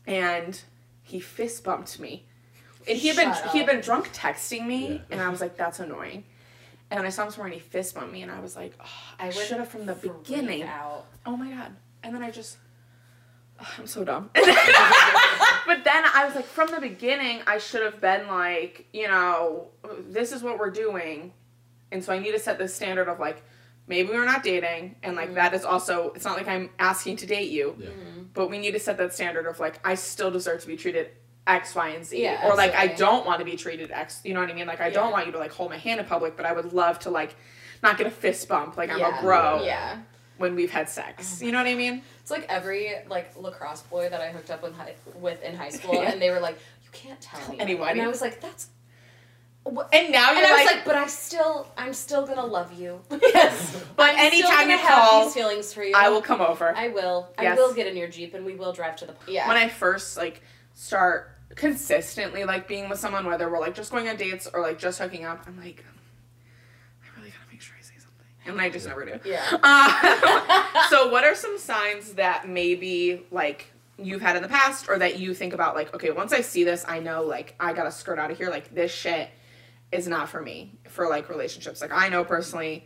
and 0.07 0.59
he 1.07 1.19
fist 1.19 1.63
bumped 1.63 1.99
me. 1.99 2.25
And 2.87 2.97
he 2.97 3.07
had 3.07 3.17
been 3.17 3.33
Shut 3.33 3.51
he 3.51 3.57
had 3.59 3.67
been 3.67 3.81
drunk 3.81 4.13
texting 4.13 4.65
me, 4.65 4.87
Yeah. 4.93 4.99
and 5.11 5.21
I 5.21 5.29
was 5.29 5.41
like 5.41 5.57
that's 5.57 5.79
annoying. 5.79 6.23
And 6.89 6.97
then 6.99 7.05
I 7.05 7.09
saw 7.09 7.25
him 7.25 7.31
somewhere 7.31 7.47
and 7.47 7.53
he 7.55 7.59
fist 7.59 7.95
bumped 7.95 8.13
me, 8.13 8.21
and 8.21 8.31
I 8.31 8.39
was 8.39 8.55
like, 8.55 8.73
oh, 8.79 8.85
I 9.19 9.25
would 9.27 9.35
should 9.35 9.57
have 9.57 9.67
from 9.69 9.85
the 9.85 9.95
beginning. 9.95 10.63
Out. 10.63 11.05
Oh 11.25 11.35
my 11.35 11.49
god. 11.51 11.75
And 12.03 12.13
then 12.13 12.23
I 12.23 12.31
just 12.31 12.57
Ugh, 13.59 13.67
I'm 13.79 13.87
so 13.87 14.03
dumb. 14.03 14.29
but 14.35 14.45
then 15.83 16.03
I 16.13 16.23
was 16.25 16.35
like 16.35 16.45
from 16.45 16.69
the 16.69 16.79
beginning 16.79 17.41
I 17.47 17.57
should 17.57 17.81
have 17.81 17.99
been 17.99 18.27
like, 18.27 18.87
you 18.93 19.07
know, 19.07 19.67
this 20.09 20.31
is 20.31 20.43
what 20.43 20.59
we're 20.59 20.69
doing. 20.69 21.33
And 21.91 22.03
so 22.03 22.13
I 22.13 22.19
need 22.19 22.33
to 22.33 22.39
set 22.39 22.57
the 22.59 22.67
standard 22.67 23.07
of 23.07 23.19
like 23.19 23.43
maybe 23.87 24.09
we're 24.09 24.25
not 24.25 24.43
dating 24.43 24.95
and 25.03 25.15
like 25.15 25.27
mm-hmm. 25.27 25.35
that 25.35 25.53
is 25.53 25.63
also 25.65 26.11
it's 26.15 26.25
not 26.25 26.37
like 26.37 26.47
I'm 26.47 26.69
asking 26.79 27.17
to 27.17 27.25
date 27.25 27.49
you, 27.49 27.75
Yeah. 27.79 27.87
Mm-hmm. 27.87 28.23
but 28.33 28.49
we 28.49 28.57
need 28.57 28.71
to 28.71 28.79
set 28.79 28.97
that 28.97 29.13
standard 29.13 29.45
of 29.47 29.59
like 29.59 29.79
I 29.85 29.95
still 29.95 30.29
deserve 30.31 30.61
to 30.61 30.67
be 30.67 30.75
treated 30.77 31.09
X, 31.47 31.73
Y, 31.75 31.89
and 31.89 32.05
Z. 32.05 32.21
Yeah, 32.21 32.45
or 32.45 32.55
like 32.55 32.75
I 32.75 32.87
don't 32.87 33.25
want 33.25 33.39
to 33.39 33.45
be 33.45 33.55
treated 33.55 33.89
X. 33.89 34.21
You 34.25 34.33
know 34.33 34.41
what 34.41 34.49
I 34.49 34.53
mean? 34.53 34.67
Like 34.67 34.81
I 34.81 34.89
don't 34.89 35.11
want 35.11 35.27
you 35.27 35.31
to 35.31 35.39
like 35.39 35.51
hold 35.53 35.71
my 35.71 35.77
hand 35.77 35.99
in 35.99 36.05
public, 36.05 36.35
but 36.35 36.45
I 36.45 36.51
would 36.51 36.73
love 36.73 36.99
to 36.99 37.09
like 37.09 37.35
not 37.81 37.97
get 37.97 38.05
a 38.07 38.11
fist 38.11 38.47
bump 38.49 38.75
like 38.75 38.89
I'm 38.89 38.99
yeah. 38.99 39.19
a 39.19 39.21
bro 39.21 39.63
Yeah. 39.63 39.99
when 40.37 40.55
we've 40.55 40.71
had 40.71 40.89
sex. 40.89 41.39
Oh 41.41 41.45
you 41.45 41.51
know 41.53 41.59
what 41.59 41.67
I 41.67 41.75
mean? 41.75 42.01
It's 42.21 42.31
like 42.31 42.45
every 42.49 42.91
like 43.09 43.35
lacrosse 43.37 43.83
boy 43.83 44.09
that 44.09 44.19
I 44.19 44.29
hooked 44.31 44.51
up 44.51 44.61
with 44.61 44.75
high, 44.75 44.95
with 45.15 45.41
in 45.41 45.55
high 45.55 45.69
school, 45.77 45.93
Yeah. 45.95 46.11
and 46.11 46.21
they 46.21 46.31
were 46.31 46.41
like, 46.41 46.57
"You 46.83 46.89
can't 46.91 47.21
tell 47.21 47.39
anyone." 47.39 47.61
Anyone. 47.61 47.87
And 47.91 48.01
I 48.01 48.07
was 48.07 48.19
like, 48.21 48.41
"That's." 48.41 48.67
And 49.93 50.11
now 50.11 50.31
you're 50.31 50.45
I 50.45 50.51
was 50.51 50.65
like, 50.65 50.75
like, 50.77 50.85
"But 50.85 50.95
I 50.95 51.07
still, 51.07 51.67
I'm 51.77 51.93
still 51.93 52.25
gonna 52.25 52.45
love 52.45 52.73
you." 52.79 53.01
yes. 53.21 53.83
But 53.95 54.11
I'm 54.11 54.19
anytime 54.19 54.69
you 54.69 54.77
have 54.77 55.03
call, 55.03 55.25
these 55.25 55.33
feelings 55.33 55.73
for 55.73 55.83
you, 55.83 55.93
I 55.95 56.09
will 56.09 56.21
come 56.21 56.41
over. 56.41 56.75
I 56.75 56.89
will. 56.89 57.29
I 57.37 57.53
will 57.55 57.73
get 57.73 57.87
in 57.87 57.97
your 57.97 58.07
jeep, 58.07 58.33
and 58.33 58.45
we 58.45 58.55
will 58.55 58.73
drive 58.73 58.95
to 58.97 59.05
the. 59.07 59.15
Yeah. 59.27 59.47
When 59.47 59.57
I 59.57 59.67
first 59.67 60.17
like 60.17 60.41
start 60.73 61.31
consistently 61.55 62.43
like 62.45 62.67
being 62.67 62.89
with 62.89 62.99
someone, 62.99 63.25
whether 63.25 63.49
we're 63.49 63.59
like 63.59 63.75
just 63.75 63.91
going 63.91 64.07
on 64.07 64.15
dates 64.15 64.47
or 64.53 64.61
like 64.61 64.79
just 64.79 64.99
hooking 64.99 65.25
up, 65.25 65.43
I'm 65.47 65.57
like, 65.59 65.83
I 67.03 67.19
really 67.19 67.31
gotta 67.31 67.51
make 67.51 67.61
sure 67.61 67.75
I 67.77 67.81
say 67.83 67.95
something, 67.97 68.25
and 68.45 68.61
I 68.61 68.69
just 68.69 68.87
never 68.87 69.05
do. 69.05 69.19
yeah. 69.25 69.43
Uh, 69.63 70.87
so, 70.89 71.09
what 71.09 71.23
are 71.23 71.35
some 71.35 71.57
signs 71.57 72.13
that 72.13 72.47
maybe 72.47 73.25
like 73.31 73.71
you've 73.99 74.21
had 74.21 74.35
in 74.35 74.43
the 74.43 74.49
past, 74.49 74.87
or 74.89 74.99
that 74.99 75.19
you 75.19 75.33
think 75.33 75.53
about 75.53 75.75
like, 75.75 75.93
okay, 75.95 76.11
once 76.11 76.31
I 76.31 76.41
see 76.41 76.63
this, 76.63 76.85
I 76.87 76.99
know 76.99 77.23
like 77.23 77.55
I 77.59 77.73
gotta 77.73 77.91
skirt 77.91 78.19
out 78.19 78.29
of 78.31 78.37
here. 78.37 78.49
Like 78.49 78.73
this 78.73 78.91
shit 78.93 79.29
is 79.91 80.07
not 80.07 80.29
for 80.29 80.41
me 80.41 80.77
for 80.87 81.07
like 81.09 81.29
relationships. 81.29 81.81
Like 81.81 81.91
I 81.93 82.09
know 82.09 82.23
personally, 82.23 82.85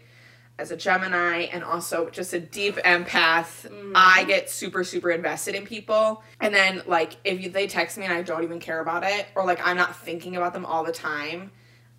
as 0.60 0.70
a 0.70 0.78
Gemini 0.78 1.44
and 1.52 1.64
also 1.64 2.10
just 2.10 2.34
a 2.34 2.40
deep 2.40 2.76
empath, 2.76 3.72
I 3.96 4.24
get 4.26 4.50
super 4.50 4.84
super 4.84 5.10
invested 5.10 5.56
in 5.56 5.66
people. 5.66 6.22
And 6.40 6.54
then 6.54 6.84
like 6.86 7.18
if 7.24 7.42
you, 7.42 7.50
they 7.50 7.68
text 7.68 7.98
me 7.98 8.06
and 8.06 8.14
I 8.14 8.22
don't 8.22 8.44
even 8.44 8.60
care 8.60 8.80
about 8.82 9.04
it, 9.04 9.28
or 9.36 9.46
like 9.46 9.66
I'm 9.66 9.78
not 9.78 9.96
thinking 9.96 10.36
about 10.36 10.54
them 10.54 10.66
all 10.66 10.84
the 10.84 10.92
time. 10.92 11.52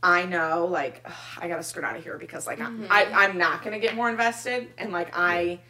I 0.04 0.24
know, 0.24 0.66
like, 0.66 1.00
ugh, 1.04 1.12
I 1.38 1.46
gotta 1.46 1.62
skirt 1.62 1.84
out 1.84 1.94
of 1.96 2.02
here 2.02 2.18
because, 2.18 2.44
like, 2.44 2.58
Mm-hmm. 2.58 2.86
I, 2.90 3.04
I, 3.04 3.24
I'm 3.24 3.38
not 3.38 3.62
gonna 3.62 3.78
get 3.78 3.94
more 3.94 4.10
invested, 4.10 4.66
and 4.76 4.92
like, 4.92 5.10
I, 5.16 5.60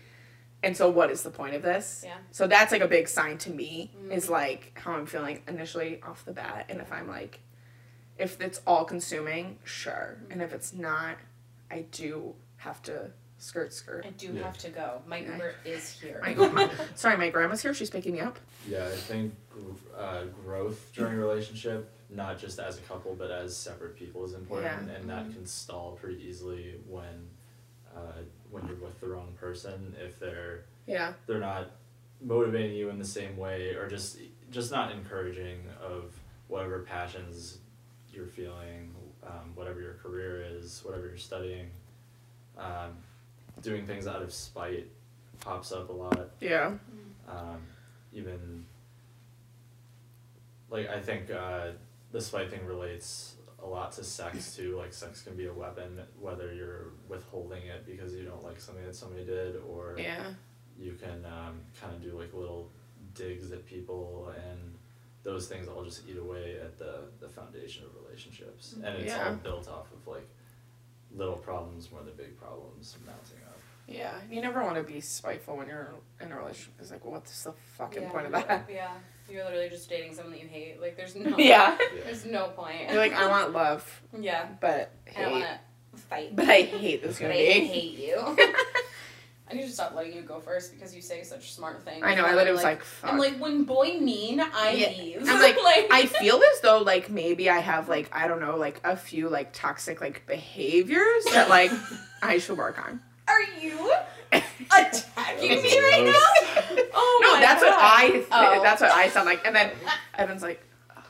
and 0.62 0.74
so 0.74 0.88
what 0.88 1.10
is 1.10 1.22
the 1.22 1.28
point 1.30 1.54
of 1.54 1.60
this? 1.60 2.02
Yeah. 2.02 2.14
So 2.30 2.46
that's 2.46 2.72
like 2.72 2.80
a 2.80 2.88
big 2.88 3.08
sign 3.08 3.36
to 3.38 3.50
me 3.50 3.94
is 4.10 4.24
Mm-hmm. 4.24 4.32
like 4.32 4.72
how 4.82 4.92
I'm 4.94 5.04
feeling 5.04 5.42
initially 5.48 6.00
off 6.02 6.24
the 6.24 6.32
bat, 6.32 6.64
and 6.70 6.80
if 6.80 6.90
I'm 6.90 7.08
like, 7.08 7.40
if 8.18 8.40
it's 8.40 8.60
all 8.66 8.84
consuming, 8.84 9.58
sure, 9.64 10.18
and 10.30 10.42
if 10.42 10.52
it's 10.52 10.72
not, 10.72 11.16
I 11.70 11.86
do 11.92 12.34
have 12.58 12.82
to 12.82 13.10
skirt 13.38 13.72
skirt. 13.72 14.04
I 14.06 14.10
do 14.10 14.32
Yeah. 14.32 14.44
have 14.44 14.58
to 14.58 14.70
go. 14.70 15.02
My 15.06 15.18
Uber 15.18 15.54
is 15.64 15.90
here. 16.00 16.20
My, 16.22 16.34
my, 16.48 16.70
sorry, 16.94 17.16
my 17.16 17.28
grandma's 17.30 17.60
here. 17.62 17.74
She's 17.74 17.90
picking 17.90 18.12
me 18.12 18.20
up. 18.20 18.38
Yeah, 18.68 18.84
I 18.86 18.90
think 18.96 19.34
uh, 19.98 20.24
growth 20.44 20.92
during 20.94 21.14
a 21.14 21.18
relationship, 21.18 21.90
not 22.10 22.38
just 22.38 22.58
as 22.60 22.78
a 22.78 22.82
couple, 22.82 23.14
but 23.16 23.30
as 23.32 23.56
separate 23.56 23.96
people, 23.96 24.24
is 24.24 24.34
important, 24.34 24.88
Yeah. 24.88 24.94
and 24.94 25.10
that 25.10 25.32
can 25.32 25.44
stall 25.46 25.98
pretty 26.00 26.22
easily 26.22 26.76
when 26.88 27.28
uh, 27.96 28.22
when 28.50 28.66
you're 28.66 28.76
with 28.76 28.98
the 29.00 29.08
wrong 29.08 29.34
person. 29.38 29.94
If 30.00 30.18
they're 30.20 30.64
Yeah. 30.86 31.14
they're 31.26 31.40
not 31.40 31.72
motivating 32.20 32.76
you 32.76 32.90
in 32.90 32.98
the 32.98 33.04
same 33.04 33.36
way, 33.36 33.70
or 33.74 33.88
just 33.88 34.18
just 34.50 34.70
not 34.70 34.92
encouraging 34.92 35.58
of 35.82 36.14
whatever 36.48 36.80
passions 36.80 37.58
you're 38.12 38.26
feeling, 38.26 38.94
um, 39.26 39.52
whatever 39.54 39.80
your 39.80 39.94
career 39.94 40.42
is, 40.42 40.80
whatever 40.84 41.06
you're 41.06 41.16
studying. 41.16 41.68
Um, 42.58 42.96
doing 43.62 43.86
things 43.86 44.06
out 44.06 44.22
of 44.22 44.32
spite 44.32 44.88
pops 45.40 45.72
up 45.72 45.88
a 45.88 45.92
lot 45.92 46.30
Yeah. 46.40 46.72
um, 47.28 47.62
even 48.12 48.64
like 50.70 50.88
I 50.88 51.00
think 51.00 51.30
uh, 51.30 51.68
the 52.12 52.20
spite 52.20 52.50
thing 52.50 52.64
relates 52.66 53.36
a 53.62 53.66
lot 53.66 53.92
to 53.92 54.04
sex 54.04 54.56
too. 54.56 54.76
Like 54.76 54.92
sex 54.92 55.22
can 55.22 55.36
be 55.36 55.46
a 55.46 55.52
weapon, 55.52 56.00
whether 56.20 56.52
you're 56.52 56.88
withholding 57.08 57.62
it 57.66 57.86
because 57.86 58.14
you 58.14 58.24
don't 58.24 58.42
like 58.44 58.60
something 58.60 58.84
that 58.84 58.94
somebody 58.94 59.24
did, 59.24 59.56
or 59.68 59.96
Yeah. 59.98 60.32
you 60.78 60.94
can 61.00 61.24
um, 61.26 61.60
kind 61.80 61.94
of 61.94 62.02
do 62.02 62.18
like 62.18 62.32
little 62.34 62.70
digs 63.14 63.52
at 63.52 63.64
people, 63.66 64.32
and 64.48 64.71
those 65.24 65.46
things 65.48 65.68
all 65.68 65.84
just 65.84 66.02
eat 66.08 66.18
away 66.18 66.56
at 66.60 66.78
the 66.78 67.00
the 67.20 67.28
foundation 67.28 67.84
of 67.84 67.90
relationships, 68.04 68.74
mm-hmm. 68.74 68.84
and 68.84 68.96
it's 68.98 69.12
Yeah. 69.12 69.28
all 69.28 69.34
built 69.34 69.68
off 69.68 69.86
of 69.92 70.06
like 70.06 70.28
little 71.14 71.36
problems 71.36 71.90
more 71.92 72.02
than 72.02 72.14
big 72.16 72.38
problems 72.38 72.96
mounting 73.06 73.38
up. 73.46 73.58
Yeah. 73.86 74.14
You 74.30 74.40
never 74.40 74.62
want 74.62 74.76
to 74.76 74.82
be 74.82 75.00
spiteful 75.00 75.56
when 75.56 75.66
you're 75.68 75.92
in 76.20 76.32
a 76.32 76.36
relationship. 76.36 76.72
It's 76.80 76.90
like, 76.90 77.04
what's 77.04 77.44
the 77.44 77.52
fucking 77.76 78.04
yeah. 78.04 78.10
point 78.10 78.26
of 78.26 78.32
that? 78.32 78.68
Yeah. 78.72 78.92
You're 79.28 79.44
literally 79.44 79.68
just 79.68 79.88
dating 79.90 80.14
someone 80.14 80.32
that 80.32 80.40
you 80.42 80.48
hate. 80.48 80.80
Like, 80.80 80.96
there's 80.96 81.14
no. 81.16 81.36
yeah. 81.36 81.76
There's 82.04 82.24
no 82.24 82.48
point. 82.48 82.88
You're 82.88 82.96
like, 82.96 83.12
I 83.12 83.28
want 83.28 83.52
love, 83.52 84.02
Yeah. 84.18 84.46
but 84.60 84.92
I 85.06 85.10
hate. 85.10 85.30
want 85.32 85.44
to 85.44 85.58
fight. 86.08 86.34
But 86.34 86.48
I 86.48 86.62
hate 86.62 87.02
this 87.02 87.18
guy. 87.18 87.28
I 87.28 87.32
hate 87.32 87.98
you. 87.98 88.16
I 89.52 89.54
need 89.56 89.66
to 89.66 89.70
stop 89.70 89.94
letting 89.94 90.14
you 90.14 90.22
go 90.22 90.40
first 90.40 90.72
because 90.72 90.94
you 90.96 91.02
say 91.02 91.22
such 91.22 91.52
smart 91.52 91.82
things. 91.84 92.02
I 92.02 92.14
know. 92.14 92.24
I 92.24 92.28
And 92.28 92.36
literally 92.36 92.48
I'm 92.50 92.54
was 92.54 92.62
like, 92.64 92.82
fuck. 92.82 93.12
I'm 93.12 93.18
like, 93.18 93.36
when 93.38 93.64
boy 93.64 93.98
mean, 94.00 94.40
I 94.40 94.70
Yeah. 94.70 94.88
leave. 95.02 95.28
I'm 95.28 95.40
like, 95.40 95.56
I 95.90 96.06
feel 96.06 96.36
as 96.54 96.60
though 96.62 96.78
like 96.78 97.10
maybe 97.10 97.50
I 97.50 97.58
have 97.58 97.88
like 97.88 98.08
I 98.12 98.28
don't 98.28 98.40
know 98.40 98.56
like 98.56 98.80
a 98.84 98.96
few 98.96 99.28
like 99.28 99.52
toxic 99.52 100.00
like 100.00 100.26
behaviors 100.26 101.24
that 101.32 101.48
like 101.50 101.70
I 102.22 102.38
should 102.38 102.56
work 102.56 102.78
on. 102.84 103.00
Are 103.28 103.42
you 103.60 103.92
attacking 104.32 105.62
me 105.62 105.78
right 105.80 106.04
now? 106.04 106.84
Oh 106.94 107.20
no, 107.22 107.34
my 107.34 107.40
that's 107.40 107.62
God. 107.62 107.70
what 107.70 107.78
I 107.80 108.10
th- 108.10 108.26
Oh. 108.30 108.62
that's 108.62 108.80
what 108.80 108.90
I 108.90 109.08
sound 109.08 109.26
like. 109.26 109.46
And 109.46 109.54
then 109.54 109.70
Evan's 110.14 110.42
like, 110.42 110.62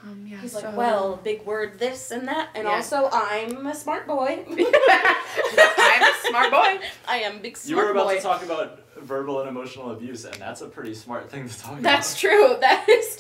um, 0.03 0.27
yeah. 0.29 0.41
He's 0.41 0.53
so- 0.53 0.61
like, 0.61 0.77
well, 0.77 1.17
big 1.23 1.45
word 1.45 1.79
this 1.79 2.11
and 2.11 2.27
that, 2.29 2.51
and 2.55 2.65
Yeah. 2.65 2.75
also 2.75 3.09
I'm 3.13 3.67
a 3.67 3.75
smart 3.75 4.07
boy. 4.07 4.45
I'm 4.49 6.03
a 6.03 6.15
smart 6.29 6.51
boy. 6.51 6.81
I 7.09 7.19
am 7.25 7.41
big 7.41 7.57
smart 7.57 7.67
boy. 7.67 7.71
You 7.71 7.77
were 7.87 7.91
about 7.93 8.07
boy. 8.07 8.17
to 8.17 8.21
talk 8.23 8.43
about 8.45 8.81
verbal 8.97 9.41
and 9.41 9.49
emotional 9.49 9.91
abuse, 9.91 10.25
and 10.25 10.35
that's 10.37 10.61
a 10.61 10.67
pretty 10.69 10.95
smart 10.95 11.31
thing 11.31 11.49
to 11.49 11.59
talk 11.59 11.81
That's 11.81 11.81
about. 11.81 11.83
That's 11.83 12.21
true. 12.21 12.57
That 12.61 12.89
is 12.89 13.17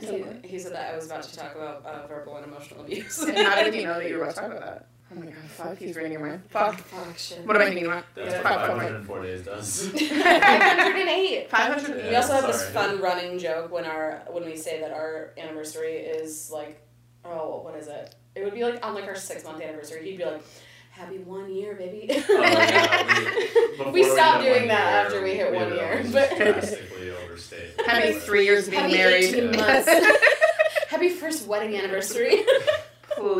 true. 0.00 0.40
He, 0.42 0.48
he 0.48 0.58
said 0.58 0.72
that 0.72 0.92
I 0.92 0.96
was 0.96 1.06
about 1.06 1.22
to 1.22 1.36
talk 1.36 1.54
about 1.54 1.84
uh, 1.84 2.06
verbal 2.06 2.36
and 2.36 2.46
emotional 2.46 2.80
abuse. 2.82 3.18
And 3.22 3.36
how 3.36 3.62
did 3.62 3.74
you 3.74 3.84
know 3.84 3.94
that 3.98 4.08
you 4.08 4.16
were 4.16 4.22
about 4.24 4.34
to 4.36 4.40
talk 4.40 4.50
about 4.50 4.60
that? 4.60 4.86
Oh 5.12 5.14
my 5.20 5.26
god, 5.26 5.34
fuck, 5.50 5.78
he's 5.78 5.94
reading 5.94 6.12
your 6.12 6.20
mind. 6.26 6.42
Fuck. 6.50 6.78
Fuck 6.80 7.16
shit. 7.16 7.46
What 7.46 7.54
am 7.54 7.62
I 7.62 7.66
thinking 7.66 7.86
about? 7.86 8.04
That's 8.16 8.32
Yeah, 8.32 8.42
what 8.42 8.42
fuck, 8.42 8.60
fuck, 8.60 8.68
fuck. 8.70 8.80
504 9.06 9.22
days 9.22 9.42
does. 9.42 9.88
508. 9.90 11.50
500. 11.50 11.96
Yeah, 11.98 12.08
we 12.10 12.16
also 12.16 12.32
have 12.32 12.46
this 12.48 12.68
fun 12.70 13.00
running 13.00 13.38
joke 13.38 13.70
when 13.70 13.84
our 13.84 14.22
when 14.30 14.44
we 14.44 14.56
say 14.56 14.80
that 14.80 14.90
our 14.92 15.32
anniversary 15.38 15.94
is 15.96 16.50
like 16.50 16.80
oh 17.24 17.60
what 17.62 17.76
is 17.76 17.86
it? 17.88 18.14
It 18.34 18.44
would 18.44 18.54
be 18.54 18.64
like 18.64 18.84
on 18.84 18.94
like 18.94 19.04
our 19.06 19.14
six 19.14 19.44
month 19.44 19.62
anniversary. 19.62 20.04
He'd 20.10 20.18
be 20.18 20.24
like, 20.24 20.42
"Happy 20.90 21.18
one 21.18 21.52
year, 21.52 21.74
baby." 21.74 22.08
Oh, 22.10 22.42
yeah, 22.42 23.18
we- 23.18 23.34
before 23.78 23.92
We 23.92 24.02
stopped 24.04 24.42
doing 24.44 24.66
that 24.68 24.90
year, 24.90 25.06
after 25.06 25.22
we 25.22 25.34
hit 25.34 25.54
one 25.54 25.72
year, 25.72 25.92
always 25.98 26.12
but- 26.12 26.36
drastically 26.36 27.10
overstate. 27.12 27.80
Having 27.86 28.18
three 28.20 28.44
years 28.44 28.64
of 28.66 28.72
being 28.72 28.82
Happy 28.82 28.94
married. 28.96 29.24
18 29.24 29.46
months. 29.52 29.88
Happy 30.88 31.08
first 31.10 31.46
wedding 31.46 31.76
anniversary. 31.76 32.44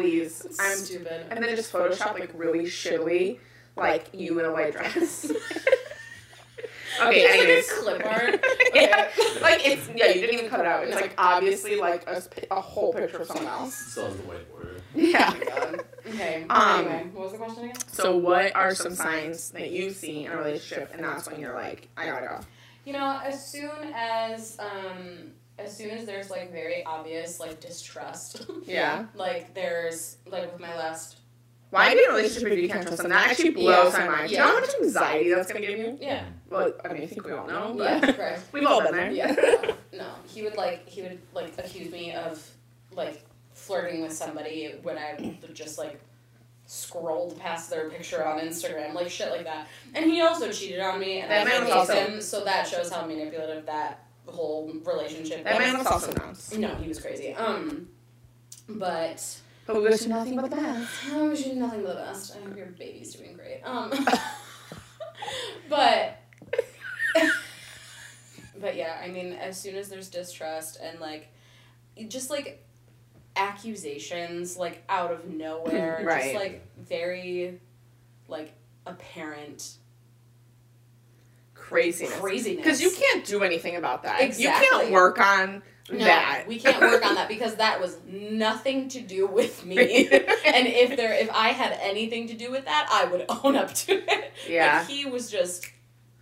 Please. 0.00 0.46
I'm 0.60 0.76
stupid. 0.76 1.26
and 1.30 1.42
then 1.42 1.54
just 1.56 1.72
Photoshop 1.72 2.18
like 2.18 2.30
really 2.34 2.64
shittily, 2.64 3.38
like 3.76 4.08
you 4.12 4.38
in 4.38 4.44
a 4.44 4.52
white 4.52 4.72
dress. 4.72 5.30
okay, 7.02 7.22
Just 7.22 7.34
anyways. 7.34 7.84
like 7.84 8.00
a 8.00 8.02
clip 8.02 8.06
art. 8.06 8.44
yeah, 8.74 9.10
like 9.42 9.66
it's 9.66 9.88
yeah, 9.94 10.08
you 10.08 10.20
didn't 10.20 10.34
even 10.34 10.48
cut 10.50 10.60
it 10.60 10.66
out. 10.66 10.84
It's 10.84 10.94
like 10.94 11.14
obviously 11.18 11.76
like 11.76 12.06
a, 12.08 12.22
a 12.50 12.60
whole 12.60 12.92
picture 12.92 13.18
of 13.18 13.26
someone 13.26 13.46
else. 13.46 13.74
Still 13.74 14.06
has 14.06 14.16
the 14.16 14.22
white 14.22 14.50
border. 14.52 14.72
Yeah. 14.94 15.34
God. 15.38 15.84
Okay. 16.06 16.46
Um, 16.48 16.78
anyway, 16.86 17.10
what 17.12 17.24
was 17.24 17.32
the 17.32 17.38
question 17.38 17.64
again? 17.64 17.76
So 17.88 18.16
what 18.16 18.54
are 18.56 18.74
some 18.74 18.94
signs 18.94 19.50
that 19.50 19.70
you 19.70 19.90
see 19.90 20.24
in 20.24 20.32
a 20.32 20.36
relationship, 20.36 20.90
and 20.94 21.04
that's 21.04 21.28
when 21.30 21.38
you're 21.40 21.54
like, 21.54 21.88
I 21.96 22.06
gotta 22.06 22.26
go. 22.26 22.40
You 22.86 22.92
know, 22.94 23.20
as 23.22 23.46
soon 23.46 23.92
as 23.94 24.56
um, 24.58 25.32
as 25.58 25.74
soon 25.76 25.90
as 25.90 26.04
there's 26.06 26.30
like 26.30 26.52
very 26.52 26.84
obvious 26.84 27.40
like 27.40 27.60
distrust. 27.60 28.46
Yeah. 28.66 29.06
like 29.14 29.54
there's 29.54 30.16
like 30.26 30.50
with 30.52 30.60
my 30.60 30.76
last. 30.76 31.16
Why 31.70 31.92
be 31.94 32.00
in 32.02 32.10
a 32.10 32.14
relationship 32.14 32.52
if 32.52 32.58
you 32.60 32.68
can't 32.68 32.86
trust 32.86 33.02
them? 33.02 33.10
That 33.10 33.28
actually 33.30 33.50
blows 33.50 33.92
Yeah. 33.92 34.06
my 34.06 34.08
mind. 34.16 34.28
Do 34.28 34.34
you 34.34 34.40
Yeah. 34.40 34.46
know 34.46 34.54
how 34.54 34.60
much 34.60 34.70
anxiety 34.80 35.34
that's 35.34 35.48
gonna 35.52 35.66
give 35.66 35.78
you? 35.78 35.98
Yeah. 36.00 36.24
Well, 36.48 36.72
I 36.84 36.92
mean, 36.92 37.02
I 37.02 37.06
think 37.06 37.24
we 37.26 37.32
all 37.32 37.46
know, 37.46 37.74
Yeah. 37.76 38.00
but 38.00 38.18
Right. 38.18 38.38
we've 38.52 38.66
all 38.66 38.82
been 38.82 38.92
there. 38.92 39.10
Yeah. 39.10 39.34
No, 39.92 40.06
he 40.28 40.42
would 40.42 40.56
like 40.56 40.88
he 40.88 41.02
would 41.02 41.18
like 41.32 41.52
accuse 41.58 41.90
me 41.90 42.12
of 42.14 42.44
like 42.92 43.24
flirting 43.52 44.02
with 44.02 44.12
somebody 44.12 44.74
when 44.82 44.96
I 44.98 45.38
just 45.52 45.76
like 45.78 46.00
scrolled 46.66 47.38
past 47.38 47.70
their 47.70 47.88
picture 47.90 48.24
on 48.26 48.40
Instagram, 48.40 48.92
like 48.94 49.08
shit 49.08 49.30
like 49.30 49.44
that. 49.44 49.66
And 49.94 50.04
he 50.10 50.20
also 50.20 50.50
cheated 50.50 50.80
on 50.80 50.98
me, 50.98 51.20
and 51.20 51.30
That 51.30 51.46
I 51.46 51.50
man 51.50 51.62
was 51.64 51.72
also- 51.72 51.94
him, 51.94 52.20
so 52.20 52.44
that 52.44 52.66
shows 52.66 52.90
how 52.90 53.06
manipulative 53.06 53.66
that 53.66 54.04
whole 54.26 54.72
relationship. 54.84 55.44
That 55.44 55.58
man 55.58 55.78
was 55.78 55.86
also 55.86 56.12
nuts. 56.12 56.54
No, 56.56 56.74
he 56.76 56.88
was 56.88 57.00
crazy. 57.00 57.34
Um, 57.34 57.88
but 58.68 59.24
But 59.66 59.76
we 59.76 59.82
wish 59.82 60.02
him 60.02 60.10
nothing 60.10 60.36
but 60.36 60.50
the 60.50 60.56
best. 60.56 60.92
I 61.12 61.22
wish 61.22 61.46
you 61.46 61.54
nothing 61.54 61.82
but 61.82 61.96
the 61.96 62.02
best. 62.02 62.36
I 62.36 62.46
hope 62.48 62.56
your 62.56 62.66
baby's 62.66 63.14
doing 63.14 63.34
great. 63.34 63.60
Um, 63.64 63.90
but 65.68 66.18
but 68.60 68.76
yeah, 68.76 69.00
I 69.02 69.08
mean, 69.08 69.32
as 69.34 69.60
soon 69.60 69.76
as 69.76 69.88
there's 69.88 70.08
distrust 70.08 70.78
and 70.82 70.98
like, 71.00 71.28
just 72.08 72.30
like 72.30 72.64
accusations 73.36 74.56
like 74.56 74.82
out 74.88 75.12
of 75.12 75.28
nowhere, 75.28 76.02
Right. 76.04 76.22
just 76.32 76.34
like 76.34 76.66
very 76.78 77.60
like 78.28 78.54
apparent 78.86 79.74
Craziness. 81.68 82.14
craziness. 82.20 82.56
Because 82.64 82.80
you 82.80 82.90
can't 82.90 83.24
do 83.24 83.42
anything 83.42 83.76
about 83.76 84.04
that. 84.04 84.20
Exactly. 84.20 84.44
You 84.44 84.70
can't 84.70 84.92
work 84.92 85.18
on 85.20 85.62
No, 85.90 85.98
that. 85.98 86.44
we 86.46 86.60
can't 86.60 86.80
work 86.80 87.04
on 87.04 87.16
that 87.16 87.28
because 87.34 87.56
that 87.56 87.80
was 87.80 87.98
nothing 88.06 88.88
to 88.90 89.00
do 89.00 89.26
with 89.26 89.64
me. 89.66 90.06
and 90.10 90.66
if 90.66 90.96
there 90.96 91.12
if 91.12 91.28
I 91.32 91.48
had 91.48 91.76
anything 91.82 92.28
to 92.28 92.34
do 92.34 92.50
with 92.52 92.64
that, 92.66 92.88
I 92.90 93.04
would 93.06 93.24
own 93.44 93.56
up 93.56 93.74
to 93.74 93.92
it. 93.94 94.32
Yeah. 94.48 94.78
Like, 94.78 94.88
he 94.88 95.06
was 95.06 95.30
just 95.30 95.68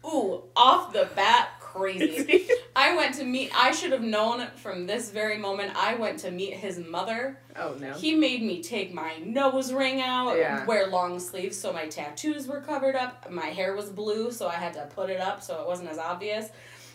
ooh, 0.06 0.44
off 0.56 0.92
the 0.92 1.08
bat 1.14 1.50
crazy. 1.74 2.48
I 2.76 2.96
went 2.96 3.14
to 3.16 3.24
meet 3.24 3.50
I 3.54 3.70
should 3.72 3.92
have 3.92 4.02
known 4.02 4.46
from 4.56 4.86
this 4.86 5.10
very 5.10 5.36
moment 5.38 5.72
I 5.76 5.94
went 5.94 6.18
to 6.20 6.30
meet 6.30 6.54
his 6.54 6.78
mother. 6.78 7.38
oh 7.56 7.76
no. 7.80 7.92
He 7.94 8.14
made 8.14 8.42
me 8.42 8.62
take 8.62 8.92
my 8.94 9.16
nose 9.24 9.72
ring 9.72 10.00
out, 10.00 10.36
Yeah. 10.36 10.64
wear 10.64 10.86
long 10.88 11.18
sleeves 11.20 11.56
so 11.58 11.72
my 11.72 11.86
tattoos 11.86 12.46
were 12.46 12.60
covered 12.60 12.96
up. 12.96 13.30
My 13.30 13.46
hair 13.46 13.74
was 13.76 13.90
blue, 13.90 14.30
so 14.32 14.48
I 14.48 14.54
had 14.54 14.72
to 14.74 14.86
put 14.94 15.10
it 15.10 15.20
up 15.20 15.42
so 15.42 15.60
it 15.60 15.66
wasn't 15.66 15.90
as 15.90 15.98
obvious. 15.98 16.48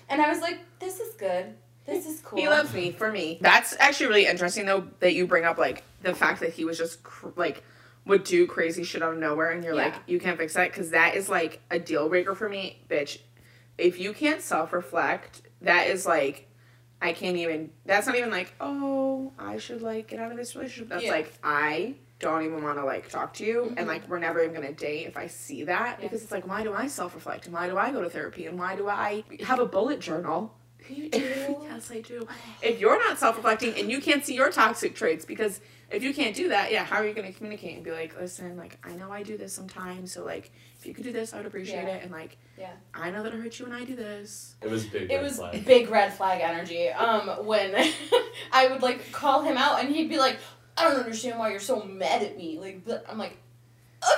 And 0.09 0.21
I 0.21 0.29
was 0.29 0.41
like, 0.41 0.59
this 0.79 0.99
is 0.99 1.13
good. 1.15 1.53
This 1.85 2.05
is 2.05 2.21
cool. 2.21 2.39
He 2.39 2.47
loves 2.47 2.73
me 2.73 2.91
for 2.91 3.11
me. 3.11 3.37
That's 3.41 3.75
actually 3.79 4.07
really 4.07 4.25
interesting 4.27 4.65
though 4.65 4.87
that 4.99 5.13
you 5.13 5.27
bring 5.27 5.45
up 5.45 5.57
like 5.57 5.83
the 6.01 6.13
fact 6.13 6.39
that 6.41 6.53
he 6.53 6.65
was 6.65 6.77
just 6.77 7.03
cr- 7.03 7.29
like 7.35 7.63
would 8.05 8.23
do 8.23 8.47
crazy 8.47 8.83
shit 8.83 9.03
out 9.03 9.13
of 9.13 9.19
nowhere 9.19 9.51
and 9.51 9.63
you're 9.63 9.75
like 9.75 9.93
you 10.07 10.19
can't 10.19 10.37
fix 10.37 10.53
that 10.53 10.71
because 10.71 10.91
that 10.91 11.15
is 11.15 11.29
like 11.29 11.61
a 11.69 11.77
deal 11.79 12.09
breaker 12.09 12.33
for 12.35 12.47
me, 12.49 12.79
bitch. 12.89 13.19
If 13.79 13.99
you 13.99 14.13
can't 14.13 14.41
self 14.41 14.73
reflect, 14.73 15.41
that 15.61 15.87
is 15.87 16.05
like 16.05 16.47
I 17.01 17.13
can't 17.13 17.37
even. 17.37 17.71
That's 17.85 18.07
not 18.07 18.15
even 18.17 18.29
like 18.29 18.53
oh 18.59 19.31
I 19.39 19.57
should 19.57 19.81
like 19.81 20.07
get 20.09 20.19
out 20.19 20.31
of 20.31 20.37
this 20.37 20.55
relationship. 20.55 20.89
That's 20.89 21.03
Yeah. 21.05 21.11
like 21.11 21.33
I 21.43 21.95
don't 22.19 22.43
even 22.43 22.61
want 22.61 22.77
to 22.77 22.83
like 22.83 23.07
talk 23.09 23.33
to 23.35 23.45
you 23.45 23.63
and 23.77 23.85
Mhm. 23.85 23.87
like 23.87 24.09
we're 24.09 24.19
never 24.19 24.41
even 24.43 24.53
gonna 24.53 24.73
date 24.73 25.07
if 25.07 25.15
I 25.15 25.27
see 25.27 25.63
that 25.63 26.01
because 26.01 26.21
it's 26.21 26.31
like 26.33 26.45
why 26.45 26.63
do 26.63 26.73
I 26.73 26.87
self 26.87 27.15
reflect 27.15 27.45
and 27.45 27.53
why 27.55 27.69
do 27.69 27.77
I 27.77 27.91
go 27.91 28.01
to 28.01 28.09
therapy 28.09 28.45
and 28.45 28.59
why 28.59 28.75
do 28.75 28.89
I 28.89 29.23
have 29.43 29.59
a 29.59 29.65
bullet 29.65 30.01
journal 30.01 30.53
You 30.89 31.09
do? 31.09 31.57
yes, 31.63 31.91
I 31.91 32.01
do. 32.01 32.27
If 32.61 32.79
you're 32.79 32.97
not 32.99 33.17
self 33.19 33.35
reflecting 33.37 33.73
and 33.77 33.89
you 33.91 34.01
can't 34.01 34.25
see 34.25 34.35
your 34.35 34.51
toxic 34.51 34.95
traits, 34.95 35.25
because 35.25 35.61
if 35.91 36.03
you 36.03 36.13
can't 36.13 36.35
do 36.35 36.49
that, 36.49 36.71
yeah, 36.71 36.83
how 36.83 36.97
are 36.97 37.07
you 37.07 37.13
going 37.13 37.27
to 37.31 37.35
communicate 37.35 37.75
and 37.75 37.83
be 37.83 37.91
like, 37.91 38.19
listen, 38.19 38.57
like, 38.57 38.77
I 38.83 38.91
know 38.93 39.11
I 39.11 39.23
do 39.23 39.37
this 39.37 39.53
sometimes, 39.53 40.11
so, 40.13 40.23
like, 40.23 40.51
if 40.79 40.85
you 40.85 40.93
could 40.93 41.03
do 41.03 41.11
this, 41.11 41.33
I 41.33 41.37
would 41.37 41.45
appreciate 41.47 41.83
Yeah. 41.83 41.95
it. 41.95 42.03
And, 42.03 42.11
like, 42.11 42.37
Yeah. 42.57 42.71
I 42.93 43.09
know 43.09 43.23
that 43.23 43.33
it 43.33 43.39
hurts 43.39 43.59
you 43.59 43.65
when 43.65 43.73
I 43.75 43.85
do 43.85 43.95
this. 43.95 44.55
It 44.61 44.69
was 44.69 44.85
big. 44.85 45.09
It 45.09 45.15
red 45.15 45.23
was 45.23 45.35
flag. 45.37 45.65
big 45.65 45.89
red 45.89 46.13
flag 46.13 46.41
energy. 46.41 46.89
Um, 46.89 47.45
when 47.45 47.73
I 48.51 48.67
would 48.67 48.81
like 48.81 49.11
call 49.11 49.41
him 49.43 49.57
out 49.57 49.79
and 49.79 49.89
he'd 49.93 50.09
be 50.09 50.17
like, 50.17 50.37
"I 50.77 50.83
don't 50.87 50.99
understand 50.99 51.39
why 51.39 51.49
you're 51.51 51.59
so 51.59 51.83
mad 51.83 52.21
at 52.23 52.37
me." 52.37 52.59
Like, 52.59 52.85
but 52.85 53.05
I'm 53.09 53.17
like, 53.17 53.37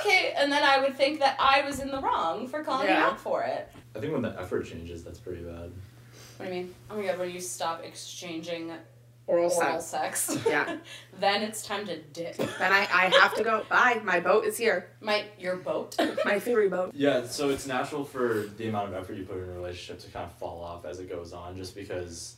okay, 0.00 0.34
and 0.36 0.50
then 0.52 0.62
I 0.62 0.78
would 0.80 0.96
think 0.96 1.20
that 1.20 1.36
I 1.40 1.62
was 1.62 1.80
in 1.80 1.88
the 1.90 2.00
wrong 2.00 2.48
for 2.48 2.62
calling 2.64 2.88
him 2.88 2.96
out 2.96 3.18
for 3.20 3.42
it. 3.44 3.70
I 3.96 4.00
think 4.00 4.12
when 4.12 4.22
the 4.22 4.38
effort 4.40 4.66
changes, 4.66 5.02
that's 5.04 5.18
pretty 5.18 5.42
bad. 5.42 5.72
What 6.42 6.50
do 6.50 6.56
you 6.56 6.62
mean? 6.64 6.74
Oh 6.90 6.96
my 6.96 7.06
god, 7.06 7.18
when 7.18 7.30
you 7.30 7.40
stop 7.40 7.82
exchanging 7.84 8.72
Oral 9.28 9.52
oral 9.52 9.80
sex. 9.80 10.20
sex, 10.22 10.44
Yeah. 10.46 10.78
then 11.20 11.42
it's 11.42 11.64
time 11.64 11.86
to 11.86 11.96
dip. 12.12 12.36
Then 12.36 12.72
I, 12.72 12.80
I 12.92 13.08
have 13.20 13.34
to 13.36 13.44
go. 13.44 13.64
Bye. 13.68 14.00
My 14.02 14.18
boat 14.18 14.44
is 14.44 14.58
here. 14.58 14.88
My 15.00 15.24
your 15.38 15.56
boat. 15.56 15.96
My 16.24 16.40
ferry 16.40 16.68
boat. 16.68 16.90
Yeah, 16.94 17.24
so 17.26 17.48
it's 17.50 17.64
natural 17.68 18.04
for 18.04 18.46
the 18.58 18.66
amount 18.68 18.88
of 18.88 18.94
effort 18.94 19.14
you 19.16 19.24
put 19.24 19.36
in 19.36 19.44
a 19.48 19.52
relationship 19.52 20.00
to 20.04 20.10
kind 20.10 20.24
of 20.24 20.32
fall 20.32 20.60
off 20.62 20.84
as 20.84 20.98
it 20.98 21.08
goes 21.08 21.32
on, 21.32 21.56
just 21.56 21.76
because 21.76 22.34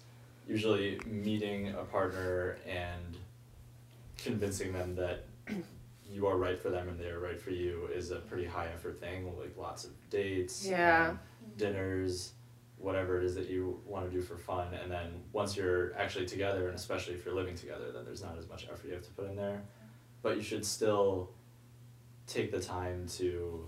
usually 0.46 1.00
meeting 1.06 1.70
a 1.70 1.84
partner 1.84 2.58
and 2.68 3.16
convincing 4.18 4.74
them 4.74 4.94
that 4.96 5.24
you 6.10 6.26
are 6.26 6.36
right 6.36 6.60
for 6.60 6.68
them 6.68 6.86
and 6.90 7.00
they 7.00 7.08
are 7.08 7.18
right 7.18 7.40
for 7.40 7.50
you 7.50 7.88
is 7.94 8.10
a 8.10 8.16
pretty 8.16 8.44
high 8.44 8.66
effort 8.74 9.00
thing, 9.00 9.24
like 9.40 9.56
lots 9.56 9.84
of 9.84 9.90
dates, 10.10 10.66
Yeah. 10.66 11.16
dinners, 11.56 12.33
whatever 12.84 13.18
it 13.18 13.24
is 13.24 13.34
that 13.34 13.48
you 13.48 13.80
want 13.86 14.04
to 14.04 14.14
do 14.14 14.20
for 14.20 14.36
fun. 14.36 14.68
And 14.74 14.92
then 14.92 15.08
once 15.32 15.56
you're 15.56 15.96
actually 15.96 16.26
together, 16.26 16.66
and 16.68 16.74
especially 16.76 17.14
if 17.14 17.24
you're 17.24 17.34
living 17.34 17.56
together, 17.56 17.90
then 17.92 18.04
there's 18.04 18.22
not 18.22 18.36
as 18.38 18.46
much 18.48 18.66
effort 18.70 18.86
you 18.86 18.92
have 18.92 19.02
to 19.02 19.10
put 19.12 19.28
in 19.28 19.36
there. 19.36 19.62
But 20.22 20.36
you 20.36 20.42
should 20.42 20.64
still 20.64 21.30
take 22.26 22.52
the 22.52 22.60
time 22.60 23.06
to 23.18 23.66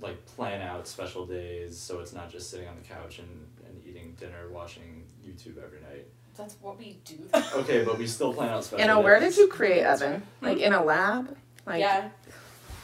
like 0.00 0.24
plan 0.26 0.60
out 0.60 0.86
special 0.86 1.26
days 1.26 1.76
so 1.76 1.98
it's 2.00 2.12
not 2.12 2.30
just 2.30 2.50
sitting 2.50 2.68
on 2.68 2.76
the 2.76 2.82
couch 2.82 3.18
and, 3.18 3.28
and 3.66 3.82
eating 3.84 4.14
dinner 4.18 4.48
watching 4.52 5.04
YouTube 5.24 5.62
every 5.62 5.80
night. 5.80 6.06
That's 6.36 6.56
what 6.60 6.78
we 6.78 6.98
do. 7.04 7.18
Okay, 7.54 7.84
but 7.84 7.98
we 7.98 8.06
still 8.06 8.32
plan 8.32 8.48
out 8.48 8.64
special 8.64 8.80
You 8.80 8.86
know, 8.92 9.00
where 9.00 9.18
did 9.18 9.36
you 9.36 9.48
create 9.48 9.82
Evan? 9.82 10.20
Hmm? 10.40 10.44
Like, 10.44 10.58
in 10.58 10.72
a 10.72 10.84
lab? 10.84 11.36
Like, 11.66 11.80
yeah, 11.80 12.10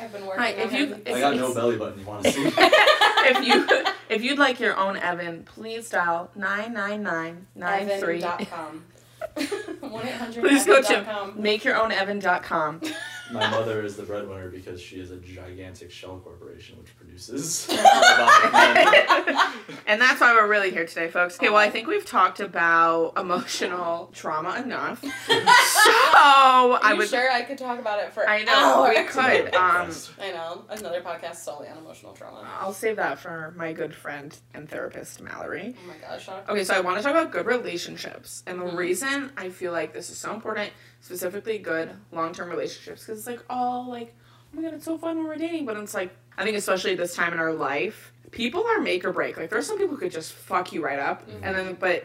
I've 0.00 0.12
been 0.12 0.26
working. 0.26 0.42
Hi, 0.42 0.54
on 0.54 0.58
if 0.60 0.72
you- 0.72 0.86
him. 0.86 1.02
if 1.06 1.14
I 1.14 1.20
got 1.20 1.36
no 1.36 1.54
belly 1.54 1.76
button 1.76 2.00
you 2.00 2.06
wanna 2.06 2.30
see. 2.32 2.52
if 3.36 3.46
you 3.46 3.84
if 4.08 4.22
you'd 4.22 4.38
like 4.38 4.60
your 4.60 4.76
own 4.76 4.96
Evan, 4.96 5.44
please 5.44 5.88
dial 5.88 6.30
nine 6.34 6.72
nine 6.72 7.02
nine 7.02 7.46
nine 7.54 7.88
three. 8.00 8.22
Evan.com. 8.22 8.84
1-800 9.36 10.40
Please 10.40 10.66
go 10.66 10.82
to 10.82 10.96
Evan.com. 10.96 11.32
makeyourown.evan.com. 11.38 12.80
My 13.30 13.50
mother 13.50 13.82
is 13.82 13.96
the 13.96 14.02
breadwinner 14.02 14.50
because 14.50 14.80
she 14.80 14.96
is 15.00 15.10
a 15.10 15.16
gigantic 15.16 15.90
shell 15.90 16.20
corporation 16.22 16.76
which 16.78 16.94
produces. 16.96 17.66
and 17.70 17.80
that's 20.00 20.20
why 20.20 20.34
we're 20.34 20.46
really 20.48 20.70
here 20.70 20.84
today, 20.86 21.08
folks. 21.08 21.36
Okay, 21.36 21.48
well, 21.48 21.56
I 21.58 21.70
think 21.70 21.86
we've 21.88 22.04
talked 22.04 22.40
about 22.40 23.14
emotional 23.16 24.10
trauma 24.12 24.60
enough. 24.62 25.00
so 25.28 25.90
Are 25.90 26.80
I 26.82 26.90
you 26.92 26.98
would. 26.98 27.08
sure 27.08 27.30
I 27.30 27.42
could 27.42 27.58
talk 27.58 27.78
about 27.78 27.98
it 28.00 28.12
for 28.12 28.28
I 28.28 28.42
know 28.42 28.86
we 28.88 29.02
could. 29.04 29.54
Um, 29.54 29.90
I 30.20 30.30
know 30.30 30.64
another 30.68 31.00
podcast 31.00 31.36
solely 31.36 31.68
on 31.68 31.78
emotional 31.78 32.12
trauma. 32.12 32.46
I'll 32.60 32.72
save 32.74 32.96
that 32.96 33.18
for 33.18 33.54
my 33.56 33.72
good 33.72 33.94
friend 33.94 34.36
and 34.52 34.68
therapist 34.68 35.20
Mallory. 35.22 35.74
Oh 35.82 35.86
my 35.88 35.96
gosh, 35.96 36.28
Okay, 36.48 36.64
so 36.64 36.74
I 36.74 36.80
want 36.80 36.98
to 36.98 37.02
talk 37.02 37.12
about 37.12 37.32
good 37.32 37.46
relationships, 37.46 38.42
and 38.46 38.60
the 38.60 38.64
Mhm. 38.64 38.76
reason 38.76 39.32
I 39.36 39.48
feel 39.50 39.72
like 39.72 39.92
this 39.92 40.10
is 40.10 40.18
so 40.18 40.32
important, 40.34 40.72
specifically 41.04 41.58
good 41.58 41.90
long-term 42.12 42.48
relationships, 42.48 43.02
because 43.02 43.18
it's 43.18 43.26
like 43.26 43.44
all 43.50 43.86
like, 43.90 44.14
oh 44.52 44.56
my 44.56 44.62
god, 44.62 44.72
it's 44.72 44.86
so 44.86 44.96
fun 44.96 45.18
when 45.18 45.26
we're 45.26 45.36
dating. 45.36 45.66
But 45.66 45.76
it's 45.76 45.92
like, 45.92 46.16
I 46.38 46.44
think 46.44 46.56
especially 46.56 46.94
this 46.94 47.14
time 47.14 47.34
in 47.34 47.38
our 47.38 47.52
life, 47.52 48.13
people 48.30 48.66
are 48.66 48.80
make 48.80 49.04
or 49.04 49.12
break. 49.12 49.36
Like 49.36 49.50
there's 49.50 49.66
some 49.66 49.78
people 49.78 49.94
who 49.94 50.00
could 50.00 50.12
just 50.12 50.32
fuck 50.32 50.72
you 50.72 50.84
right 50.84 50.98
up, 50.98 51.22
and 51.42 51.54
then 51.56 51.76
but 51.78 52.04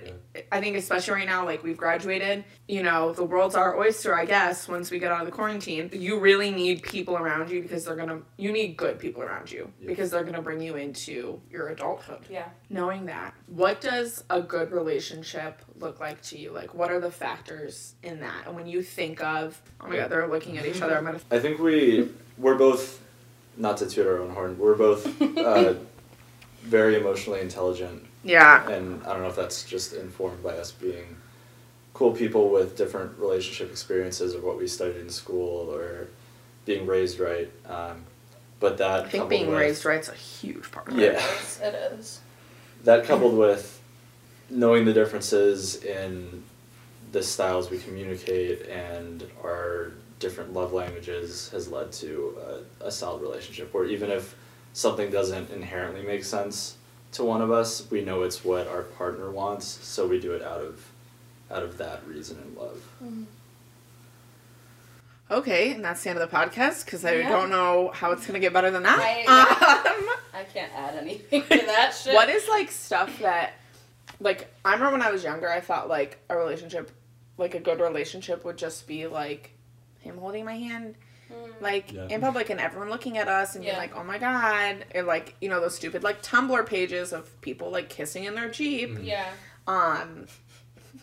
I 0.51 0.59
think 0.59 0.77
especially 0.77 1.13
right 1.15 1.25
now, 1.27 1.45
like 1.45 1.63
we've 1.63 1.77
graduated, 1.77 2.43
you 2.67 2.83
know, 2.83 3.13
the 3.13 3.23
world's 3.23 3.55
our 3.55 3.77
oyster, 3.77 4.15
I 4.15 4.25
guess. 4.25 4.67
Once 4.67 4.91
we 4.91 4.99
get 4.99 5.11
out 5.11 5.21
of 5.21 5.25
the 5.25 5.31
quarantine, 5.31 5.89
you 5.93 6.19
really 6.19 6.51
need 6.51 6.83
people 6.83 7.17
around 7.17 7.49
you 7.49 7.61
because 7.61 7.85
they're 7.85 7.95
gonna. 7.95 8.21
You 8.37 8.51
need 8.51 8.77
good 8.77 8.99
people 8.99 9.21
around 9.23 9.51
you 9.51 9.71
Yeah. 9.81 9.87
because 9.87 10.11
they're 10.11 10.23
gonna 10.23 10.41
bring 10.41 10.61
you 10.61 10.75
into 10.75 11.41
your 11.51 11.69
adulthood 11.69 12.19
Yeah. 12.29 12.49
knowing 12.69 13.05
that 13.07 13.33
what 13.47 13.81
does 13.81 14.23
a 14.29 14.41
good 14.41 14.71
relationship 14.71 15.61
look 15.79 15.99
like 15.99 16.21
to 16.21 16.37
you 16.37 16.51
like 16.51 16.73
what 16.73 16.91
are 16.91 16.99
the 16.99 17.09
factors 17.11 17.95
in 18.03 18.19
that 18.19 18.45
and 18.45 18.55
when 18.55 18.67
you 18.67 18.83
think 18.83 19.23
of 19.23 19.59
oh 19.81 19.87
my 19.87 19.95
god 19.97 20.09
they're 20.11 20.27
looking 20.27 20.57
at 20.57 20.65
each 20.65 20.81
other 20.81 20.97
i'm 20.97 21.05
gonna 21.05 21.19
I 21.31 21.39
think 21.39 21.59
we 21.59 22.09
we're 22.37 22.55
both 22.55 23.01
not 23.57 23.77
to 23.77 23.87
toot 23.87 24.07
our 24.07 24.19
own 24.19 24.29
horn. 24.29 24.57
We're 24.57 24.75
both 24.75 25.05
uh, 25.21 25.73
very 26.63 26.95
emotionally 26.95 27.41
intelligent, 27.41 28.05
yeah 28.23 28.67
and 28.69 29.01
I 29.03 29.13
don't 29.13 29.21
know 29.21 29.29
if 29.29 29.35
that's 29.35 29.63
just 29.63 29.93
informed 29.93 30.43
by 30.43 30.51
us 30.51 30.71
being 30.71 31.15
cool 31.93 32.11
people 32.11 32.49
with 32.49 32.77
different 32.77 33.17
relationship 33.17 33.71
experiences 33.71 34.35
or 34.35 34.41
what 34.41 34.57
we 34.57 34.67
studied 34.67 34.97
in 34.97 35.09
school 35.09 35.69
or 35.73 36.07
being 36.65 36.85
raised 36.85 37.19
right. 37.19 37.49
Um, 37.67 38.03
but 38.59 38.77
that 38.77 39.05
i 39.05 39.09
think 39.09 39.29
being 39.29 39.47
with- 39.47 39.57
raised 39.59 39.85
right's 39.85 40.09
a 40.09 40.13
huge 40.13 40.69
part 40.71 40.89
of 40.89 40.97
Yeah. 40.97 41.11
it 41.11 41.15
It's, 41.41 41.59
it 41.61 41.73
is. 41.97 42.19
that 42.83 43.05
coupled 43.05 43.37
with 43.37 43.81
knowing 44.49 44.83
the 44.85 44.93
differences 44.93 45.81
in 45.83 46.43
the 47.13 47.23
styles 47.23 47.69
we 47.71 47.77
communicate 47.79 48.67
and 48.67 49.23
our 49.43 49.91
different 50.19 50.51
love 50.53 50.73
languages 50.73 51.49
has 51.53 51.69
led 51.69 51.91
to 51.93 52.37
a, 52.81 52.87
a 52.87 52.91
solid 52.91 53.21
relationship 53.21 53.73
where 53.73 53.85
even 53.85 54.09
if 54.11 54.35
something 54.73 55.09
doesn't 55.11 55.49
inherently 55.51 56.03
make 56.03 56.23
sense 56.23 56.75
to 57.11 57.23
one 57.23 57.41
of 57.41 57.51
us 57.51 57.89
we 57.89 58.01
know 58.01 58.21
it's 58.23 58.43
what 58.45 58.67
our 58.67 58.83
partner 58.83 59.29
wants 59.31 59.65
so 59.67 60.07
we 60.07 60.19
do 60.19 60.31
it 60.33 60.41
out 60.41 60.61
of 60.61 60.85
out 61.51 61.63
of 61.63 61.77
that 61.77 62.05
reason 62.07 62.37
and 62.43 62.55
love 62.57 62.81
okay 65.31 65.71
and 65.73 65.83
that's 65.83 66.03
the 66.03 66.09
end 66.09 66.19
of 66.19 66.29
the 66.29 66.35
podcast 66.35 66.85
because 66.85 67.05
i 67.05 67.13
Yeah. 67.13 67.29
don't 67.29 67.49
know 67.49 67.91
how 67.93 68.11
it's 68.11 68.25
gonna 68.25 68.39
get 68.39 68.53
better 68.53 68.71
than 68.71 68.83
that 68.83 68.99
I- 68.99 69.21
um, 69.25 70.09
I 70.33 70.43
can't 70.43 70.71
add 70.75 70.95
anything 70.95 71.41
to 71.43 71.47
that 71.65 71.93
shit. 72.03 72.13
what 72.13 72.29
is 72.29 72.47
like 72.47 72.71
stuff 72.71 73.19
that 73.19 73.53
like 74.19 74.47
i 74.65 74.73
remember 74.73 74.93
when 74.93 75.01
i 75.01 75.11
was 75.11 75.23
younger 75.23 75.49
i 75.49 75.59
thought 75.59 75.87
like 75.89 76.17
a 76.29 76.37
relationship 76.37 76.91
like 77.37 77.55
a 77.55 77.59
good 77.59 77.79
relationship 77.79 78.43
would 78.45 78.57
just 78.57 78.87
be 78.87 79.07
like 79.07 79.51
him 79.99 80.17
holding 80.17 80.45
my 80.45 80.55
hand 80.55 80.95
Mm. 81.31 81.61
like 81.61 81.91
Yeah. 81.91 82.07
in 82.09 82.21
public 82.21 82.49
and 82.49 82.59
everyone 82.59 82.89
looking 82.89 83.17
at 83.17 83.27
us 83.27 83.55
and 83.55 83.63
being 83.63 83.73
Yeah. 83.75 83.79
like 83.79 83.95
oh 83.95 84.03
my 84.03 84.17
god 84.17 84.85
and 84.91 85.05
like 85.05 85.35
you 85.41 85.49
know 85.49 85.59
those 85.61 85.75
stupid 85.75 86.03
like 86.03 86.21
tumblr 86.23 86.65
pages 86.65 87.13
of 87.13 87.39
people 87.41 87.69
like 87.69 87.89
kissing 87.89 88.23
in 88.23 88.33
their 88.35 88.49
jeep 88.49 88.97
Yeah. 89.01 89.29
um 89.67 90.25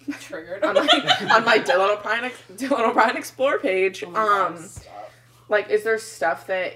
Triggered. 0.21 0.65
on 0.65 0.75
my 0.75 1.29
on 1.33 1.45
my 1.45 1.57
Little 1.57 1.97
Pride 1.97 2.25
Ex- 2.25 2.61
Little 2.71 2.91
Pride 2.93 3.17
Explore 3.17 3.59
page 3.59 4.03
Oh 4.05 4.11
my 4.11 4.15
God, 4.15 4.47
um 4.53 4.59
stop. 4.59 5.11
like 5.49 5.71
is 5.71 5.85
there 5.85 5.99
stuff 5.99 6.47
that 6.49 6.75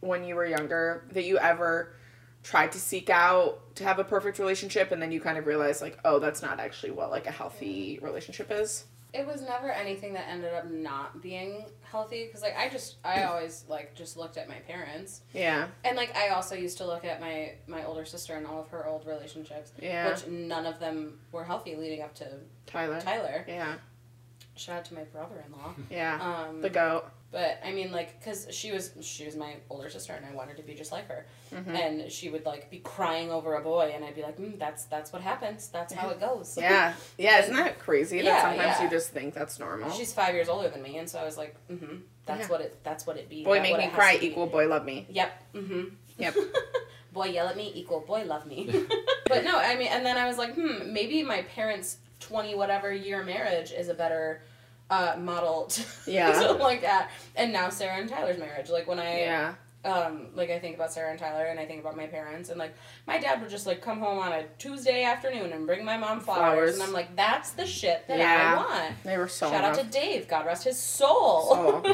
when 0.00 0.24
you 0.24 0.34
were 0.34 0.46
younger 0.46 1.04
that 1.12 1.24
you 1.24 1.38
ever 1.38 1.94
tried 2.42 2.72
to 2.72 2.78
seek 2.78 3.08
out 3.08 3.74
to 3.76 3.84
have 3.84 3.98
a 3.98 4.04
perfect 4.04 4.38
relationship 4.38 4.92
and 4.92 5.00
then 5.00 5.10
you 5.12 5.20
kind 5.20 5.38
of 5.38 5.46
realized 5.46 5.80
like 5.80 5.98
oh 6.04 6.18
that's 6.18 6.42
not 6.42 6.60
actually 6.60 6.90
what 6.92 7.10
like 7.10 7.26
a 7.26 7.30
healthy 7.30 7.98
relationship 8.02 8.50
is 8.50 8.84
It 9.14 9.26
was 9.26 9.40
never 9.42 9.70
anything 9.70 10.12
that 10.14 10.28
ended 10.28 10.52
up 10.52 10.68
not 10.68 11.22
being 11.22 11.66
healthy 11.82 12.26
because 12.26 12.42
like 12.42 12.56
I 12.56 12.68
just 12.68 12.96
I 13.04 13.22
always 13.24 13.64
like 13.68 13.94
just 13.94 14.16
looked 14.16 14.36
at 14.36 14.48
my 14.48 14.58
parents. 14.66 15.20
Yeah. 15.32 15.68
And 15.84 15.96
like 15.96 16.16
I 16.16 16.30
also 16.30 16.54
used 16.56 16.78
to 16.78 16.86
look 16.86 17.04
at 17.04 17.20
my 17.20 17.52
my 17.68 17.84
older 17.84 18.04
sister 18.04 18.34
and 18.34 18.46
all 18.46 18.60
of 18.60 18.68
her 18.68 18.86
old 18.86 19.06
relationships 19.06 19.72
yeah. 19.80 20.10
which 20.10 20.26
none 20.26 20.66
of 20.66 20.80
them 20.80 21.20
were 21.30 21.44
healthy 21.44 21.76
leading 21.76 22.02
up 22.02 22.14
to 22.16 22.26
Tyler. 22.66 23.00
Tyler. 23.00 23.44
yeah. 23.46 23.74
Shout 24.56 24.78
out 24.78 24.84
to 24.86 24.94
my 24.94 25.02
brother-in-law. 25.04 25.74
yeah. 25.90 26.46
Um, 26.48 26.60
the 26.60 26.70
goat 26.70 27.06
But 27.34 27.58
I 27.64 27.72
mean, 27.72 27.90
like, 27.90 28.24
cause 28.24 28.46
she 28.52 28.70
was 28.70 28.92
she 29.00 29.26
was 29.26 29.34
my 29.34 29.56
older 29.68 29.90
sister, 29.90 30.12
and 30.12 30.24
I 30.24 30.32
wanted 30.36 30.56
to 30.58 30.62
be 30.62 30.74
just 30.74 30.92
like 30.92 31.08
her. 31.08 31.26
Mhm. 31.52 31.74
And 31.74 32.12
she 32.12 32.30
would 32.30 32.46
like 32.46 32.70
be 32.70 32.78
crying 32.78 33.32
over 33.32 33.56
a 33.56 33.60
boy, 33.60 33.90
and 33.92 34.04
I'd 34.04 34.14
be 34.14 34.22
like, 34.22 34.38
mm, 34.38 34.56
"That's 34.56 34.84
that's 34.84 35.12
what 35.12 35.20
happens. 35.20 35.66
That's 35.66 35.92
how 35.92 36.10
it 36.10 36.20
goes." 36.20 36.56
Yeah, 36.60 36.94
yeah, 37.18 37.40
isn't 37.40 37.56
that 37.56 37.80
crazy 37.80 38.22
that 38.22 38.40
sometimes 38.40 38.78
yeah. 38.78 38.84
you 38.84 38.88
just 38.88 39.10
think 39.10 39.34
that's 39.34 39.58
normal? 39.58 39.90
She's 39.90 40.12
five 40.12 40.32
years 40.32 40.48
older 40.48 40.68
than 40.68 40.80
me, 40.80 40.96
and 40.98 41.10
so 41.10 41.18
I 41.18 41.24
was 41.24 41.36
like, 41.36 41.56
"Mm-hmm. 41.68 41.96
That's 42.24 42.42
Yeah. 42.42 42.46
what 42.46 42.60
it. 42.60 42.78
That's 42.84 43.04
what 43.04 43.16
it 43.16 43.28
be. 43.28 43.42
boy 43.42 43.60
make 43.60 43.76
me 43.78 43.88
cry 43.88 44.16
equal 44.22 44.46
boy 44.46 44.68
love 44.68 44.84
me. 44.84 45.06
Yep. 45.10 45.42
Mm-hmm. 45.54 45.82
Yep. 46.18 46.36
boy 47.12 47.26
yell 47.26 47.48
at 47.48 47.56
me 47.56 47.72
equal 47.74 47.98
boy 47.98 48.22
love 48.24 48.46
me. 48.46 48.86
but 49.26 49.42
no, 49.42 49.58
I 49.58 49.74
mean, 49.74 49.88
and 49.88 50.06
then 50.06 50.16
I 50.16 50.28
was 50.28 50.38
like, 50.38 50.54
hmm, 50.54 50.92
maybe 50.92 51.24
my 51.24 51.42
parents' 51.42 51.96
twenty 52.20 52.54
whatever 52.54 52.92
year 52.92 53.24
marriage 53.24 53.72
is 53.72 53.88
a 53.88 53.94
better 53.94 54.40
uh, 54.90 55.16
model 55.18 55.66
to, 55.66 55.82
Yeah. 56.10 56.32
to 56.32 56.52
look 56.52 56.82
at. 56.84 57.10
And 57.36 57.52
now 57.52 57.68
Sarah 57.70 57.98
and 58.00 58.08
Tyler's 58.08 58.38
marriage, 58.38 58.70
like 58.70 58.86
when 58.86 58.98
I 59.00 59.20
Yeah. 59.20 59.54
um, 59.84 60.28
like 60.34 60.50
I 60.50 60.58
think 60.58 60.76
about 60.76 60.92
Sarah 60.92 61.10
and 61.10 61.18
Tyler, 61.18 61.44
and 61.44 61.58
I 61.60 61.66
think 61.66 61.80
about 61.80 61.96
my 61.96 62.06
parents, 62.06 62.48
and 62.48 62.58
like 62.58 62.74
my 63.06 63.18
dad 63.18 63.40
would 63.42 63.50
just 63.50 63.66
like 63.66 63.82
come 63.82 63.98
home 64.00 64.18
on 64.18 64.32
a 64.32 64.44
Tuesday 64.58 65.04
afternoon 65.04 65.52
and 65.52 65.66
bring 65.66 65.84
my 65.84 65.96
mom 65.98 66.20
flowers, 66.20 66.38
Flowers. 66.54 66.74
and 66.74 66.82
I'm 66.82 66.92
like, 66.92 67.14
that's 67.16 67.50
the 67.52 67.66
shit 67.66 68.06
that 68.08 68.18
Yeah. 68.18 68.54
I 68.54 68.80
want. 68.84 69.02
They 69.04 69.18
were 69.18 69.28
so 69.28 69.50
Shout 69.50 69.64
out 69.64 69.74
to 69.78 69.84
Dave, 69.84 70.26
God 70.28 70.46
rest 70.46 70.64
his 70.64 70.78
soul. 70.78 71.84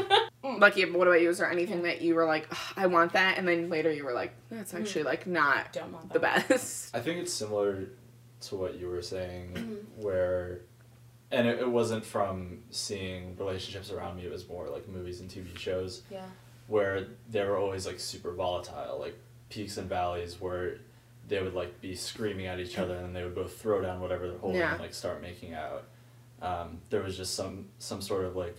Lucky, 0.43 0.85
what 0.91 1.09
about 1.09 1.21
you? 1.21 1.29
Is 1.31 1.39
there 1.39 1.51
anything 1.51 1.83
that 1.83 2.01
you 2.01 2.15
were 2.15 2.27
like, 2.27 2.47
I 2.77 2.87
want 2.87 3.13
that, 3.15 3.39
and 3.39 3.47
then 3.49 3.69
later 3.71 3.93
you 3.93 4.05
were 4.05 4.13
like, 4.15 4.33
that's 4.51 4.73
actually 4.75 5.05
like 5.05 5.27
not 5.27 5.73
Don't 5.73 5.93
want 5.93 6.13
the 6.13 6.21
best. 6.21 6.95
I 6.95 7.01
think 7.01 7.19
it's 7.21 7.33
similar 7.33 7.87
to 8.43 8.55
what 8.57 8.79
you 8.79 8.89
were 8.89 9.03
saying, 9.03 9.53
Mhm. 9.55 10.03
where, 10.03 10.61
and 11.33 11.47
it, 11.47 11.61
it 11.61 11.69
wasn't 11.71 12.05
from 12.05 12.59
seeing 12.71 13.37
relationships 13.37 13.91
around 13.91 14.17
me. 14.17 14.25
It 14.25 14.31
was 14.33 14.49
more 14.49 14.69
like 14.69 14.89
movies 14.89 15.21
and 15.21 15.31
TV 15.31 15.57
shows 15.57 16.03
Yeah. 16.11 16.25
where 16.67 17.07
they 17.31 17.45
were 17.45 17.57
always 17.57 17.87
like 17.87 18.01
super 18.01 18.33
volatile, 18.33 18.99
like 18.99 19.17
peaks 19.49 19.77
and 19.77 19.89
valleys, 19.89 20.41
where 20.41 20.79
they 21.29 21.41
would 21.43 21.55
like 21.55 21.81
be 21.81 21.95
screaming 21.95 22.47
at 22.47 22.59
each 22.59 22.79
other 22.79 22.95
and 22.97 23.05
then 23.05 23.13
they 23.13 23.23
would 23.23 23.35
both 23.35 23.57
throw 23.61 23.81
down 23.81 24.01
whatever 24.01 24.29
they're 24.29 24.39
holding 24.39 24.61
Yeah. 24.61 24.73
and 24.73 24.81
like 24.81 24.95
start 24.95 25.23
making 25.23 25.55
out. 25.55 25.85
Um, 26.43 26.81
there 26.91 27.03
was 27.03 27.17
just 27.17 27.35
some 27.35 27.67
some 27.79 28.01
sort 28.01 28.25
of 28.25 28.35
like 28.35 28.57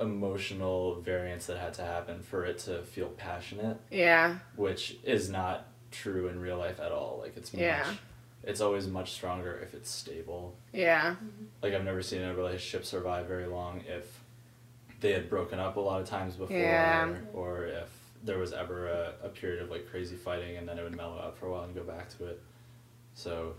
emotional 0.00 1.00
variance 1.00 1.46
that 1.46 1.58
had 1.58 1.74
to 1.74 1.82
happen 1.82 2.22
for 2.22 2.44
it 2.44 2.58
to 2.58 2.82
feel 2.82 3.08
passionate 3.08 3.78
Yeah, 3.90 4.38
which 4.56 4.96
is 5.04 5.28
not 5.30 5.66
true 5.90 6.28
in 6.28 6.40
real 6.40 6.58
life 6.58 6.80
at 6.80 6.92
all. 6.92 7.18
Like 7.22 7.36
it's 7.36 7.52
Yeah. 7.52 7.84
much, 7.86 7.96
it's 8.44 8.60
always 8.60 8.86
much 8.86 9.12
stronger 9.12 9.58
if 9.62 9.74
it's 9.74 9.90
stable. 9.90 10.56
yeah, 10.72 11.16
Like 11.62 11.74
I've 11.74 11.84
never 11.84 12.02
seen 12.02 12.22
a 12.22 12.34
relationship 12.34 12.84
survive 12.84 13.26
very 13.26 13.46
long 13.46 13.82
if 13.86 14.20
they 15.00 15.12
had 15.12 15.28
broken 15.28 15.58
up 15.58 15.76
a 15.76 15.80
lot 15.80 16.00
of 16.00 16.08
times 16.08 16.36
before, 16.36 16.56
Yeah. 16.56 17.14
or 17.32 17.64
if 17.66 17.88
there 18.24 18.38
was 18.38 18.52
ever 18.52 18.86
a, 18.88 19.14
a 19.24 19.28
period 19.28 19.62
of 19.62 19.70
like 19.70 19.88
crazy 19.90 20.16
fighting 20.16 20.56
and 20.56 20.68
then 20.68 20.78
it 20.78 20.82
would 20.82 20.96
mellow 20.96 21.18
out 21.18 21.36
for 21.38 21.46
a 21.46 21.52
while 21.52 21.64
and 21.64 21.74
go 21.74 21.82
back 21.82 22.08
to 22.18 22.26
it. 22.26 22.40
So, 23.14 23.54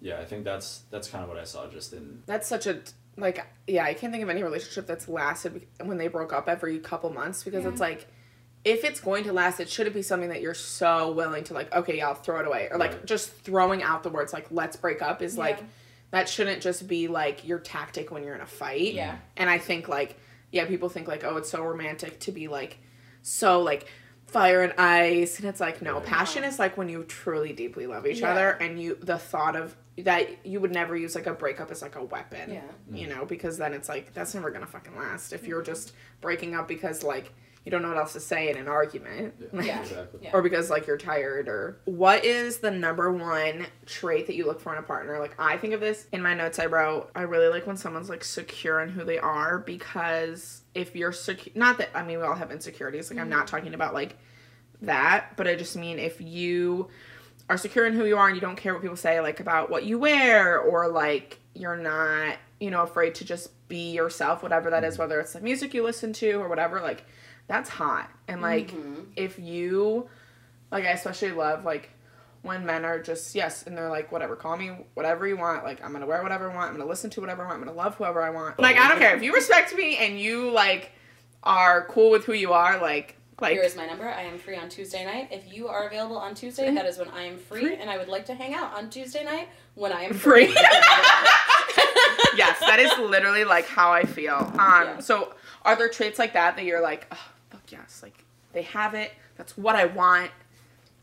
yeah, 0.00 0.18
I 0.18 0.24
think 0.24 0.44
that's 0.44 0.82
that's 0.90 1.08
kind 1.08 1.22
of 1.22 1.28
what 1.30 1.38
I 1.38 1.44
saw 1.44 1.68
just 1.68 1.92
in 1.92 2.22
that's 2.26 2.46
such 2.48 2.66
a 2.66 2.80
like. 3.16 3.46
Yeah, 3.66 3.84
I 3.84 3.94
can't 3.94 4.12
think 4.12 4.22
of 4.22 4.28
any 4.28 4.42
relationship 4.42 4.86
that's 4.86 5.08
lasted 5.08 5.66
when 5.82 5.98
they 5.98 6.08
broke 6.08 6.32
up 6.32 6.48
every 6.48 6.78
couple 6.78 7.10
months 7.10 7.44
because 7.44 7.64
it's 7.64 7.74
mm-hmm. 7.74 7.82
like. 7.82 8.08
If 8.64 8.84
it's 8.84 9.00
going 9.00 9.24
to 9.24 9.32
last, 9.32 9.58
it 9.60 9.70
shouldn't 9.70 9.94
be 9.94 10.02
something 10.02 10.28
that 10.28 10.42
you're 10.42 10.52
so 10.54 11.12
willing 11.12 11.44
to 11.44 11.54
like. 11.54 11.74
Okay, 11.74 11.96
yeah, 11.98 12.08
I'll 12.08 12.14
throw 12.14 12.40
it 12.40 12.46
away, 12.46 12.68
or 12.70 12.76
like 12.78 12.92
Right. 12.92 13.06
just 13.06 13.30
throwing 13.32 13.82
out 13.82 14.02
the 14.02 14.10
words 14.10 14.32
like 14.34 14.46
"let's 14.50 14.76
break 14.76 15.00
up" 15.02 15.22
is 15.22 15.38
like 15.38 15.60
that 16.10 16.28
shouldn't 16.28 16.60
just 16.60 16.86
be 16.88 17.08
like 17.08 17.46
your 17.46 17.58
tactic 17.58 18.10
when 18.10 18.22
you're 18.22 18.34
in 18.34 18.40
a 18.42 18.46
fight. 18.46 18.92
Yeah. 18.94 19.16
And 19.36 19.48
I 19.48 19.58
think 19.58 19.88
like 19.88 20.18
yeah, 20.50 20.66
people 20.66 20.88
think 20.88 21.08
like 21.08 21.24
oh 21.24 21.36
it's 21.38 21.48
so 21.50 21.62
romantic 21.62 22.20
to 22.20 22.32
be 22.32 22.48
like 22.48 22.78
so 23.22 23.62
like 23.62 23.86
fire 24.26 24.62
and 24.62 24.72
ice 24.78 25.38
and 25.38 25.48
it's 25.48 25.60
like 25.60 25.80
no, 25.82 25.94
Right. 25.94 26.04
passion 26.04 26.44
is 26.44 26.58
like 26.58 26.76
when 26.76 26.88
you 26.88 27.04
truly 27.04 27.52
deeply 27.52 27.86
love 27.86 28.06
each 28.06 28.20
Yeah. 28.20 28.32
other 28.32 28.50
and 28.50 28.80
you 28.80 28.96
the 29.00 29.18
thought 29.18 29.56
of 29.56 29.74
that 29.98 30.44
you 30.46 30.60
would 30.60 30.72
never 30.72 30.96
use 30.96 31.14
like 31.14 31.26
a 31.26 31.32
breakup 31.34 31.70
as 31.70 31.80
like 31.82 31.96
a 31.96 32.04
weapon. 32.04 32.52
Yeah. 32.52 32.62
You 32.92 33.06
know, 33.06 33.24
because 33.24 33.56
then 33.58 33.72
it's 33.72 33.88
like 33.88 34.12
that's 34.12 34.34
never 34.34 34.50
going 34.50 34.62
to 34.64 34.70
fucking 34.70 34.96
last 34.96 35.32
if 35.32 35.46
you're 35.46 35.62
just 35.62 35.92
breaking 36.20 36.54
up 36.54 36.68
because 36.68 37.02
like 37.02 37.32
you 37.64 37.70
don't 37.70 37.82
know 37.82 37.88
what 37.88 37.98
else 37.98 38.14
to 38.14 38.20
say 38.20 38.50
in 38.50 38.56
an 38.56 38.68
argument. 38.68 39.34
Yeah. 39.52 39.80
exactly. 39.80 40.20
Yeah. 40.22 40.30
Or 40.32 40.42
because 40.42 40.70
like 40.70 40.86
you're 40.86 40.96
tired 40.96 41.48
or 41.48 41.78
what 41.84 42.24
is 42.24 42.58
the 42.58 42.70
number 42.70 43.12
one 43.12 43.66
trait 43.84 44.26
that 44.28 44.36
you 44.36 44.46
look 44.46 44.60
for 44.60 44.72
in 44.72 44.78
a 44.78 44.82
partner? 44.82 45.18
Like 45.18 45.34
I 45.38 45.58
think 45.58 45.74
of 45.74 45.80
this 45.80 46.06
in 46.12 46.22
my 46.22 46.34
notes 46.34 46.58
I 46.58 46.66
wrote, 46.66 47.10
I 47.14 47.22
really 47.22 47.48
like 47.48 47.66
when 47.66 47.76
someone's 47.76 48.08
like 48.08 48.24
secure 48.24 48.80
in 48.80 48.88
who 48.88 49.04
they 49.04 49.18
are 49.18 49.58
because 49.58 50.62
if 50.74 50.96
you're 50.96 51.12
secure 51.12 51.52
not 51.54 51.78
that 51.78 51.90
I 51.94 52.02
mean 52.02 52.18
we 52.18 52.24
all 52.24 52.34
have 52.34 52.50
insecurities, 52.50 53.10
like 53.10 53.18
I'm 53.18 53.28
not 53.28 53.46
mm-hmm. 53.46 53.56
talking 53.56 53.74
about 53.74 53.92
like 53.92 54.16
that, 54.82 55.36
but 55.36 55.46
I 55.46 55.54
just 55.54 55.76
mean 55.76 55.98
if 55.98 56.20
you 56.20 56.88
are 57.50 57.58
secure 57.58 57.84
in 57.84 57.92
who 57.92 58.06
you 58.06 58.16
are 58.16 58.28
and 58.28 58.36
you 58.36 58.40
don't 58.40 58.56
care 58.56 58.72
what 58.72 58.80
people 58.80 58.96
say 58.96 59.20
like 59.20 59.40
about 59.40 59.68
what 59.68 59.84
you 59.84 59.98
wear 59.98 60.58
or 60.60 60.88
like 60.88 61.38
you're 61.54 61.76
not 61.76 62.36
you 62.60 62.70
know 62.70 62.82
afraid 62.82 63.14
to 63.16 63.24
just 63.24 63.50
be 63.68 63.90
yourself 63.90 64.42
whatever 64.42 64.70
that 64.70 64.84
is 64.84 64.94
mm-hmm. 64.94 65.02
whether 65.02 65.20
it's 65.20 65.34
the 65.34 65.40
music 65.40 65.74
you 65.74 65.82
listen 65.82 66.12
to 66.12 66.32
or 66.34 66.48
whatever 66.48 66.80
like 66.80 67.04
that's 67.50 67.68
hot 67.68 68.08
and 68.28 68.40
like 68.40 68.72
if 69.16 69.36
you 69.40 70.08
like 70.70 70.84
i 70.84 70.90
especially 70.90 71.32
love 71.32 71.64
like 71.64 71.90
when 72.42 72.64
men 72.64 72.84
are 72.84 73.02
just 73.02 73.34
yes 73.34 73.64
and 73.66 73.76
they're 73.76 73.90
like 73.90 74.12
whatever 74.12 74.36
call 74.36 74.56
me 74.56 74.70
whatever 74.94 75.26
you 75.26 75.36
want 75.36 75.64
like 75.64 75.82
i'm 75.84 75.90
gonna 75.92 76.06
wear 76.06 76.22
whatever 76.22 76.48
i 76.48 76.54
want 76.54 76.70
i'm 76.70 76.76
gonna 76.76 76.88
listen 76.88 77.10
to 77.10 77.20
whatever 77.20 77.42
i 77.42 77.46
want 77.48 77.58
i'm 77.58 77.64
gonna 77.66 77.76
love 77.76 77.96
whoever 77.96 78.22
i 78.22 78.30
want 78.30 78.56
like 78.60 78.76
i 78.76 78.88
don't 78.88 79.00
care 79.00 79.16
if 79.16 79.22
you 79.24 79.34
respect 79.34 79.74
me 79.74 79.96
and 79.96 80.20
you 80.20 80.48
like 80.52 80.92
are 81.42 81.86
cool 81.88 82.10
with 82.12 82.24
who 82.24 82.32
you 82.34 82.52
are 82.52 82.80
like 82.80 83.16
like 83.40 83.54
Here 83.54 83.62
is 83.62 83.74
my 83.74 83.86
number. 83.86 84.06
I 84.06 84.20
am 84.24 84.36
free 84.38 84.56
on 84.58 84.68
Tuesday 84.68 85.02
night. 85.02 85.28
If 85.32 85.50
you 85.50 85.66
are 85.68 85.86
available 85.86 86.18
on 86.18 86.34
Tuesday, 86.34 86.74
that 86.74 86.84
is 86.84 86.98
when 86.98 87.08
I 87.08 87.22
am 87.22 87.38
free, 87.38 87.62
Free. 87.62 87.74
and 87.76 87.88
I 87.88 87.96
would 87.96 88.08
like 88.08 88.26
to 88.26 88.34
hang 88.34 88.52
out 88.52 88.74
on 88.74 88.90
Tuesday 88.90 89.24
night 89.24 89.48
when 89.76 89.92
I 89.94 90.02
am 90.02 90.12
free. 90.12 90.44
free. 90.44 90.54
yes, 92.36 92.58
that 92.60 92.76
is 92.78 92.92
literally 92.98 93.44
like 93.44 93.66
how 93.66 93.92
I 93.92 94.04
feel. 94.04 94.34
Um, 94.34 94.52
Yeah. 94.58 94.98
so 95.00 95.32
are 95.64 95.74
there 95.74 95.88
traits 95.88 96.18
like 96.18 96.34
that 96.34 96.56
that 96.56 96.66
you're 96.66 96.82
like, 96.82 97.06
oh, 97.12 97.18
yes, 97.72 98.00
like 98.02 98.24
they 98.52 98.62
have 98.62 98.94
it. 98.94 99.12
That's 99.36 99.56
what 99.56 99.76
I 99.76 99.86
want. 99.86 100.30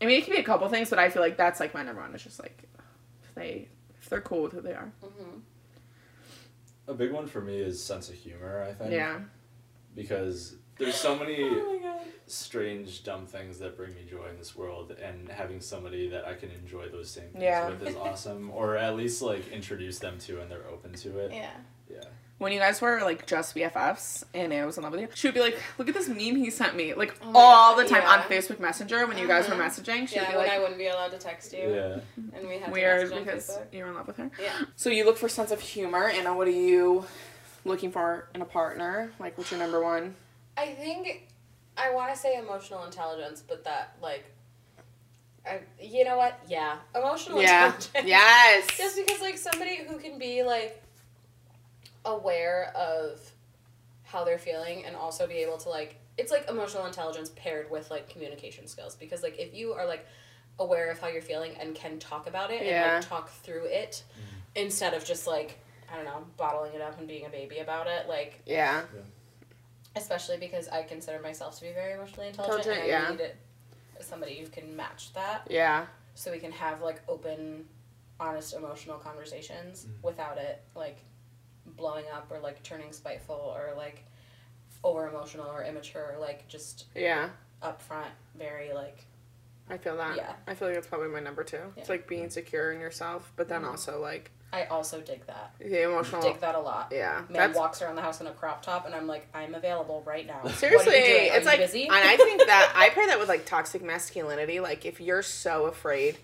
I 0.00 0.06
mean, 0.06 0.18
it 0.18 0.24
can 0.24 0.34
be 0.34 0.40
a 0.40 0.44
couple 0.44 0.68
things, 0.68 0.90
but 0.90 0.98
I 0.98 1.08
feel 1.10 1.22
like 1.22 1.36
that's 1.36 1.60
like 1.60 1.74
my 1.74 1.82
number 1.82 2.00
one. 2.00 2.14
It's 2.14 2.22
just 2.24 2.40
like 2.40 2.62
if 3.24 3.34
they 3.34 3.68
if 4.00 4.08
they're 4.08 4.20
cool 4.20 4.42
with 4.42 4.52
who 4.52 4.60
they 4.60 4.72
are. 4.74 4.92
Mhm. 5.04 5.40
A 6.86 6.94
big 6.94 7.12
one 7.12 7.26
for 7.26 7.40
me 7.40 7.58
is 7.58 7.82
sense 7.82 8.08
of 8.08 8.14
humor. 8.14 8.64
I 8.68 8.72
think. 8.72 8.92
Yeah. 8.92 9.20
Because 9.94 10.56
there's 10.78 10.94
so 10.94 11.16
many 11.18 11.42
Oh 11.44 12.00
strange, 12.26 13.02
dumb 13.04 13.26
things 13.26 13.58
that 13.58 13.76
bring 13.76 13.94
me 13.94 14.04
joy 14.08 14.26
in 14.30 14.36
this 14.36 14.54
world, 14.54 14.94
and 15.02 15.28
having 15.28 15.60
somebody 15.60 16.08
that 16.10 16.26
I 16.26 16.34
can 16.34 16.50
enjoy 16.50 16.88
those 16.88 17.10
same 17.10 17.30
things 17.30 17.42
Yeah. 17.42 17.70
with 17.70 17.86
is 17.86 17.96
awesome. 17.96 18.50
Or 18.50 18.76
at 18.76 18.94
least 18.96 19.22
like 19.22 19.48
introduce 19.48 19.98
them 19.98 20.18
to, 20.20 20.40
and 20.40 20.50
they're 20.50 20.66
open 20.70 20.92
to 20.92 21.18
it. 21.18 21.32
Yeah. 21.32 21.50
Yeah. 21.90 22.04
When 22.38 22.52
you 22.52 22.60
guys 22.60 22.80
were 22.80 23.00
like 23.00 23.26
just 23.26 23.56
BFFs 23.56 24.22
and 24.32 24.52
I 24.54 24.64
was 24.64 24.76
in 24.76 24.84
love 24.84 24.92
with 24.92 25.00
you, 25.00 25.08
she 25.14 25.26
would 25.26 25.34
be 25.34 25.40
like, 25.40 25.58
"Look 25.76 25.88
at 25.88 25.94
this 25.94 26.06
meme 26.08 26.36
he 26.36 26.50
sent 26.50 26.76
me," 26.76 26.94
like 26.94 27.12
Oh 27.22 27.32
all 27.34 27.74
God, 27.74 27.84
the 27.84 27.88
time 27.88 28.02
yeah. 28.02 28.10
on 28.12 28.18
Facebook 28.20 28.60
Messenger 28.60 29.06
when 29.08 29.18
you 29.18 29.26
guys 29.26 29.48
were 29.48 29.54
Uh-huh. 29.54 29.64
messaging. 29.64 30.06
She'd 30.08 30.16
Yeah, 30.16 30.30
be 30.30 30.36
when 30.36 30.46
like, 30.46 30.52
I 30.52 30.58
wouldn't 30.60 30.78
be 30.78 30.86
allowed 30.86 31.10
to 31.10 31.18
text 31.18 31.52
you, 31.52 31.74
Yeah. 31.74 32.00
and 32.38 32.48
we 32.48 32.58
had 32.60 32.70
"Weird," 32.70 33.08
to 33.10 33.16
message 33.16 33.18
on 33.18 33.24
because 33.24 33.58
you're 33.72 33.88
in 33.88 33.94
love 33.94 34.06
with 34.06 34.18
her. 34.18 34.30
Yeah. 34.40 34.52
So 34.76 34.88
you 34.88 35.04
look 35.04 35.16
for 35.18 35.28
sense 35.28 35.50
of 35.50 35.60
humor, 35.60 36.08
and 36.08 36.36
what 36.36 36.46
are 36.46 36.52
you 36.52 37.04
looking 37.64 37.90
for 37.90 38.28
in 38.36 38.40
a 38.40 38.44
partner? 38.46 39.10
Like, 39.18 39.36
what's 39.36 39.50
your 39.50 39.58
number 39.58 39.82
one? 39.82 40.14
I 40.56 40.66
think 40.74 41.26
I 41.76 41.90
want 41.90 42.14
to 42.14 42.18
say 42.20 42.36
emotional 42.38 42.84
intelligence, 42.84 43.42
but 43.46 43.64
that 43.64 43.96
like, 44.00 44.24
I 45.44 45.60
you 45.80 46.04
know 46.04 46.16
what? 46.16 46.38
Yeah, 46.48 46.76
emotional 46.94 47.40
Yeah. 47.42 47.66
intelligence. 47.74 48.06
Yes. 48.06 48.66
Just 48.78 48.96
because 48.96 49.20
like 49.20 49.38
somebody 49.38 49.78
who 49.88 49.98
can 49.98 50.18
be 50.20 50.42
like 50.44 50.82
aware 52.04 52.72
of 52.76 53.20
how 54.04 54.24
they're 54.24 54.38
feeling 54.38 54.84
and 54.84 54.96
also 54.96 55.26
be 55.26 55.34
able 55.34 55.58
to 55.58 55.68
like 55.68 55.96
it's 56.16 56.32
like 56.32 56.48
emotional 56.48 56.86
intelligence 56.86 57.30
paired 57.36 57.70
with 57.70 57.90
like 57.90 58.08
communication 58.08 58.66
skills 58.66 58.96
because 58.96 59.22
like 59.22 59.38
if 59.38 59.54
you 59.54 59.72
are 59.72 59.86
like 59.86 60.06
aware 60.58 60.90
of 60.90 60.98
how 60.98 61.06
you're 61.08 61.22
feeling 61.22 61.54
and 61.60 61.74
can 61.74 61.98
talk 61.98 62.26
about 62.26 62.50
it 62.50 62.64
Yeah. 62.64 62.84
and 62.84 62.94
like 63.02 63.08
talk 63.08 63.28
through 63.30 63.64
it 63.66 64.02
instead 64.56 64.94
of 64.94 65.04
just 65.04 65.26
like 65.26 65.58
I 65.92 65.96
don't 65.96 66.04
know 66.04 66.24
bottling 66.36 66.74
it 66.74 66.80
up 66.80 66.98
and 66.98 67.06
being 67.06 67.26
a 67.26 67.28
baby 67.28 67.58
about 67.58 67.86
it 67.86 68.08
like 68.08 68.40
Yeah. 68.46 68.82
especially 69.96 70.36
because 70.38 70.68
I 70.68 70.82
consider 70.82 71.20
myself 71.20 71.56
to 71.56 71.62
be 71.66 71.72
very 71.72 71.94
emotionally 71.94 72.28
intelligent, 72.28 72.66
Intelligent, 72.66 72.88
and 72.92 72.96
I 72.96 73.08
yeah. 73.08 73.10
need 73.10 73.20
it, 73.20 73.36
somebody 74.00 74.38
who 74.38 74.46
can 74.48 74.74
match 74.76 75.12
that 75.14 75.46
Yeah. 75.50 75.86
so 76.14 76.30
we 76.30 76.38
can 76.38 76.52
have 76.52 76.80
like 76.82 77.02
open 77.08 77.66
honest 78.20 78.54
emotional 78.54 78.98
conversations 78.98 79.84
Mhm. 79.86 80.02
without 80.02 80.38
it 80.38 80.62
like 80.74 80.98
blowing 81.76 82.04
up 82.12 82.30
or 82.30 82.38
like 82.40 82.62
turning 82.62 82.92
spiteful 82.92 83.34
or 83.56 83.74
like 83.76 84.04
over 84.84 85.08
emotional 85.08 85.46
or 85.50 85.64
immature 85.64 86.16
like 86.20 86.46
just 86.48 86.86
Yeah. 86.94 87.30
upfront 87.62 88.10
very 88.36 88.72
like 88.72 89.04
I 89.70 89.76
feel 89.76 89.98
that. 89.98 90.16
Yeah. 90.16 90.32
I 90.46 90.54
feel 90.54 90.68
like 90.68 90.76
that's 90.76 90.86
probably 90.86 91.08
my 91.08 91.20
number 91.20 91.44
two. 91.44 91.60
It's 91.76 91.90
like 91.90 92.08
being 92.08 92.30
secure 92.30 92.72
in 92.72 92.80
yourself, 92.80 93.30
but 93.36 93.48
then 93.50 93.62
Mhm. 93.64 93.68
also 93.70 94.00
like 94.00 94.30
I 94.50 94.64
also 94.64 95.02
dig 95.02 95.26
that 95.26 95.52
the 95.58 95.82
emotional. 95.82 96.22
dig 96.22 96.40
that 96.40 96.54
a 96.54 96.58
lot 96.58 96.90
Yeah. 96.90 97.16
man 97.28 97.32
That's 97.32 97.58
walks 97.58 97.82
around 97.82 97.96
the 97.96 98.02
house 98.02 98.22
in 98.22 98.26
a 98.26 98.32
crop 98.32 98.62
top 98.62 98.86
and 98.86 98.94
I'm 98.94 99.06
like 99.06 99.26
I'm 99.34 99.54
available 99.54 100.02
right 100.06 100.26
now 100.26 100.36
What 100.36 100.46
are 100.46 100.48
you 100.48 100.56
seriously. 100.56 100.92
It's 100.94 101.44
like, 101.44 101.58
busy 101.58 101.82
and 101.84 101.92
I 101.94 102.16
think 102.16 102.40
that 102.46 102.72
I 102.76 102.88
pair 102.90 103.06
that 103.08 103.18
with 103.18 103.28
like 103.28 103.44
toxic 103.44 103.82
masculinity. 103.82 104.60
Like 104.60 104.86
if 104.86 105.00
you're 105.02 105.22
so 105.22 105.66
afraid 105.66 106.16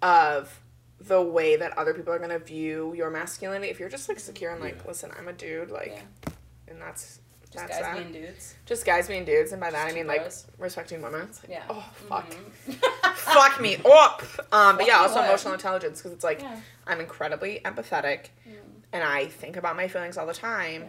of 0.00 0.60
the 1.08 1.20
way 1.22 1.56
that 1.56 1.76
other 1.78 1.94
people 1.94 2.12
are 2.12 2.18
gonna 2.18 2.38
view 2.38 2.94
your 2.94 3.10
masculinity, 3.10 3.70
if 3.70 3.80
you're 3.80 3.88
just 3.88 4.08
like 4.08 4.20
secure 4.20 4.52
and 4.52 4.60
like, 4.60 4.76
Yeah. 4.76 4.88
listen, 4.88 5.10
I'm 5.18 5.28
a 5.28 5.32
dude, 5.32 5.70
like, 5.70 5.92
Yeah. 6.26 6.32
and 6.68 6.80
that's 6.80 7.18
just 7.50 7.66
that's 7.68 7.80
guys 7.80 7.80
that. 7.82 7.96
being 8.10 8.12
dudes 8.24 8.54
just 8.64 8.86
guys 8.86 9.08
being 9.08 9.24
dudes, 9.26 9.52
and 9.52 9.60
by 9.60 9.70
that 9.70 9.86
I 9.90 9.92
mean 9.92 10.06
like 10.06 10.22
bros. 10.22 10.46
respecting 10.58 11.02
women. 11.02 11.28
Like, 11.42 11.50
yeah 11.50 11.62
oh 11.68 11.84
fuck, 12.08 12.30
Mhm. 12.66 12.74
fuck 13.14 13.60
me 13.60 13.76
up. 13.84 14.22
Um, 14.52 14.78
but 14.78 14.86
yeah, 14.86 14.96
also 14.98 15.16
up. 15.20 15.26
emotional 15.26 15.52
intelligence 15.54 15.98
because 16.00 16.12
it's 16.12 16.24
like 16.24 16.40
yeah 16.40 16.58
I'm 16.86 17.00
incredibly 17.00 17.60
empathetic, 17.64 18.26
Mm. 18.48 18.54
and 18.92 19.02
I 19.04 19.26
think 19.26 19.56
about 19.56 19.76
my 19.76 19.88
feelings 19.88 20.16
all 20.16 20.26
the 20.26 20.32
time. 20.34 20.88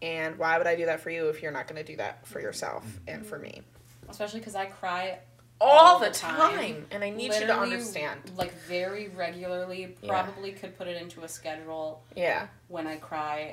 And 0.00 0.38
why 0.38 0.56
would 0.58 0.68
I 0.68 0.76
do 0.76 0.86
that 0.86 1.00
for 1.00 1.10
you 1.10 1.28
if 1.28 1.42
you're 1.42 1.50
not 1.50 1.66
going 1.66 1.84
to 1.84 1.92
do 1.92 1.96
that 1.96 2.24
for 2.24 2.40
yourself 2.40 2.84
and 3.08 3.26
for 3.26 3.36
me? 3.38 3.62
especially 4.08 4.38
because 4.38 4.54
I 4.54 4.66
cry 4.66 5.18
All, 5.60 5.98
the 5.98 6.10
time. 6.10 6.36
time. 6.56 6.86
And 6.92 7.02
I 7.02 7.10
need 7.10 7.34
you 7.34 7.40
to 7.40 7.52
understand. 7.54 8.20
like 8.36 8.52
very 8.62 9.08
regularly. 9.08 9.96
Yeah. 10.02 10.08
Probably 10.22 10.52
could 10.52 10.76
put 10.78 10.86
it 10.86 11.00
into 11.00 11.22
a 11.24 11.28
schedule 11.28 12.02
Yeah. 12.14 12.46
when 12.68 12.86
I 12.86 12.96
cry. 12.96 13.52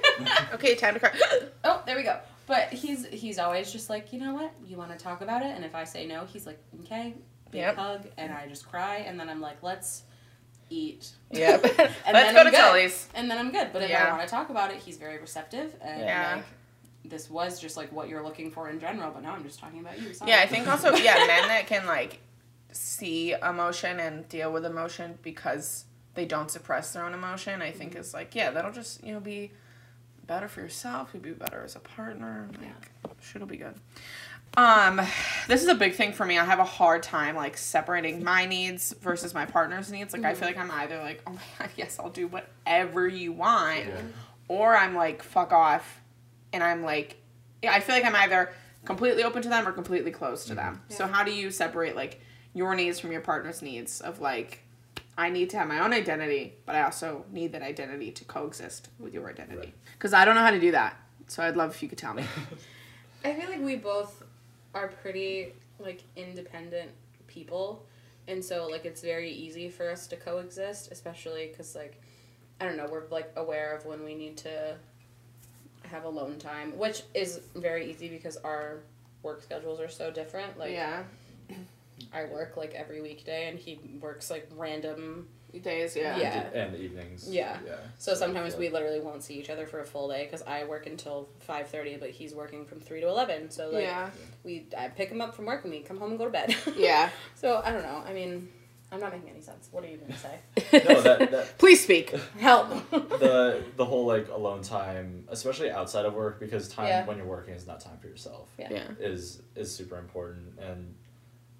okay, 0.54 0.74
time 0.74 0.94
to 0.94 1.00
cry. 1.00 1.12
oh, 1.64 1.82
there 1.86 1.96
we 1.96 2.02
go. 2.04 2.18
But 2.46 2.72
he's 2.72 3.06
he's 3.06 3.38
always 3.38 3.70
just 3.72 3.90
like, 3.90 4.12
you 4.12 4.18
know 4.18 4.34
what? 4.34 4.52
You 4.66 4.76
want 4.76 4.90
to 4.90 5.02
talk 5.02 5.20
about 5.20 5.42
it? 5.42 5.54
And 5.54 5.64
if 5.64 5.74
I 5.74 5.84
say 5.84 6.06
no, 6.06 6.24
he's 6.24 6.46
like, 6.46 6.58
okay, 6.84 7.14
big 7.50 7.60
Yep. 7.60 7.76
hug, 7.76 8.06
and 8.16 8.32
I 8.32 8.46
just 8.48 8.68
cry, 8.68 8.96
and 9.06 9.18
then 9.20 9.28
I'm 9.28 9.40
like, 9.40 9.62
let's 9.62 10.02
eat. 10.70 11.10
yep. 11.30 11.62
And 11.78 11.78
Let's 11.78 11.98
then 12.06 12.34
go 12.34 12.40
I'm 12.40 12.46
to 12.46 12.50
good. 12.50 12.56
Tully's. 12.60 13.08
And 13.14 13.30
then 13.30 13.38
I'm 13.38 13.52
good. 13.52 13.68
But 13.74 13.82
if 13.82 13.90
Yeah. 13.90 14.06
I 14.06 14.16
want 14.16 14.22
to 14.22 14.28
talk 14.28 14.48
about 14.50 14.70
it, 14.70 14.78
he's 14.78 14.96
very 14.96 15.18
receptive, 15.18 15.74
and 15.82 16.00
Yeah. 16.00 16.34
like, 16.36 16.44
this 17.04 17.28
was 17.30 17.60
just 17.60 17.76
like 17.76 17.92
what 17.92 18.08
you're 18.08 18.22
looking 18.22 18.50
for 18.50 18.68
in 18.68 18.78
general. 18.80 19.10
But 19.10 19.22
now 19.22 19.32
I'm 19.32 19.42
just 19.44 19.58
talking 19.58 19.80
about 19.80 20.00
you. 20.00 20.12
Sorry. 20.14 20.30
Yeah, 20.30 20.40
I 20.40 20.46
think 20.46 20.68
also, 20.68 20.94
yeah, 20.94 21.14
men 21.26 21.48
that 21.48 21.66
can 21.66 21.86
like 21.86 22.20
see 22.72 23.32
emotion 23.32 24.00
and 24.00 24.28
deal 24.28 24.52
with 24.52 24.64
emotion 24.64 25.18
because 25.22 25.84
they 26.14 26.24
don't 26.26 26.50
suppress 26.50 26.92
their 26.92 27.04
own 27.04 27.14
emotion, 27.14 27.62
I 27.62 27.70
think 27.70 27.96
is 27.96 28.12
like, 28.14 28.34
yeah, 28.34 28.50
that'll 28.50 28.72
just, 28.72 29.02
you 29.04 29.12
know, 29.14 29.20
be 29.20 29.50
better 30.26 30.46
for 30.48 30.60
yourself. 30.60 31.10
You'll 31.12 31.22
be 31.22 31.30
better 31.32 31.62
as 31.64 31.74
a 31.76 31.80
partner. 31.80 32.48
Like, 33.04 33.20
shit'll 33.22 33.46
be 33.48 33.56
good. 33.56 33.74
Um, 34.56 35.00
this 35.48 35.62
is 35.62 35.68
a 35.68 35.74
big 35.74 35.94
thing 35.94 36.12
for 36.12 36.26
me. 36.26 36.38
I 36.38 36.44
have 36.44 36.58
a 36.58 36.64
hard 36.64 37.02
time 37.02 37.34
like 37.36 37.56
separating 37.56 38.22
my 38.22 38.44
needs 38.44 38.92
versus 39.00 39.32
my 39.32 39.46
partner's 39.46 39.90
needs. 39.90 40.12
Like 40.12 40.24
I 40.24 40.34
feel 40.34 40.46
like 40.46 40.58
I'm 40.58 40.70
either 40.70 40.98
like, 40.98 41.22
oh 41.26 41.32
my 41.32 41.40
god, 41.58 41.70
yes, 41.76 41.98
I'll 41.98 42.10
do 42.10 42.26
whatever 42.28 43.08
you 43.08 43.32
want, 43.32 43.86
Yeah. 43.86 44.00
or 44.48 44.76
I'm 44.76 44.94
like, 44.94 45.22
fuck 45.22 45.52
off, 45.52 46.01
and 46.52 46.62
I'm 46.62 46.82
like, 46.82 47.16
I 47.66 47.80
feel 47.80 47.94
like 47.94 48.04
I'm 48.04 48.16
either 48.16 48.52
completely 48.84 49.22
open 49.24 49.42
to 49.42 49.48
them 49.48 49.66
or 49.66 49.72
completely 49.72 50.10
closed 50.10 50.48
to 50.48 50.54
them. 50.54 50.76
Mm-hmm. 50.76 50.94
So 50.94 51.06
how 51.06 51.24
do 51.24 51.32
you 51.32 51.50
separate 51.50 51.96
like 51.96 52.20
your 52.54 52.74
needs 52.74 52.98
from 52.98 53.12
your 53.12 53.20
partner's 53.20 53.62
needs 53.62 54.00
of 54.00 54.20
like 54.20 54.60
I 55.16 55.28
need 55.28 55.50
to 55.50 55.58
have 55.58 55.68
my 55.68 55.80
own 55.80 55.92
identity, 55.92 56.54
but 56.64 56.74
I 56.74 56.82
also 56.82 57.26
need 57.30 57.52
that 57.52 57.62
identity 57.62 58.10
to 58.12 58.24
coexist 58.24 58.88
with 58.98 59.12
your 59.12 59.28
identity. 59.28 59.58
Right. 59.58 59.74
Cuz 59.98 60.12
I 60.12 60.24
don't 60.24 60.34
know 60.34 60.42
how 60.42 60.50
to 60.50 60.60
do 60.60 60.72
that. 60.72 60.96
So 61.28 61.42
I'd 61.42 61.56
love 61.56 61.70
if 61.70 61.82
you 61.82 61.88
could 61.88 61.98
tell 61.98 62.14
me. 62.14 62.24
I 63.24 63.34
feel 63.34 63.48
like 63.48 63.60
we 63.60 63.76
both 63.76 64.22
are 64.74 64.88
pretty 64.88 65.52
like 65.78 66.02
independent 66.16 66.90
people, 67.26 67.86
and 68.26 68.44
so 68.44 68.66
like 68.66 68.84
it's 68.84 69.00
very 69.00 69.30
easy 69.30 69.68
for 69.68 69.88
us 69.90 70.06
to 70.08 70.16
coexist, 70.16 70.90
especially 70.90 71.46
because 71.46 71.74
like 71.74 72.00
I 72.60 72.64
don't 72.64 72.76
know, 72.76 72.88
we're 72.90 73.08
like 73.10 73.30
aware 73.36 73.74
of 73.74 73.86
when 73.86 74.04
we 74.04 74.14
need 74.14 74.36
to 74.38 74.76
have 75.92 76.04
alone 76.04 76.38
time, 76.38 76.76
which 76.76 77.02
is 77.14 77.40
very 77.54 77.90
easy 77.90 78.08
because 78.08 78.36
our 78.38 78.80
work 79.22 79.42
schedules 79.42 79.78
are 79.78 79.88
so 79.88 80.10
different. 80.10 80.58
Like 80.58 80.72
yeah. 80.72 81.04
I 82.12 82.24
work 82.24 82.56
like 82.56 82.74
every 82.74 83.00
weekday, 83.00 83.48
and 83.48 83.58
he 83.58 83.78
works 84.00 84.30
like 84.30 84.48
random. 84.56 85.28
Days, 85.62 85.94
yeah. 85.94 86.16
Yeah. 86.16 86.48
And 86.54 86.74
evenings. 86.74 87.28
Yeah. 87.28 87.58
Yeah. 87.66 87.74
So 87.98 88.14
sometimes 88.14 88.54
yeah. 88.54 88.60
we 88.60 88.68
literally 88.70 89.00
won't 89.00 89.22
see 89.22 89.34
each 89.34 89.50
other 89.50 89.66
for 89.66 89.80
a 89.80 89.84
full 89.84 90.08
day 90.08 90.24
because 90.24 90.40
I 90.46 90.64
work 90.64 90.86
until 90.86 91.28
five 91.40 91.68
thirty, 91.68 91.98
but 91.98 92.08
he's 92.08 92.34
working 92.34 92.64
from 92.64 92.80
three 92.80 93.02
to 93.02 93.06
eleven. 93.06 93.50
So 93.50 93.68
like 93.68 93.82
yeah. 93.82 94.08
we 94.44 94.64
I 94.78 94.88
pick 94.88 95.10
him 95.10 95.20
up 95.20 95.34
from 95.34 95.44
work 95.44 95.64
and 95.64 95.70
we 95.70 95.80
come 95.80 95.98
home 95.98 96.12
and 96.12 96.18
go 96.18 96.24
to 96.24 96.30
bed. 96.30 96.56
Yeah. 96.74 97.10
so 97.34 97.60
I 97.62 97.70
don't 97.70 97.82
know. 97.82 98.02
I 98.06 98.14
mean, 98.14 98.48
I'm 98.92 99.00
not 99.00 99.10
making 99.12 99.30
any 99.30 99.40
sense. 99.40 99.68
What 99.72 99.84
are 99.84 99.88
you 99.88 99.96
gonna 99.96 100.16
say? 100.18 100.38
No, 100.88 101.00
that- 101.00 101.30
that- 101.30 101.58
Please 101.58 101.82
speak. 101.82 102.10
Help. 102.38 102.68
the 102.90 103.62
the 103.76 103.84
whole 103.84 104.04
like 104.06 104.28
alone 104.28 104.62
time, 104.62 105.24
especially 105.28 105.70
outside 105.70 106.04
of 106.04 106.14
work, 106.14 106.38
because 106.38 106.68
time 106.68 106.86
Yeah. 106.88 107.06
when 107.06 107.16
you're 107.16 107.26
working 107.26 107.54
is 107.54 107.66
not 107.66 107.80
time 107.80 107.96
for 108.00 108.08
yourself. 108.08 108.50
Yeah. 108.58 108.68
Yeah. 108.70 108.88
Is 109.00 109.42
is 109.56 109.74
super 109.74 109.98
important, 109.98 110.58
and 110.60 110.94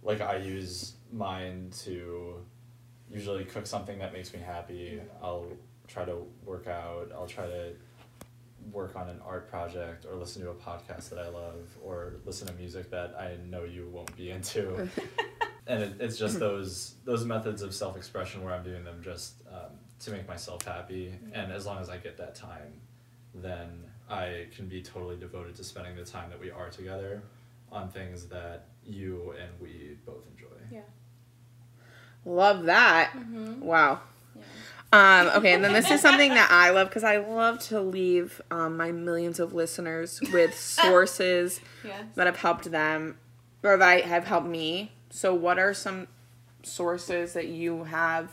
like 0.03 0.21
I 0.21 0.37
use 0.37 0.93
mine 1.13 1.71
to 1.85 2.37
usually 3.11 3.45
cook 3.45 3.67
something 3.67 3.99
that 3.99 4.13
makes 4.13 4.33
me 4.33 4.41
happy. 4.41 5.01
I'll 5.23 5.47
try 5.89 6.05
to 6.05 6.17
work 6.45 6.67
out. 6.67 7.11
I'll 7.15 7.27
try 7.27 7.47
to 7.47 7.73
work 8.73 8.95
on 8.95 9.09
an 9.09 9.21
art 9.27 9.49
project 9.51 10.07
or 10.07 10.15
listen 10.17 10.41
to 10.43 10.51
a 10.51 10.55
podcast 10.55 11.11
that 11.11 11.19
I 11.19 11.29
love 11.29 11.67
or 11.83 12.15
listen 12.25 12.47
to 12.47 12.55
music 12.55 12.91
that 12.91 13.15
I 13.19 13.37
know 13.51 13.65
you 13.65 13.89
won't 13.93 14.15
be 14.17 14.31
into. 14.31 14.89
And 15.67 15.83
it, 15.83 15.93
it's 16.01 16.17
just 16.19 16.39
those 16.39 16.95
those 17.05 17.25
methods 17.25 17.63
of 17.63 17.75
self 17.75 17.97
expression 17.97 18.43
where 18.45 18.55
I'm 18.55 18.65
doing 18.65 18.85
them 18.85 19.01
just 19.03 19.35
um, 19.51 19.71
to 20.01 20.11
make 20.11 20.27
myself 20.29 20.65
happy. 20.65 21.15
And 21.33 21.53
as 21.53 21.67
long 21.67 21.79
as 21.81 21.89
I 21.89 21.97
get 21.99 22.17
that 22.19 22.35
time, 22.35 22.81
then 23.35 23.85
I 24.11 24.47
can 24.55 24.67
be 24.69 24.83
totally 24.83 25.17
devoted 25.17 25.55
to 25.57 25.65
spending 25.65 25.97
the 25.97 26.05
time 26.05 26.31
that 26.31 26.41
we 26.41 26.51
are 26.51 26.69
together 26.69 27.23
on 27.71 27.89
things 27.89 28.27
that 28.27 28.67
you 28.85 29.35
and 29.41 29.51
we 29.61 29.97
both 30.05 30.27
enjoy. 30.35 30.57
Yeah. 30.71 30.81
Love 32.25 32.65
that. 32.65 33.13
Wow. 33.61 34.01
Um, 34.93 35.29
okay, 35.37 35.55
and 35.55 35.65
then 35.65 35.73
this 35.73 35.91
is 35.91 36.03
something 36.03 36.35
that 36.35 36.51
I 36.51 36.69
love 36.71 36.89
because 36.91 37.03
I 37.05 37.17
love 37.17 37.59
to 37.69 37.81
leave 37.81 38.43
um, 38.51 38.77
my 38.77 38.93
millions 38.93 39.41
of 39.41 39.55
listeners 39.55 40.21
with 40.33 40.55
sources 40.59 41.61
Yes. 41.83 42.05
that 42.15 42.27
have 42.27 42.37
helped 42.37 42.71
them 42.71 43.17
or 43.63 43.77
that 43.79 44.05
have 44.05 44.25
helped 44.27 44.47
me. 44.47 44.93
So, 45.15 45.35
what 45.35 45.59
are 45.59 45.75
some 45.75 46.09
sources 46.63 47.35
that 47.35 47.49
you 47.49 47.85
have 47.85 48.31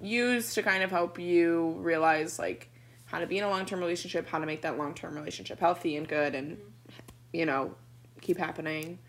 used 0.00 0.54
to 0.54 0.62
kind 0.62 0.84
of 0.84 0.90
help 0.90 1.18
you 1.18 1.74
realize 1.78 2.38
like 2.38 2.70
how 3.06 3.18
to 3.18 3.26
be 3.26 3.38
in 3.38 3.44
a 3.44 3.50
long 3.50 3.66
term 3.66 3.80
relationship, 3.80 4.28
how 4.28 4.38
to 4.38 4.46
make 4.46 4.62
that 4.62 4.78
long 4.78 4.94
term 4.94 5.16
relationship 5.16 5.58
healthy 5.58 5.96
and 5.96 6.06
good, 6.06 6.36
and 6.36 6.58
mm-hmm. 6.58 7.00
you 7.32 7.44
know 7.44 7.74
keep 8.20 8.38
happening? 8.38 9.00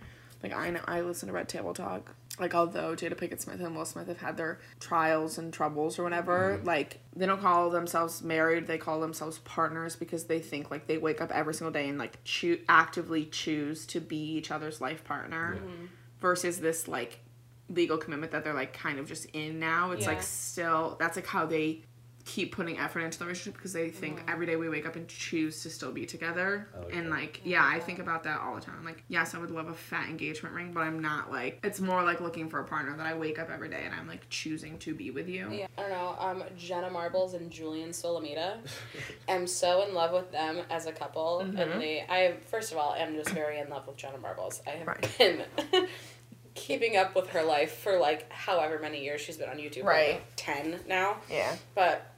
Like 0.42 0.54
I 0.54 0.72
know 0.72 0.80
I 0.86 1.02
listen 1.02 1.28
to 1.28 1.34
Red 1.34 1.48
Table 1.48 1.76
Talk. 1.76 2.16
Like 2.40 2.56
although 2.56 2.96
Jada 2.96 3.14
Pinkett 3.14 3.42
Smith 3.42 3.60
and 3.60 3.76
Will 3.76 3.86
Smith 3.86 4.08
have 4.08 4.18
had 4.18 4.38
their 4.38 4.60
trials 4.80 5.38
and 5.38 5.54
troubles 5.54 6.00
or 6.00 6.04
whatever, 6.04 6.58
mm-hmm. 6.58 6.66
like 6.66 7.00
they 7.16 7.28
don't 7.28 7.42
call 7.42 7.70
themselves 7.70 8.24
married, 8.24 8.66
they 8.66 8.80
call 8.80 9.02
themselves 9.02 9.38
partners 9.40 9.96
because 9.96 10.24
they 10.24 10.40
think 10.40 10.72
like 10.72 10.88
they 10.88 10.98
wake 10.98 11.22
up 11.22 11.30
every 11.32 11.54
single 11.54 11.72
day 11.72 11.88
and 11.90 12.00
like 12.00 12.24
choo- 12.24 12.62
actively 12.68 13.26
choose 13.26 13.86
to 13.86 14.00
be 14.00 14.18
each 14.18 14.50
other's 14.50 14.82
life 14.82 15.04
partner 15.04 15.58
mm-hmm. 15.60 15.86
Versus 16.22 16.60
this 16.60 16.88
like 16.88 17.20
legal 17.70 17.98
commitment 17.98 18.32
that 18.32 18.44
they're 18.44 18.54
like 18.54 18.74
kind 18.74 19.00
of 19.00 19.08
just 19.08 19.26
in 19.34 19.60
now. 19.60 19.92
It's 19.92 20.04
Yeah. 20.04 20.10
like 20.14 20.22
still 20.24 20.96
that's 21.00 21.16
like 21.16 21.28
how 21.28 21.46
they 21.46 21.84
keep 22.26 22.54
putting 22.56 22.78
effort 22.80 23.02
into 23.02 23.18
the 23.20 23.26
relationship 23.26 23.56
because 23.56 23.74
they 23.74 23.90
think 23.90 24.22
every 24.28 24.46
day 24.46 24.56
we 24.56 24.70
wake 24.70 24.86
up 24.86 24.96
and 24.96 25.08
choose 25.08 25.62
to 25.64 25.70
still 25.70 25.92
be 25.92 26.06
together. 26.06 26.68
I 26.76 26.80
like 26.80 26.94
and 26.96 27.10
like 27.10 27.42
yeah, 27.44 27.66
I 27.66 27.80
think 27.80 28.00
about 28.00 28.24
that 28.24 28.40
all 28.42 28.56
the 28.56 28.62
time. 28.62 28.84
Like 28.84 29.04
yes, 29.08 29.34
I 29.36 29.40
would 29.40 29.52
love 29.52 29.68
a 29.70 29.74
fat 29.74 30.10
engagement 30.10 30.56
ring, 30.56 30.72
but 30.74 30.82
I'm 30.82 31.02
not 31.02 31.32
like 31.32 31.60
it's 31.64 31.80
more 31.80 32.04
like 32.04 32.22
looking 32.22 32.50
for 32.50 32.60
a 32.60 32.64
partner 32.66 32.96
that 32.98 33.06
I 33.06 33.14
wake 33.14 33.40
up 33.40 33.50
every 33.50 33.70
day 33.70 33.82
and 33.86 33.94
I'm 33.94 34.08
like 34.08 34.30
choosing 34.30 34.78
to 34.80 34.94
be 34.94 35.12
with 35.12 35.28
you. 35.30 35.50
Yeah, 35.52 35.68
I 35.78 35.82
don't 35.82 35.90
know. 35.92 36.16
Um, 36.20 36.44
Jenna 36.58 36.90
Marbles 36.90 37.34
and 37.34 37.50
Julian 37.52 37.90
Solomita. 37.90 38.58
I'm 39.30 39.48
so 39.48 39.84
in 39.88 39.94
love 39.94 40.12
with 40.14 40.32
them 40.32 40.60
as 40.70 40.86
a 40.86 40.92
couple, 40.92 41.40
and 41.40 41.58
they. 41.58 42.06
I 42.08 42.36
first 42.48 42.72
of 42.72 42.78
all 42.78 42.94
am 42.94 43.16
just 43.16 43.30
very 43.30 43.60
in 43.60 43.70
love 43.70 43.88
with 43.88 43.98
Jenna 43.98 44.18
Marbles. 44.18 44.62
I 44.68 44.72
have 44.72 44.88
Right. 44.88 45.18
been 45.18 45.42
keeping 46.54 46.98
up 46.98 47.16
with 47.16 47.30
her 47.30 47.44
life 47.44 47.72
for 47.78 47.98
like 47.98 48.32
however 48.32 48.78
many 48.80 49.04
years 49.04 49.22
she's 49.22 49.38
been 49.38 49.50
on 49.50 49.58
YouTube. 49.58 49.84
Right. 49.86 50.16
Like 50.16 50.24
ten 50.36 50.80
now, 50.88 51.18
Yeah. 51.30 51.56
but 51.76 52.11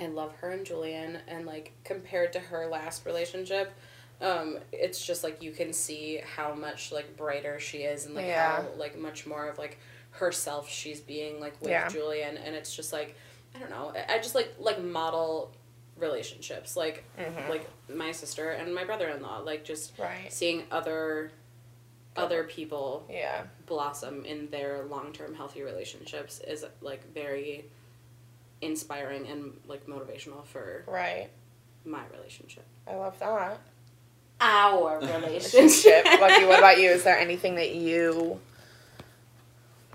I 0.00 0.06
love 0.06 0.32
her 0.36 0.50
and 0.50 0.64
Julian, 0.64 1.18
and 1.28 1.46
like 1.46 1.72
compared 1.84 2.32
to 2.34 2.40
her 2.40 2.66
last 2.66 3.04
relationship. 3.06 3.72
Um, 4.22 4.58
it's 4.70 5.04
just 5.04 5.24
like 5.24 5.42
you 5.42 5.50
can 5.52 5.72
see 5.72 6.20
how 6.36 6.52
much 6.54 6.92
like 6.92 7.16
brighter 7.16 7.58
she 7.58 7.78
is 7.78 8.04
and 8.06 8.14
like 8.14 8.26
Yeah. 8.26 8.56
how 8.62 8.66
like 8.76 8.98
much 8.98 9.26
more 9.26 9.48
of 9.48 9.56
like 9.58 9.78
herself 10.10 10.68
she's 10.68 11.00
being 11.00 11.40
like 11.40 11.58
with 11.60 11.70
Yeah. 11.70 11.88
Julian 11.88 12.36
and 12.36 12.54
it's 12.54 12.74
just 12.76 12.92
like 12.92 13.14
I 13.54 13.58
don't 13.60 13.70
know 13.70 13.94
I 14.08 14.18
just 14.18 14.34
like 14.34 14.52
like 14.58 14.82
model 14.82 15.52
relationships 15.96 16.76
like 16.76 17.04
like 17.48 17.66
my 17.88 18.12
sister 18.12 18.50
and 18.50 18.74
my 18.74 18.84
brother-in-law 18.84 19.38
like 19.38 19.64
just 19.64 19.92
Right. 19.98 20.30
seeing 20.30 20.64
other 20.70 21.30
other 22.16 22.44
people 22.44 23.06
Yeah. 23.08 23.44
blossom 23.66 24.24
in 24.26 24.50
their 24.50 24.82
long-term 24.84 25.34
healthy 25.34 25.62
relationships 25.62 26.40
is 26.46 26.64
like 26.82 27.10
very 27.14 27.64
inspiring 28.62 29.26
and 29.28 29.52
like 29.66 29.86
motivational 29.86 30.44
for 30.46 30.84
Right. 30.86 31.28
my 31.84 32.02
relationship 32.14 32.64
I 32.86 32.94
love 32.96 33.18
that. 33.20 33.58
our 34.40 34.98
relationship. 35.00 36.04
Lucky, 36.20 36.44
what 36.46 36.58
about 36.58 36.78
you? 36.78 36.90
Is 36.90 37.04
there 37.04 37.18
anything 37.18 37.54
that 37.56 37.74
you 37.74 38.40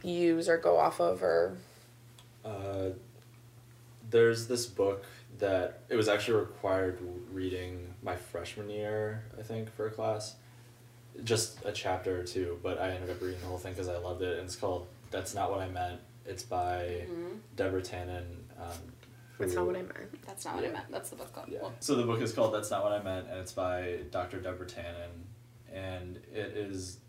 use 0.04 0.48
or 0.50 0.58
go 0.58 0.78
off 0.78 1.00
of 1.00 1.22
or 1.24 1.58
Uh, 2.44 2.90
there's 4.10 4.48
this 4.48 4.66
book 4.68 5.04
that 5.40 5.80
it 5.90 5.96
was 5.96 6.08
actually 6.08 6.40
required 6.40 7.00
reading 7.34 7.94
my 8.04 8.16
freshman 8.16 8.70
year, 8.70 9.24
I 9.38 9.42
think, 9.42 9.74
for 9.76 9.88
a 9.88 9.92
class. 9.92 10.36
Just 11.24 11.66
a 11.66 11.72
chapter 11.72 12.20
or 12.20 12.24
two, 12.24 12.60
but 12.62 12.80
I 12.80 12.92
ended 12.92 13.10
up 13.10 13.20
reading 13.22 13.40
the 13.42 13.48
whole 13.48 13.58
thing 13.58 13.74
because 13.74 13.88
I 13.90 13.98
loved 13.98 14.22
it. 14.22 14.38
And 14.38 14.46
it's 14.46 14.56
called 14.56 14.88
"That's 15.12 15.34
Not 15.34 15.50
What 15.50 15.60
I 15.60 15.68
Meant." 15.70 16.00
It's 16.26 16.44
by 16.44 17.06
Mhm. 17.10 17.40
Deborah 17.56 17.82
Tannen. 17.82 18.26
Um, 18.60 18.68
that's 19.40 19.54
not 19.54 19.66
what 19.68 19.76
I 19.76 19.82
meant. 19.82 20.26
that's 20.26 20.46
not 20.46 20.56
what 20.56 20.64
I 20.64 20.68
Yeah. 20.68 20.74
meant 20.74 20.92
that's 20.92 21.10
the 21.10 21.16
book 21.18 21.34
called 21.34 21.50
Yeah. 21.50 21.62
Well, 21.62 21.74
So 21.82 21.96
the 21.96 22.04
book 22.06 22.22
is 22.22 22.32
called 22.34 22.54
That's 22.54 22.72
Not 22.72 22.84
What 22.84 22.94
I 22.94 23.02
Meant, 23.04 23.28
and 23.28 23.38
it's 23.40 23.52
by 23.52 24.00
Dr. 24.12 24.40
Deborah 24.40 24.66
Tannen. 24.68 25.24
And 25.72 26.18
it 26.34 26.56
is 26.56 27.00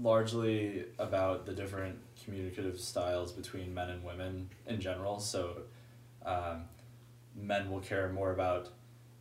largely 0.00 0.84
about 0.98 1.46
the 1.46 1.52
different 1.52 1.98
communicative 2.24 2.78
styles 2.80 3.32
between 3.32 3.74
men 3.74 3.90
and 3.90 4.02
women 4.04 4.48
in 4.66 4.80
general. 4.80 5.18
So 5.20 5.62
um, 6.24 6.64
men 7.34 7.70
will 7.70 7.80
care 7.80 8.08
more 8.10 8.32
about 8.32 8.70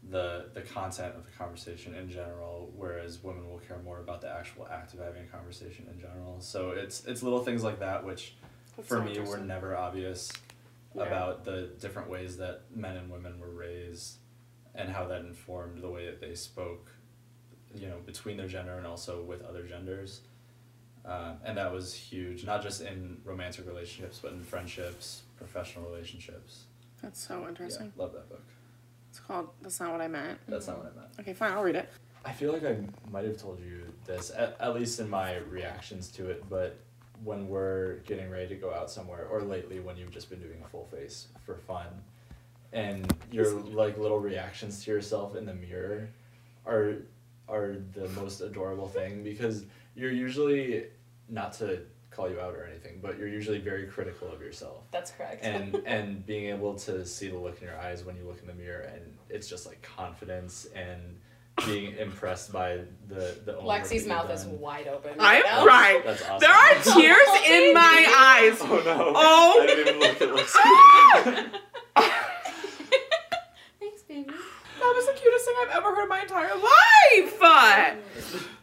the 0.10 0.46
the 0.54 0.62
content 0.62 1.16
of 1.18 1.26
the 1.26 1.32
conversation 1.32 1.94
in 1.96 2.10
general, 2.10 2.72
whereas 2.78 3.22
women 3.22 3.50
will 3.50 3.60
care 3.60 3.80
more 3.80 4.00
about 4.00 4.22
the 4.22 4.30
actual 4.30 4.66
act 4.72 4.94
of 4.94 5.00
having 5.02 5.24
a 5.24 5.28
conversation 5.28 5.88
in 5.94 6.00
general. 6.00 6.40
So 6.40 6.72
it's 6.72 7.04
it's 7.06 7.22
little 7.24 7.44
things 7.44 7.64
like 7.64 7.80
that 7.80 8.06
which 8.06 8.36
That's 8.78 8.88
for 8.88 8.96
so 8.98 9.02
me 9.02 9.12
were 9.12 9.18
interesting. 9.18 9.48
never 9.48 9.76
obvious 9.76 10.32
Yeah. 10.96 11.04
about 11.04 11.46
the 11.46 11.70
different 11.80 12.10
ways 12.10 12.38
that 12.38 12.62
men 12.76 12.98
and 12.98 13.12
women 13.12 13.40
were 13.40 13.52
raised 13.52 14.18
and 14.74 14.90
how 14.90 15.06
that 15.08 15.22
informed 15.22 15.82
the 15.84 15.90
way 15.90 16.06
that 16.08 16.20
they 16.20 16.34
spoke 16.36 16.88
you 17.76 17.88
know 17.88 17.98
between 18.06 18.38
their 18.38 18.48
gender 18.48 18.74
and 18.78 18.88
also 18.88 19.22
with 19.22 19.42
other 19.44 19.64
genders 19.64 20.22
um, 21.06 21.38
and 21.46 21.58
that 21.58 21.72
was 21.72 21.94
huge 21.94 22.44
not 22.46 22.62
just 22.64 22.82
in 22.82 23.18
romantic 23.24 23.68
relationships 23.68 24.20
but 24.22 24.32
in 24.34 24.42
friendships 24.44 25.22
professional 25.38 25.86
relationships 25.90 26.64
That's 27.04 27.24
so 27.26 27.48
interesting. 27.48 27.92
yeah 27.96 28.02
love 28.04 28.14
that 28.14 28.28
book 28.28 28.44
It's 29.12 29.20
called 29.20 29.50
That's 29.62 29.80
Not 29.80 29.92
What 29.92 30.02
I 30.02 30.08
Meant. 30.08 30.40
that's 30.48 30.68
not 30.68 30.78
what 30.80 30.92
i 30.92 31.00
meant 31.00 31.10
Okay, 31.20 31.34
fine, 31.34 31.52
I'll 31.54 31.64
read 31.64 31.76
it. 31.76 31.90
I 32.26 32.32
feel 32.34 32.52
like 32.52 32.64
I 32.66 32.78
might 33.12 33.26
have 33.26 33.38
told 33.38 33.60
you 33.62 33.84
this, 34.06 34.32
at, 34.36 34.58
at 34.60 34.74
least 34.76 35.00
in 35.00 35.10
my 35.10 35.38
reactions 35.38 36.10
to 36.14 36.30
it, 36.30 36.44
but 36.50 36.78
when 37.24 37.48
we're 37.48 37.96
getting 38.06 38.30
ready 38.30 38.48
to 38.48 38.56
go 38.56 38.74
out 38.74 38.90
somewhere, 38.90 39.28
or 39.30 39.42
lately 39.42 39.80
when 39.80 39.98
you've 39.98 40.12
just 40.12 40.30
been 40.30 40.40
doing 40.40 40.62
a 40.64 40.68
full 40.68 40.86
face 40.86 41.28
for 41.46 41.56
fun, 41.56 41.88
and 42.72 43.14
your 43.32 43.50
like 43.52 43.98
little 43.98 44.20
reactions 44.20 44.84
to 44.84 44.92
yourself 44.92 45.36
in 45.36 45.46
the 45.46 45.54
mirror 45.54 46.10
are 46.66 46.98
are 47.48 47.78
the 47.94 48.08
most 48.10 48.42
adorable 48.42 48.88
thing 48.88 49.24
because 49.32 49.66
you're 49.96 50.12
usually 50.12 50.86
not 51.28 51.54
to 51.54 51.82
call 52.12 52.30
you 52.30 52.40
out 52.40 52.56
or 52.56 52.66
anything, 52.66 53.00
but 53.02 53.18
you're 53.18 53.28
usually 53.28 53.60
very 53.60 53.86
critical 53.86 54.32
of 54.32 54.42
yourself. 54.42 54.84
That's 54.92 55.12
correct. 55.12 55.44
And 55.44 55.82
and 55.86 56.26
being 56.26 56.50
able 56.50 56.76
to 56.76 57.06
see 57.06 57.30
the 57.30 57.38
look 57.38 57.62
in 57.62 57.68
your 57.68 57.78
eyes 57.78 58.04
when 58.04 58.16
you 58.18 58.24
look 58.24 58.40
in 58.42 58.48
the 58.48 58.54
mirror 58.54 58.82
and 58.82 59.02
it's 59.30 59.48
just 59.48 59.66
like 59.66 59.82
confidence 59.82 60.68
and 60.76 61.20
being 61.66 61.96
impressed 61.98 62.52
by 62.52 62.80
the 63.08 63.36
the 63.46 63.58
own 63.58 63.66
work 63.66 63.82
Lexi's 63.84 63.92
you've 63.94 64.08
mouth 64.08 64.30
is 64.32 64.46
wide 64.46 64.88
open 64.88 65.12
I'm 65.20 65.20
right 65.20 65.44
now. 65.46 65.64
crying. 65.64 66.02
That's 66.06 66.22
awesome. 66.24 66.40
There 66.40 66.52
are 66.52 66.74
tears 66.84 67.30
in 67.48 67.74
my 67.74 68.06
eyes. 68.18 68.58
Oh 68.62 68.82
no! 68.86 69.14
Oh. 69.16 69.60
I 69.62 69.66
didn't 69.68 69.88
even 69.88 70.00
look 70.00 70.22
at 70.22 70.30
Lexi. 70.30 71.60
thanks 73.80 74.02
baby 74.04 74.26
That 74.80 74.94
was 74.96 75.06
the 75.08 75.14
cutest 75.14 75.46
thing 75.46 75.56
I've 75.64 75.76
ever 75.78 75.96
heard 75.96 76.04
in 76.04 76.10
my 76.10 76.22
entire 76.22 76.56
life. 76.56 77.42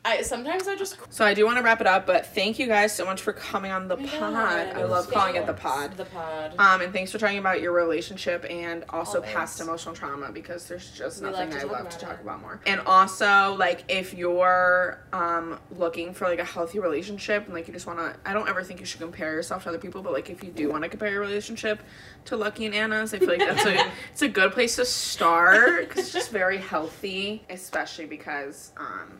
I 0.06 0.22
sometimes 0.22 0.68
I 0.68 0.76
just 0.76 0.96
So 1.12 1.24
I 1.24 1.34
do 1.34 1.44
want 1.44 1.58
to 1.58 1.64
wrap 1.64 1.80
it 1.80 1.86
up, 1.86 2.06
but 2.06 2.26
thank 2.26 2.58
you 2.60 2.66
guys 2.68 2.94
so 2.94 3.04
much 3.04 3.20
for 3.20 3.32
coming 3.32 3.72
on 3.72 3.88
the 3.88 3.96
Oh 3.96 4.06
pod. 4.06 4.34
I 4.76 4.84
love 4.84 5.10
calling 5.10 5.34
it 5.34 5.46
the 5.46 5.52
pod. 5.52 5.96
the 5.96 6.04
pod 6.04 6.54
Um, 6.58 6.80
and 6.80 6.92
thanks 6.92 7.10
for 7.10 7.18
talking 7.18 7.38
about 7.38 7.60
your 7.60 7.72
relationship 7.72 8.46
and 8.48 8.84
also 8.90 9.18
Always. 9.18 9.32
past 9.32 9.60
emotional 9.60 9.94
trauma 9.94 10.30
because 10.30 10.68
there's 10.68 10.90
just 10.92 11.22
We 11.22 11.30
nothing 11.30 11.52
I 11.54 11.64
love 11.64 11.88
to 11.88 11.98
talk 11.98 12.12
it. 12.14 12.20
about 12.22 12.40
more. 12.40 12.60
And 12.66 12.80
also, 12.86 13.56
like, 13.58 13.84
if 13.88 14.14
you're 14.14 15.00
um, 15.12 15.58
looking 15.76 16.14
for 16.14 16.26
like 16.28 16.38
a 16.38 16.44
healthy 16.44 16.78
relationship 16.78 17.44
and 17.46 17.54
like 17.54 17.66
you 17.66 17.74
just 17.74 17.86
want 17.88 17.98
to, 17.98 18.14
I 18.24 18.32
don't 18.32 18.48
ever 18.48 18.62
think 18.62 18.78
you 18.80 18.86
should 18.86 19.00
compare 19.00 19.32
yourself 19.32 19.64
to 19.64 19.70
other 19.70 19.78
people, 19.78 20.02
but 20.02 20.12
like 20.12 20.30
if 20.30 20.44
you 20.44 20.50
do 20.50 20.70
want 20.70 20.84
to 20.84 20.88
compare 20.88 21.10
your 21.10 21.20
relationship 21.20 21.80
to 22.26 22.36
Lucky 22.36 22.66
and 22.66 22.74
Anna's, 22.74 23.12
I 23.12 23.18
feel 23.18 23.28
like 23.28 23.38
that's 23.40 23.64
a 23.66 23.90
it's 24.12 24.22
a 24.22 24.28
good 24.28 24.52
place 24.52 24.76
to 24.76 24.84
start 24.84 25.88
because 25.88 26.04
it's 26.04 26.12
just 26.12 26.30
very 26.30 26.58
healthy, 26.58 27.44
especially 27.50 28.06
because 28.06 28.72
um, 28.76 29.18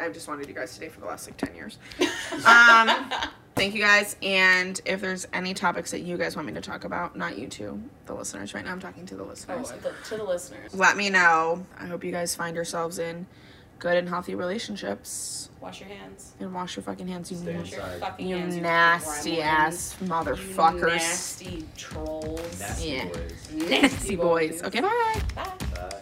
I've 0.00 0.12
just 0.12 0.28
wanted 0.28 0.48
you 0.48 0.54
guys 0.54 0.74
today 0.74 0.88
for 0.88 1.00
the 1.00 1.06
last 1.06 1.26
like 1.26 1.36
ten 1.36 1.54
years. 1.54 1.78
Um, 2.46 2.90
thank 3.54 3.74
you 3.74 3.80
guys. 3.80 4.16
And 4.22 4.80
if 4.84 5.00
there's 5.00 5.26
any 5.32 5.54
topics 5.54 5.92
that 5.92 6.00
you 6.00 6.16
guys 6.16 6.34
want 6.34 6.48
me 6.48 6.54
to 6.54 6.60
talk 6.60 6.84
about, 6.84 7.16
not 7.16 7.38
you 7.38 7.46
two, 7.46 7.80
the 8.06 8.14
listeners. 8.14 8.54
Right 8.54 8.64
now, 8.64 8.72
I'm 8.72 8.80
talking 8.80 9.06
to 9.06 9.14
the 9.14 9.22
Oh, 9.22 9.28
listeners. 9.28 9.70
the, 9.82 9.92
to 10.08 10.16
the 10.16 10.24
listeners. 10.24 10.74
Let 10.74 10.96
me 10.96 11.10
know. 11.10 11.64
I 11.78 11.86
hope 11.86 12.02
you 12.02 12.10
guys 12.10 12.34
find 12.34 12.56
yourselves 12.56 12.98
in 12.98 13.26
good 13.78 13.96
and 13.96 14.08
healthy 14.08 14.34
relationships. 14.34 15.48
Wash 15.60 15.80
your 15.80 15.88
hands. 15.90 16.32
And 16.40 16.52
wash 16.52 16.76
your 16.76 16.82
fucking 16.82 17.06
hands, 17.06 17.30
you, 17.30 17.36
Stay 17.38 17.56
Wash 17.56 17.70
your 17.70 17.80
Inside. 17.82 18.00
fucking 18.00 18.26
you 18.28 18.36
hands. 18.36 18.56
nasty 18.56 19.36
gremlins. 19.36 19.42
ass 19.44 19.96
You 20.00 20.08
motherfuckers. 20.08 20.96
nasty 20.96 21.64
trolls. 21.76 22.58
Nasty 22.60 22.88
Yeah. 22.88 23.04
boys. 23.06 23.50
Nasty 23.52 24.16
boys. 24.16 24.50
boys. 24.50 24.62
Okay, 24.64 24.80
bye. 24.80 25.20
Bye. 25.36 26.00